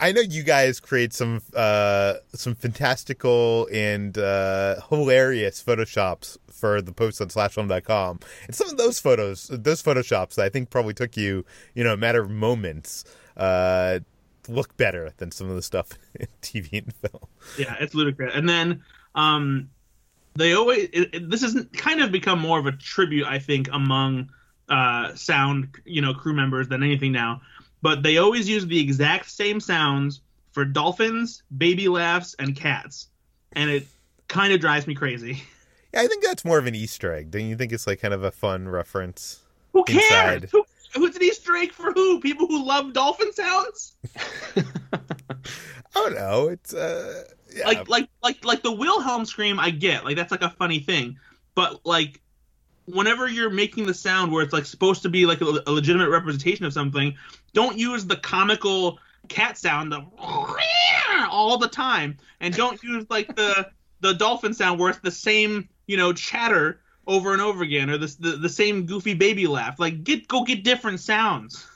I, 0.00 0.12
know 0.12 0.20
you 0.20 0.42
guys 0.42 0.80
create 0.80 1.12
some 1.12 1.40
uh, 1.54 2.14
some 2.34 2.54
fantastical 2.54 3.68
and 3.72 4.16
uh, 4.16 4.80
hilarious 4.88 5.62
photoshops 5.62 6.36
for 6.50 6.80
the 6.80 6.92
post 6.92 7.20
on 7.20 7.28
slashfilm.com. 7.28 8.20
And 8.46 8.54
some 8.54 8.68
of 8.68 8.76
those 8.76 8.98
photos, 9.00 9.48
those 9.48 9.82
photoshops, 9.82 10.38
I 10.38 10.48
think 10.48 10.70
probably 10.70 10.94
took 10.94 11.16
you, 11.16 11.44
you 11.74 11.82
know, 11.82 11.94
a 11.94 11.96
matter 11.96 12.22
of 12.22 12.30
moments, 12.30 13.04
uh, 13.36 14.00
look 14.48 14.76
better 14.76 15.12
than 15.16 15.30
some 15.30 15.48
of 15.48 15.56
the 15.56 15.62
stuff 15.62 15.90
in 16.20 16.26
TV 16.40 16.84
and 16.84 16.94
film. 16.94 17.24
Yeah, 17.58 17.76
it's 17.80 17.94
ludicrous. 17.94 18.32
And 18.34 18.48
then 18.48 18.82
um, 19.14 19.70
they 20.34 20.54
always 20.54 20.88
it, 20.92 21.14
it, 21.14 21.30
this 21.30 21.42
has 21.42 21.66
kind 21.72 22.00
of 22.00 22.12
become 22.12 22.38
more 22.38 22.58
of 22.58 22.66
a 22.66 22.72
tribute, 22.72 23.26
I 23.26 23.38
think, 23.38 23.68
among 23.72 24.30
uh, 24.68 25.14
sound, 25.14 25.76
you 25.84 26.00
know, 26.00 26.14
crew 26.14 26.34
members 26.34 26.68
than 26.68 26.82
anything 26.82 27.12
now. 27.12 27.42
But 27.82 28.02
they 28.02 28.18
always 28.18 28.48
use 28.48 28.64
the 28.64 28.80
exact 28.80 29.30
same 29.30 29.60
sounds 29.60 30.20
for 30.52 30.64
dolphins, 30.64 31.42
baby 31.56 31.88
laughs, 31.88 32.34
and 32.38 32.54
cats, 32.54 33.08
and 33.52 33.68
it 33.70 33.86
kind 34.28 34.52
of 34.52 34.60
drives 34.60 34.86
me 34.86 34.94
crazy. 34.94 35.42
Yeah, 35.94 36.00
I 36.00 36.06
think 36.06 36.24
that's 36.24 36.42
more 36.42 36.56
of 36.56 36.66
an 36.66 36.74
Easter 36.74 37.12
egg. 37.12 37.30
Don't 37.30 37.44
you 37.44 37.54
think 37.54 37.70
it's 37.70 37.86
like 37.86 38.00
kind 38.00 38.14
of 38.14 38.24
a 38.24 38.30
fun 38.30 38.66
reference? 38.66 39.40
Who 39.74 39.84
cares? 39.84 40.50
Who, 40.50 40.64
who's 40.94 41.14
an 41.16 41.22
Easter 41.22 41.54
egg 41.54 41.72
for 41.72 41.92
who? 41.92 42.18
People 42.20 42.46
who 42.46 42.64
love 42.64 42.94
dolphin 42.94 43.30
sounds? 43.32 43.94
I 44.56 44.62
don't 45.94 46.14
know. 46.14 46.48
It's 46.48 46.72
uh, 46.72 47.24
yeah. 47.54 47.66
like 47.66 47.88
like 47.88 48.08
like 48.22 48.44
like 48.44 48.62
the 48.62 48.72
Wilhelm 48.72 49.26
scream. 49.26 49.60
I 49.60 49.70
get 49.70 50.04
like 50.04 50.16
that's 50.16 50.30
like 50.30 50.42
a 50.42 50.50
funny 50.50 50.78
thing, 50.80 51.18
but 51.54 51.84
like 51.84 52.22
whenever 52.86 53.28
you're 53.28 53.50
making 53.50 53.86
the 53.86 53.94
sound 53.94 54.32
where 54.32 54.42
it's 54.42 54.52
like 54.52 54.66
supposed 54.66 55.02
to 55.02 55.08
be 55.08 55.26
like 55.26 55.40
a, 55.40 55.62
a 55.66 55.70
legitimate 55.70 56.08
representation 56.08 56.64
of 56.64 56.72
something, 56.72 57.16
don't 57.52 57.78
use 57.78 58.06
the 58.06 58.16
comical 58.16 58.98
cat 59.28 59.56
sound 59.56 59.94
of 59.94 60.04
all 61.30 61.58
the 61.58 61.68
time, 61.68 62.18
and 62.40 62.54
don't 62.54 62.82
use 62.82 63.06
like 63.08 63.34
the 63.36 63.68
the 64.00 64.14
dolphin 64.14 64.52
sound 64.54 64.80
where 64.80 64.90
it's 64.90 64.98
the 65.00 65.10
same 65.10 65.68
you 65.86 65.96
know 65.96 66.12
chatter 66.12 66.80
over 67.06 67.32
and 67.32 67.42
over 67.42 67.62
again, 67.62 67.90
or 67.90 67.98
the 67.98 68.14
the, 68.18 68.30
the 68.32 68.48
same 68.48 68.86
goofy 68.86 69.14
baby 69.14 69.46
laugh. 69.46 69.78
Like 69.78 70.04
get 70.04 70.28
go 70.28 70.44
get 70.44 70.64
different 70.64 71.00
sounds. 71.00 71.66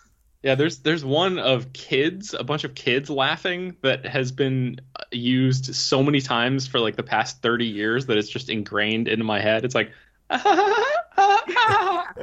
Yeah, 0.43 0.55
there's 0.55 0.79
there's 0.79 1.05
one 1.05 1.39
of 1.39 1.73
kids, 1.73 2.33
a 2.33 2.45
bunch 2.45 2.65
of 2.65 2.75
kids 2.75 3.11
laughing 3.11 3.77
that 3.83 4.07
has 4.07 4.31
been 4.31 4.81
used 5.11 5.75
so 5.75 6.03
many 6.03 6.21
times 6.21 6.69
for 6.69 6.79
like 6.79 6.95
the 6.95 7.03
past 7.03 7.43
30 7.43 7.67
years 7.67 8.07
that 8.07 8.17
it's 8.17 8.29
just 8.29 8.49
ingrained 8.49 9.09
into 9.09 9.25
my 9.25 9.41
head. 9.41 9.65
It's 9.65 9.75
like 9.75 9.91
I'm 10.31 10.43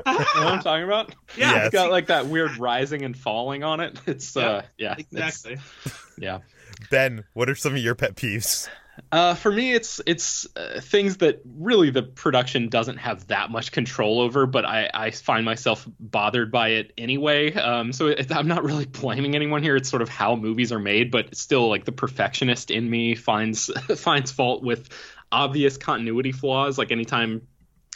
talking 0.64 0.84
about? 0.84 1.16
Yeah, 1.38 1.66
it's 1.66 1.74
got 1.74 1.92
like 1.92 2.08
that 2.08 2.28
weird 2.28 2.58
rising 2.58 3.04
and 3.04 3.18
falling 3.18 3.64
on 3.64 3.80
it. 3.80 4.00
It's 4.06 4.36
yep, 4.36 4.46
uh, 4.46 4.62
yeah, 4.78 4.96
exactly. 4.98 5.58
yeah. 6.18 6.40
Ben, 6.90 7.24
what 7.34 7.50
are 7.50 7.56
some 7.56 7.74
of 7.74 7.80
your 7.80 7.96
pet 7.96 8.16
peeves? 8.16 8.68
Uh, 9.12 9.34
for 9.34 9.52
me, 9.52 9.74
it's 9.74 10.00
it's 10.06 10.48
uh, 10.56 10.80
things 10.82 11.18
that 11.18 11.42
really 11.46 11.90
the 11.90 12.04
production 12.04 12.70
doesn't 12.70 12.98
have 12.98 13.26
that 13.28 13.50
much 13.50 13.72
control 13.72 14.20
over, 14.20 14.46
but 14.46 14.66
I, 14.66 14.90
I 14.94 15.12
find 15.12 15.46
myself 15.46 15.88
bothered 16.00 16.52
by 16.52 16.70
it 16.70 16.94
anyway. 16.98 17.54
Um, 17.54 17.92
so 17.92 18.08
it, 18.08 18.32
I'm 18.32 18.48
not 18.48 18.64
really 18.64 18.86
blaming 18.86 19.36
anyone 19.36 19.64
here. 19.64 19.76
It's 19.76 19.90
sort 19.90 20.02
of 20.02 20.10
how 20.10 20.36
movies 20.36 20.72
are 20.72 20.80
made, 20.80 21.10
but 21.10 21.36
still, 21.36 21.70
like 21.70 21.86
the 21.86 21.92
perfectionist 21.92 22.70
in 22.70 22.88
me 22.88 23.16
finds 23.16 23.66
finds 23.98 24.32
fault 24.32 24.64
with 24.64 24.90
obvious 25.32 25.78
continuity 25.78 26.32
flaws. 26.32 26.78
Like 26.78 26.92
anytime 26.92 27.48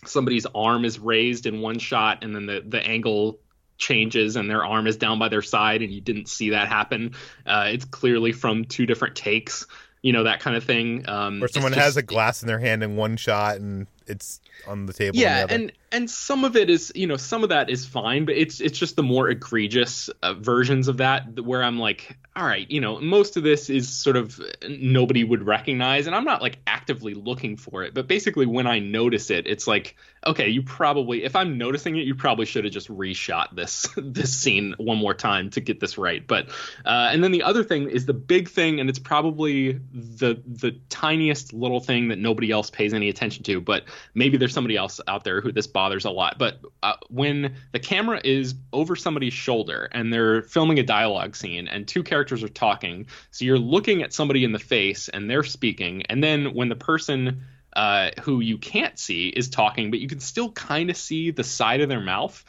somebody's 0.06 0.46
arm 0.54 0.86
is 0.86 1.00
raised 1.00 1.46
in 1.46 1.62
one 1.62 1.80
shot 1.80 2.24
and 2.24 2.36
then 2.36 2.46
the 2.46 2.64
the 2.66 2.86
angle 2.86 3.40
changes 3.78 4.36
and 4.36 4.50
their 4.50 4.66
arm 4.66 4.88
is 4.88 4.98
down 4.98 5.20
by 5.20 5.30
their 5.30 5.42
side 5.42 5.82
and 5.82 5.92
you 5.92 6.02
didn't 6.02 6.28
see 6.28 6.50
that 6.50 6.68
happen. 6.68 7.14
Uh, 7.46 7.70
it's 7.72 7.86
clearly 7.86 8.32
from 8.32 8.66
two 8.66 8.86
different 8.86 9.16
takes 9.16 9.66
you 10.02 10.14
know 10.14 10.24
that 10.24 10.40
kind 10.40 10.56
of 10.56 10.64
thing. 10.64 11.08
Um, 11.10 11.44
or 11.44 11.48
someone 11.48 11.74
just, 11.74 11.84
has 11.84 11.98
a 11.98 12.02
glass 12.02 12.42
in 12.42 12.48
their 12.48 12.60
hand 12.60 12.84
in 12.84 12.96
one 12.96 13.18
shot 13.18 13.58
and 13.58 13.88
it's 14.08 14.42
on 14.68 14.86
the 14.86 14.94
table 14.94 15.18
yeah 15.18 15.46
and 15.50 15.72
and 15.92 16.10
some 16.10 16.44
of 16.44 16.56
it 16.56 16.70
is 16.70 16.92
you 16.96 17.08
know 17.08 17.18
some 17.18 17.44
of 17.44 17.50
that 17.50 17.70
is 17.70 17.86
fine 17.86 18.26
but 18.26 18.36
it's 18.36 18.60
it's 18.60 18.78
just 18.78 18.96
the 18.96 19.04
more 19.04 19.30
egregious 19.30 20.10
uh, 20.22 20.34
versions 20.34 20.88
of 20.88 20.98
that 20.98 21.40
where 21.40 21.64
i'm 21.64 21.80
like 21.80 22.18
all 22.36 22.46
right 22.46 22.70
you 22.70 22.82
know 22.82 23.00
most 23.00 23.38
of 23.38 23.44
this 23.44 23.70
is 23.70 23.88
sort 23.88 24.18
of 24.18 24.40
nobody 24.68 25.24
would 25.24 25.46
recognize 25.46 26.08
and 26.08 26.16
i'm 26.16 26.26
not 26.26 26.42
like 26.42 26.60
actively 26.68 27.14
looking 27.14 27.56
for 27.56 27.84
it 27.84 27.94
but 27.94 28.08
basically 28.08 28.46
when 28.46 28.68
i 28.68 28.80
notice 28.80 29.30
it 29.30 29.48
it's 29.48 29.68
like 29.68 29.96
okay 30.26 30.50
you 30.50 30.62
probably 30.62 31.24
if 31.24 31.36
i'm 31.36 31.58
noticing 31.58 31.96
it 31.96 32.06
you 32.06 32.16
probably 32.16 32.46
should 32.46 32.66
have 32.66 32.74
just 32.74 32.90
reshot 32.90 33.56
this 33.56 33.88
this 33.98 34.38
scene 34.38 34.76
one 34.78 34.98
more 34.98 35.14
time 35.14 35.50
to 35.50 35.62
get 35.62 35.80
this 35.80 35.98
right 35.98 36.28
but 36.28 36.50
uh, 36.86 37.10
and 37.12 37.24
then 37.24 37.32
the 37.32 37.44
other 37.44 37.64
thing 37.64 37.90
is 37.90 38.06
the 38.06 38.14
big 38.14 38.50
thing 38.50 38.80
and 38.80 38.90
it's 38.90 39.00
probably 39.00 39.74
the 39.94 40.42
the 40.46 40.72
tiniest 40.90 41.54
little 41.54 41.80
thing 41.80 42.10
that 42.10 42.18
nobody 42.20 42.52
else 42.52 42.70
pays 42.70 42.94
any 42.94 43.08
attention 43.10 43.44
to 43.44 43.62
but 43.62 43.84
maybe 44.14 44.38
there's 44.38 44.54
somebody 44.54 44.78
else 44.78 45.00
out 45.08 45.24
there 45.24 45.42
who 45.42 45.52
this 45.52 45.68
bothers 45.68 46.06
a 46.06 46.10
lot. 46.10 46.38
But 46.38 46.60
uh, 46.84 46.94
when 47.10 47.56
the 47.72 47.80
camera 47.80 48.22
is 48.24 48.56
over 48.74 48.96
somebody's 48.96 49.34
shoulder 49.34 49.90
and 49.92 50.12
they're 50.12 50.42
filming 50.44 50.80
a 50.80 50.84
dialogue 50.84 51.36
scene 51.36 51.68
and 51.68 51.88
two 51.88 52.04
characters 52.04 52.44
are 52.44 52.50
talking, 52.50 53.08
so 53.32 53.46
you're 53.46 53.60
looking 53.60 54.02
at 54.02 54.14
somebody 54.14 54.44
in 54.44 54.52
the 54.52 54.60
face 54.60 55.10
and 55.10 55.30
they're 55.30 55.44
speaking, 55.44 56.04
and 56.04 56.24
then 56.24 56.54
when 56.54 56.70
the 56.70 56.76
person 56.76 57.44
uh, 57.78 58.10
who 58.22 58.40
you 58.40 58.58
can't 58.58 58.98
see 58.98 59.28
is 59.28 59.50
talking, 59.50 59.92
but 59.92 60.00
you 60.00 60.08
can 60.08 60.20
still 60.20 60.52
kind 60.52 60.90
of 60.90 60.98
see 60.98 61.32
the 61.32 61.44
side 61.44 61.82
of 61.82 61.90
their 61.90 62.02
mouth. 62.02 62.44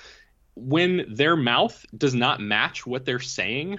When 0.55 1.05
their 1.15 1.37
mouth 1.37 1.85
does 1.97 2.15
not 2.15 2.41
match 2.41 2.87
what 2.87 3.05
they're 3.05 3.21
saying, 3.21 3.79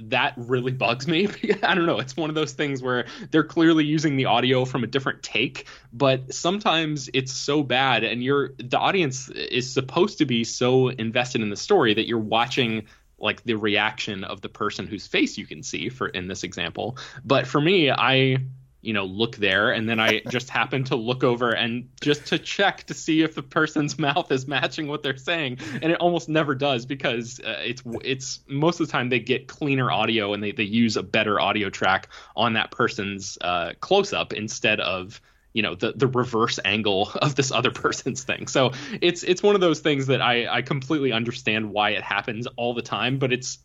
that 0.00 0.34
really 0.36 0.72
bugs 0.72 1.06
me. 1.06 1.28
I 1.62 1.74
don't 1.74 1.86
know. 1.86 1.98
It's 1.98 2.16
one 2.16 2.30
of 2.30 2.34
those 2.34 2.52
things 2.52 2.82
where 2.82 3.06
they're 3.30 3.44
clearly 3.44 3.84
using 3.84 4.16
the 4.16 4.26
audio 4.26 4.64
from 4.64 4.84
a 4.84 4.86
different 4.86 5.22
take, 5.22 5.66
but 5.92 6.32
sometimes 6.32 7.10
it's 7.12 7.32
so 7.32 7.62
bad 7.62 8.04
and 8.04 8.22
you're 8.22 8.52
the 8.58 8.78
audience 8.78 9.28
is 9.28 9.72
supposed 9.72 10.18
to 10.18 10.26
be 10.26 10.44
so 10.44 10.88
invested 10.88 11.42
in 11.42 11.50
the 11.50 11.56
story 11.56 11.94
that 11.94 12.06
you're 12.06 12.18
watching 12.18 12.86
like 13.18 13.42
the 13.44 13.54
reaction 13.54 14.24
of 14.24 14.40
the 14.40 14.48
person 14.48 14.86
whose 14.86 15.06
face 15.06 15.38
you 15.38 15.46
can 15.46 15.62
see 15.62 15.88
for 15.88 16.08
in 16.08 16.26
this 16.26 16.42
example. 16.42 16.96
But 17.24 17.46
for 17.46 17.60
me, 17.60 17.90
I 17.90 18.38
you 18.82 18.92
know 18.92 19.04
look 19.04 19.36
there. 19.36 19.72
And 19.72 19.88
then 19.88 19.98
i 19.98 20.20
just 20.28 20.50
happen 20.50 20.84
to 20.84 20.96
look 20.96 21.24
over 21.24 21.52
and 21.52 21.88
just 22.00 22.26
to 22.26 22.38
check 22.38 22.84
to 22.84 22.94
see 22.94 23.22
if 23.22 23.34
the 23.34 23.42
person's 23.42 23.98
mouth 24.08 24.30
is 24.30 24.46
matching 24.46 24.88
what 24.88 25.02
they're 25.02 25.16
saying. 25.16 25.58
And 25.80 25.92
it 25.92 25.98
almost 26.00 26.28
never 26.28 26.54
does 26.54 26.84
because 26.84 27.40
uh, 27.40 27.60
it's 27.64 27.82
it's 28.04 28.40
most 28.48 28.80
of 28.80 28.86
the 28.86 28.92
time 28.92 29.08
they 29.08 29.20
get 29.20 29.48
cleaner 29.48 29.90
audio 29.90 30.34
and 30.34 30.42
they, 30.42 30.52
they 30.52 30.64
use 30.64 30.96
a 30.96 31.02
better 31.02 31.40
audio 31.40 31.70
track 31.70 32.08
on 32.36 32.54
that 32.54 32.70
person's 32.70 33.38
uh, 33.40 33.72
close 33.80 34.12
up 34.12 34.32
instead 34.32 34.80
of 34.80 35.20
you 35.52 35.62
know 35.62 35.74
the 35.74 35.92
the 35.92 36.06
reverse 36.06 36.58
angle 36.64 37.10
of 37.22 37.34
this 37.34 37.52
other 37.52 37.70
person's 37.70 38.24
thing. 38.24 38.46
So 38.46 38.72
it's 39.00 39.22
it's 39.22 39.42
one 39.42 39.54
of 39.54 39.60
those 39.60 39.80
things 39.80 40.06
that 40.06 40.20
i 40.20 40.46
i 40.46 40.62
completely 40.62 41.12
understand 41.12 41.70
why 41.70 41.90
it 41.90 42.02
happens 42.02 42.46
all 42.56 42.74
the 42.74 42.82
time 42.82 43.18
but 43.18 43.32
it's 43.32 43.58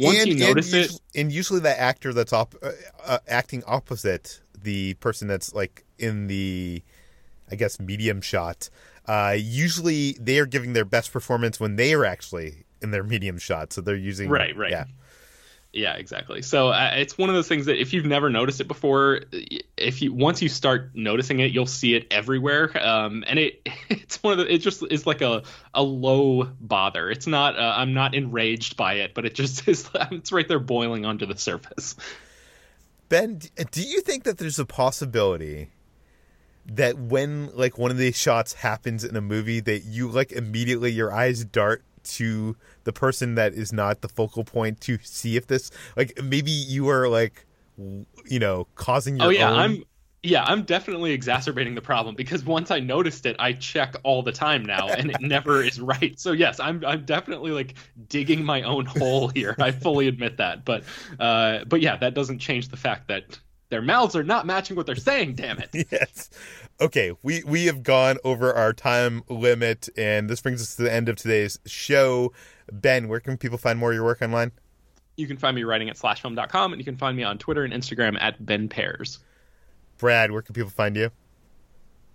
once 0.00 0.18
and, 0.18 0.28
you 0.28 0.34
notice 0.34 0.72
and 0.72 0.84
it 0.84 1.00
and 1.14 1.32
usually 1.32 1.60
that 1.60 1.78
actor 1.78 2.12
that's 2.12 2.32
op, 2.32 2.54
uh, 2.62 2.70
uh, 3.04 3.18
acting 3.26 3.62
opposite 3.66 4.40
the 4.66 4.94
person 4.94 5.28
that's 5.28 5.54
like 5.54 5.84
in 5.96 6.26
the 6.26 6.82
I 7.50 7.54
guess 7.54 7.78
medium 7.78 8.20
shot. 8.20 8.68
Uh, 9.06 9.36
usually 9.38 10.12
they 10.20 10.40
are 10.40 10.46
giving 10.46 10.72
their 10.72 10.84
best 10.84 11.12
performance 11.12 11.60
when 11.60 11.76
they 11.76 11.94
are 11.94 12.04
actually 12.04 12.64
in 12.82 12.90
their 12.90 13.04
medium 13.04 13.38
shot. 13.38 13.72
So 13.72 13.80
they're 13.80 13.94
using 13.94 14.28
right, 14.28 14.54
right, 14.56 14.72
yeah. 14.72 14.84
Yeah, 15.72 15.94
exactly. 15.94 16.40
So 16.40 16.68
uh, 16.68 16.92
it's 16.94 17.18
one 17.18 17.28
of 17.28 17.34
those 17.34 17.48
things 17.48 17.66
that 17.66 17.78
if 17.78 17.92
you've 17.92 18.06
never 18.06 18.30
noticed 18.30 18.62
it 18.62 18.66
before, 18.66 19.20
if 19.76 20.00
you 20.00 20.12
once 20.12 20.40
you 20.40 20.48
start 20.48 20.92
noticing 20.94 21.38
it, 21.40 21.52
you'll 21.52 21.66
see 21.66 21.94
it 21.94 22.06
everywhere. 22.10 22.72
Um, 22.82 23.24
and 23.26 23.38
it 23.38 23.68
it's 23.88 24.20
one 24.22 24.32
of 24.32 24.38
the 24.38 24.52
it 24.52 24.58
just 24.58 24.82
is 24.90 25.06
like 25.06 25.20
a 25.20 25.42
a 25.74 25.82
low 25.82 26.50
bother. 26.60 27.10
It's 27.10 27.26
not 27.26 27.56
uh, 27.56 27.74
I'm 27.76 27.94
not 27.94 28.14
enraged 28.14 28.76
by 28.76 28.94
it, 28.94 29.14
but 29.14 29.26
it 29.26 29.34
just 29.34 29.68
is 29.68 29.88
it's 29.94 30.32
right 30.32 30.48
there 30.48 30.58
boiling 30.58 31.04
under 31.06 31.26
the 31.26 31.36
surface. 31.36 31.94
Ben, 33.08 33.40
do 33.70 33.82
you 33.82 34.00
think 34.00 34.24
that 34.24 34.38
there's 34.38 34.58
a 34.58 34.66
possibility 34.66 35.70
that 36.66 36.98
when 36.98 37.54
like 37.54 37.78
one 37.78 37.90
of 37.90 37.96
these 37.96 38.16
shots 38.16 38.54
happens 38.54 39.04
in 39.04 39.14
a 39.16 39.20
movie 39.20 39.60
that 39.60 39.84
you 39.84 40.08
like 40.08 40.32
immediately 40.32 40.90
your 40.90 41.12
eyes 41.12 41.44
dart 41.44 41.84
to 42.02 42.56
the 42.84 42.92
person 42.92 43.34
that 43.36 43.54
is 43.54 43.72
not 43.72 44.00
the 44.00 44.08
focal 44.08 44.44
point 44.44 44.80
to 44.80 44.98
see 45.02 45.36
if 45.36 45.46
this 45.46 45.70
like 45.96 46.20
maybe 46.22 46.50
you 46.50 46.88
are 46.88 47.08
like 47.08 47.46
you 47.78 48.38
know 48.38 48.66
causing 48.74 49.20
oh, 49.20 49.28
your 49.28 49.44
oh 49.44 49.48
yeah 49.48 49.50
own... 49.50 49.58
i'm 49.58 49.84
yeah, 50.26 50.44
I'm 50.44 50.62
definitely 50.64 51.12
exacerbating 51.12 51.74
the 51.74 51.80
problem 51.80 52.14
because 52.14 52.44
once 52.44 52.70
I 52.70 52.80
noticed 52.80 53.26
it, 53.26 53.36
I 53.38 53.52
check 53.52 53.94
all 54.02 54.22
the 54.22 54.32
time 54.32 54.64
now, 54.64 54.88
and 54.88 55.10
it 55.10 55.20
never 55.20 55.62
is 55.64 55.80
right. 55.80 56.18
So 56.18 56.32
yes, 56.32 56.58
I'm 56.58 56.84
I'm 56.84 57.04
definitely 57.04 57.52
like 57.52 57.74
digging 58.08 58.44
my 58.44 58.62
own 58.62 58.86
hole 58.86 59.28
here. 59.28 59.54
I 59.60 59.70
fully 59.70 60.08
admit 60.08 60.36
that, 60.38 60.64
but 60.64 60.82
uh, 61.20 61.64
but 61.66 61.80
yeah, 61.80 61.96
that 61.96 62.14
doesn't 62.14 62.40
change 62.40 62.68
the 62.68 62.76
fact 62.76 63.08
that 63.08 63.38
their 63.68 63.82
mouths 63.82 64.14
are 64.14 64.24
not 64.24 64.46
matching 64.46 64.76
what 64.76 64.86
they're 64.86 64.96
saying. 64.96 65.34
Damn 65.34 65.58
it. 65.58 65.86
yes. 65.90 66.30
Okay, 66.80 67.12
we 67.22 67.42
we 67.44 67.66
have 67.66 67.82
gone 67.82 68.18
over 68.24 68.52
our 68.52 68.72
time 68.72 69.22
limit, 69.28 69.88
and 69.96 70.28
this 70.28 70.40
brings 70.40 70.60
us 70.60 70.74
to 70.76 70.82
the 70.82 70.92
end 70.92 71.08
of 71.08 71.16
today's 71.16 71.58
show. 71.66 72.32
Ben, 72.72 73.06
where 73.08 73.20
can 73.20 73.38
people 73.38 73.58
find 73.58 73.78
more 73.78 73.90
of 73.90 73.94
your 73.94 74.04
work 74.04 74.22
online? 74.22 74.50
You 75.16 75.26
can 75.26 75.36
find 75.36 75.54
me 75.54 75.62
writing 75.64 75.88
at 75.88 75.96
slashfilm.com, 75.96 76.72
and 76.72 76.80
you 76.80 76.84
can 76.84 76.96
find 76.96 77.16
me 77.16 77.22
on 77.22 77.38
Twitter 77.38 77.64
and 77.64 77.72
Instagram 77.72 78.20
at 78.20 78.44
Ben 78.44 78.68
Pears. 78.68 79.20
Brad, 79.98 80.30
where 80.30 80.42
can 80.42 80.54
people 80.54 80.70
find 80.70 80.96
you? 80.96 81.10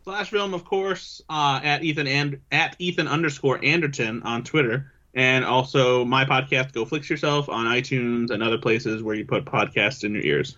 Slash 0.04 0.32
film, 0.32 0.54
of 0.54 0.66
course, 0.66 1.22
uh, 1.30 1.60
at 1.64 1.84
Ethan 1.84 2.08
and 2.08 2.40
at 2.52 2.76
Ethan 2.80 3.08
underscore 3.08 3.64
Anderton 3.64 4.24
on 4.24 4.44
Twitter, 4.44 4.92
and 5.14 5.46
also 5.46 6.04
my 6.06 6.26
podcast, 6.26 6.74
Go 6.74 6.86
Flix 6.86 7.10
Yourself, 7.10 7.50
on 7.50 7.66
iTunes 7.66 8.32
and 8.32 8.42
other 8.42 8.58
places 8.58 9.04
where 9.04 9.16
you 9.16 9.26
put 9.26 9.46
podcasts 9.46 10.04
in 10.04 10.14
your 10.14 10.24
ears. 10.24 10.58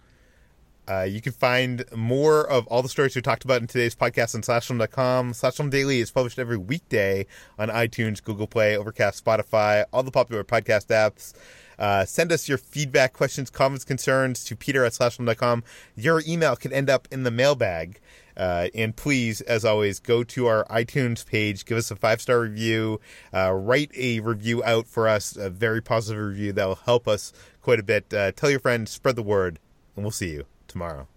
Uh, 0.87 1.03
you 1.03 1.21
can 1.21 1.31
find 1.31 1.85
more 1.95 2.45
of 2.49 2.67
all 2.67 2.81
the 2.81 2.89
stories 2.89 3.15
we 3.15 3.21
talked 3.21 3.45
about 3.45 3.61
in 3.61 3.67
today's 3.67 3.95
podcast 3.95 4.35
on 4.35 4.41
slashfilm.com. 4.41 5.31
Slashfilm 5.31 5.69
Daily 5.69 6.01
is 6.01 6.11
published 6.11 6.37
every 6.37 6.57
weekday 6.57 7.25
on 7.57 7.69
iTunes, 7.69 8.21
Google 8.21 8.47
Play, 8.47 8.75
Overcast, 8.75 9.23
Spotify, 9.23 9.85
all 9.93 10.03
the 10.03 10.11
popular 10.11 10.43
podcast 10.43 10.87
apps. 10.87 11.33
Uh, 11.79 12.05
send 12.05 12.31
us 12.31 12.49
your 12.49 12.57
feedback, 12.57 13.13
questions, 13.13 13.49
comments, 13.49 13.85
concerns 13.85 14.43
to 14.43 14.55
peter 14.55 14.83
at 14.83 14.91
slashfilm.com. 14.91 15.63
Your 15.95 16.21
email 16.27 16.55
can 16.55 16.73
end 16.73 16.89
up 16.89 17.07
in 17.11 17.23
the 17.23 17.31
mailbag. 17.31 17.99
Uh, 18.35 18.67
and 18.73 18.95
please, 18.95 19.41
as 19.41 19.63
always, 19.63 19.99
go 19.99 20.23
to 20.23 20.47
our 20.47 20.65
iTunes 20.65 21.25
page, 21.25 21.65
give 21.65 21.77
us 21.77 21.91
a 21.91 21.95
five 21.95 22.19
star 22.21 22.41
review, 22.41 22.99
uh, 23.33 23.51
write 23.51 23.91
a 23.95 24.19
review 24.19 24.63
out 24.63 24.87
for 24.87 25.07
us, 25.07 25.37
a 25.37 25.49
very 25.49 25.81
positive 25.81 26.21
review 26.21 26.51
that 26.51 26.65
will 26.65 26.75
help 26.75 27.07
us 27.07 27.31
quite 27.61 27.79
a 27.79 27.83
bit. 27.83 28.11
Uh, 28.13 28.31
tell 28.31 28.49
your 28.49 28.59
friends, 28.59 28.91
spread 28.91 29.15
the 29.15 29.23
word, 29.23 29.59
and 29.95 30.03
we'll 30.03 30.11
see 30.11 30.31
you 30.31 30.45
tomorrow. 30.73 31.07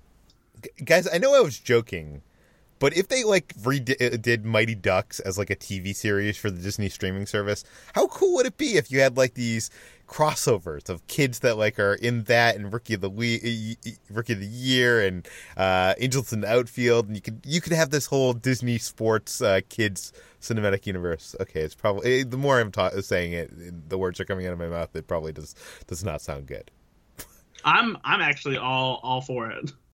G- 0.63 0.85
guys, 0.85 1.09
I 1.13 1.19
know 1.19 1.35
I 1.35 1.41
was 1.41 1.59
joking, 1.59 2.23
but 2.79 2.97
if 2.97 3.09
they 3.09 3.25
like 3.25 3.55
redid 3.57 4.45
Mighty 4.45 4.75
Ducks 4.75 5.19
as 5.19 5.39
like 5.39 5.51
a 5.51 5.57
TV 5.57 5.97
series 5.97 6.37
for 6.37 6.51
the 6.51 6.61
Disney 6.63 6.89
streaming 6.89 7.27
service, 7.27 7.65
how 7.95 8.07
cool 8.07 8.35
would 8.35 8.47
it 8.47 8.57
be 8.59 8.77
if 8.77 8.93
you 8.93 9.01
had 9.01 9.17
like 9.17 9.35
these 9.35 9.71
crossovers 10.07 10.89
of 10.89 11.05
kids 11.09 11.41
that 11.41 11.57
like 11.57 11.81
are 11.81 11.95
in 11.95 12.25
that 12.25 12.55
and 12.55 12.73
rookie 12.73 12.95
of 12.95 13.01
the 13.01 13.11
we- 13.11 13.77
rookie 14.11 14.35
of 14.35 14.41
the 14.41 14.47
year 14.47 15.05
and 15.05 15.27
uh, 15.57 15.95
Angels 15.99 16.33
in 16.33 16.43
the 16.43 16.49
outfield, 16.49 17.07
and 17.07 17.17
you 17.17 17.23
could 17.23 17.41
you 17.45 17.61
could 17.61 17.73
have 17.73 17.91
this 17.91 18.07
whole 18.07 18.35
Disney 18.35 18.79
sports 18.79 19.41
uh, 19.41 19.61
kids 19.69 20.13
cinematic 20.41 20.87
universe. 20.87 21.35
Okay, 21.41 21.61
it's 21.61 21.75
probably 21.75 22.23
the 22.23 22.37
more 22.37 22.61
I'm 22.61 22.71
ta- 22.71 23.01
saying 23.01 23.33
it, 23.33 23.89
the 23.89 23.99
words 23.99 24.21
are 24.21 24.25
coming 24.27 24.47
out 24.47 24.53
of 24.53 24.59
my 24.59 24.69
mouth. 24.69 24.95
It 24.95 25.09
probably 25.09 25.33
does 25.33 25.55
does 25.87 26.05
not 26.05 26.21
sound 26.21 26.47
good. 26.47 26.71
I'm 27.67 27.99
I'm 28.05 28.23
actually 28.23 28.59
all 28.59 29.01
all 29.05 29.23
for 29.23 29.51
it. 29.53 29.73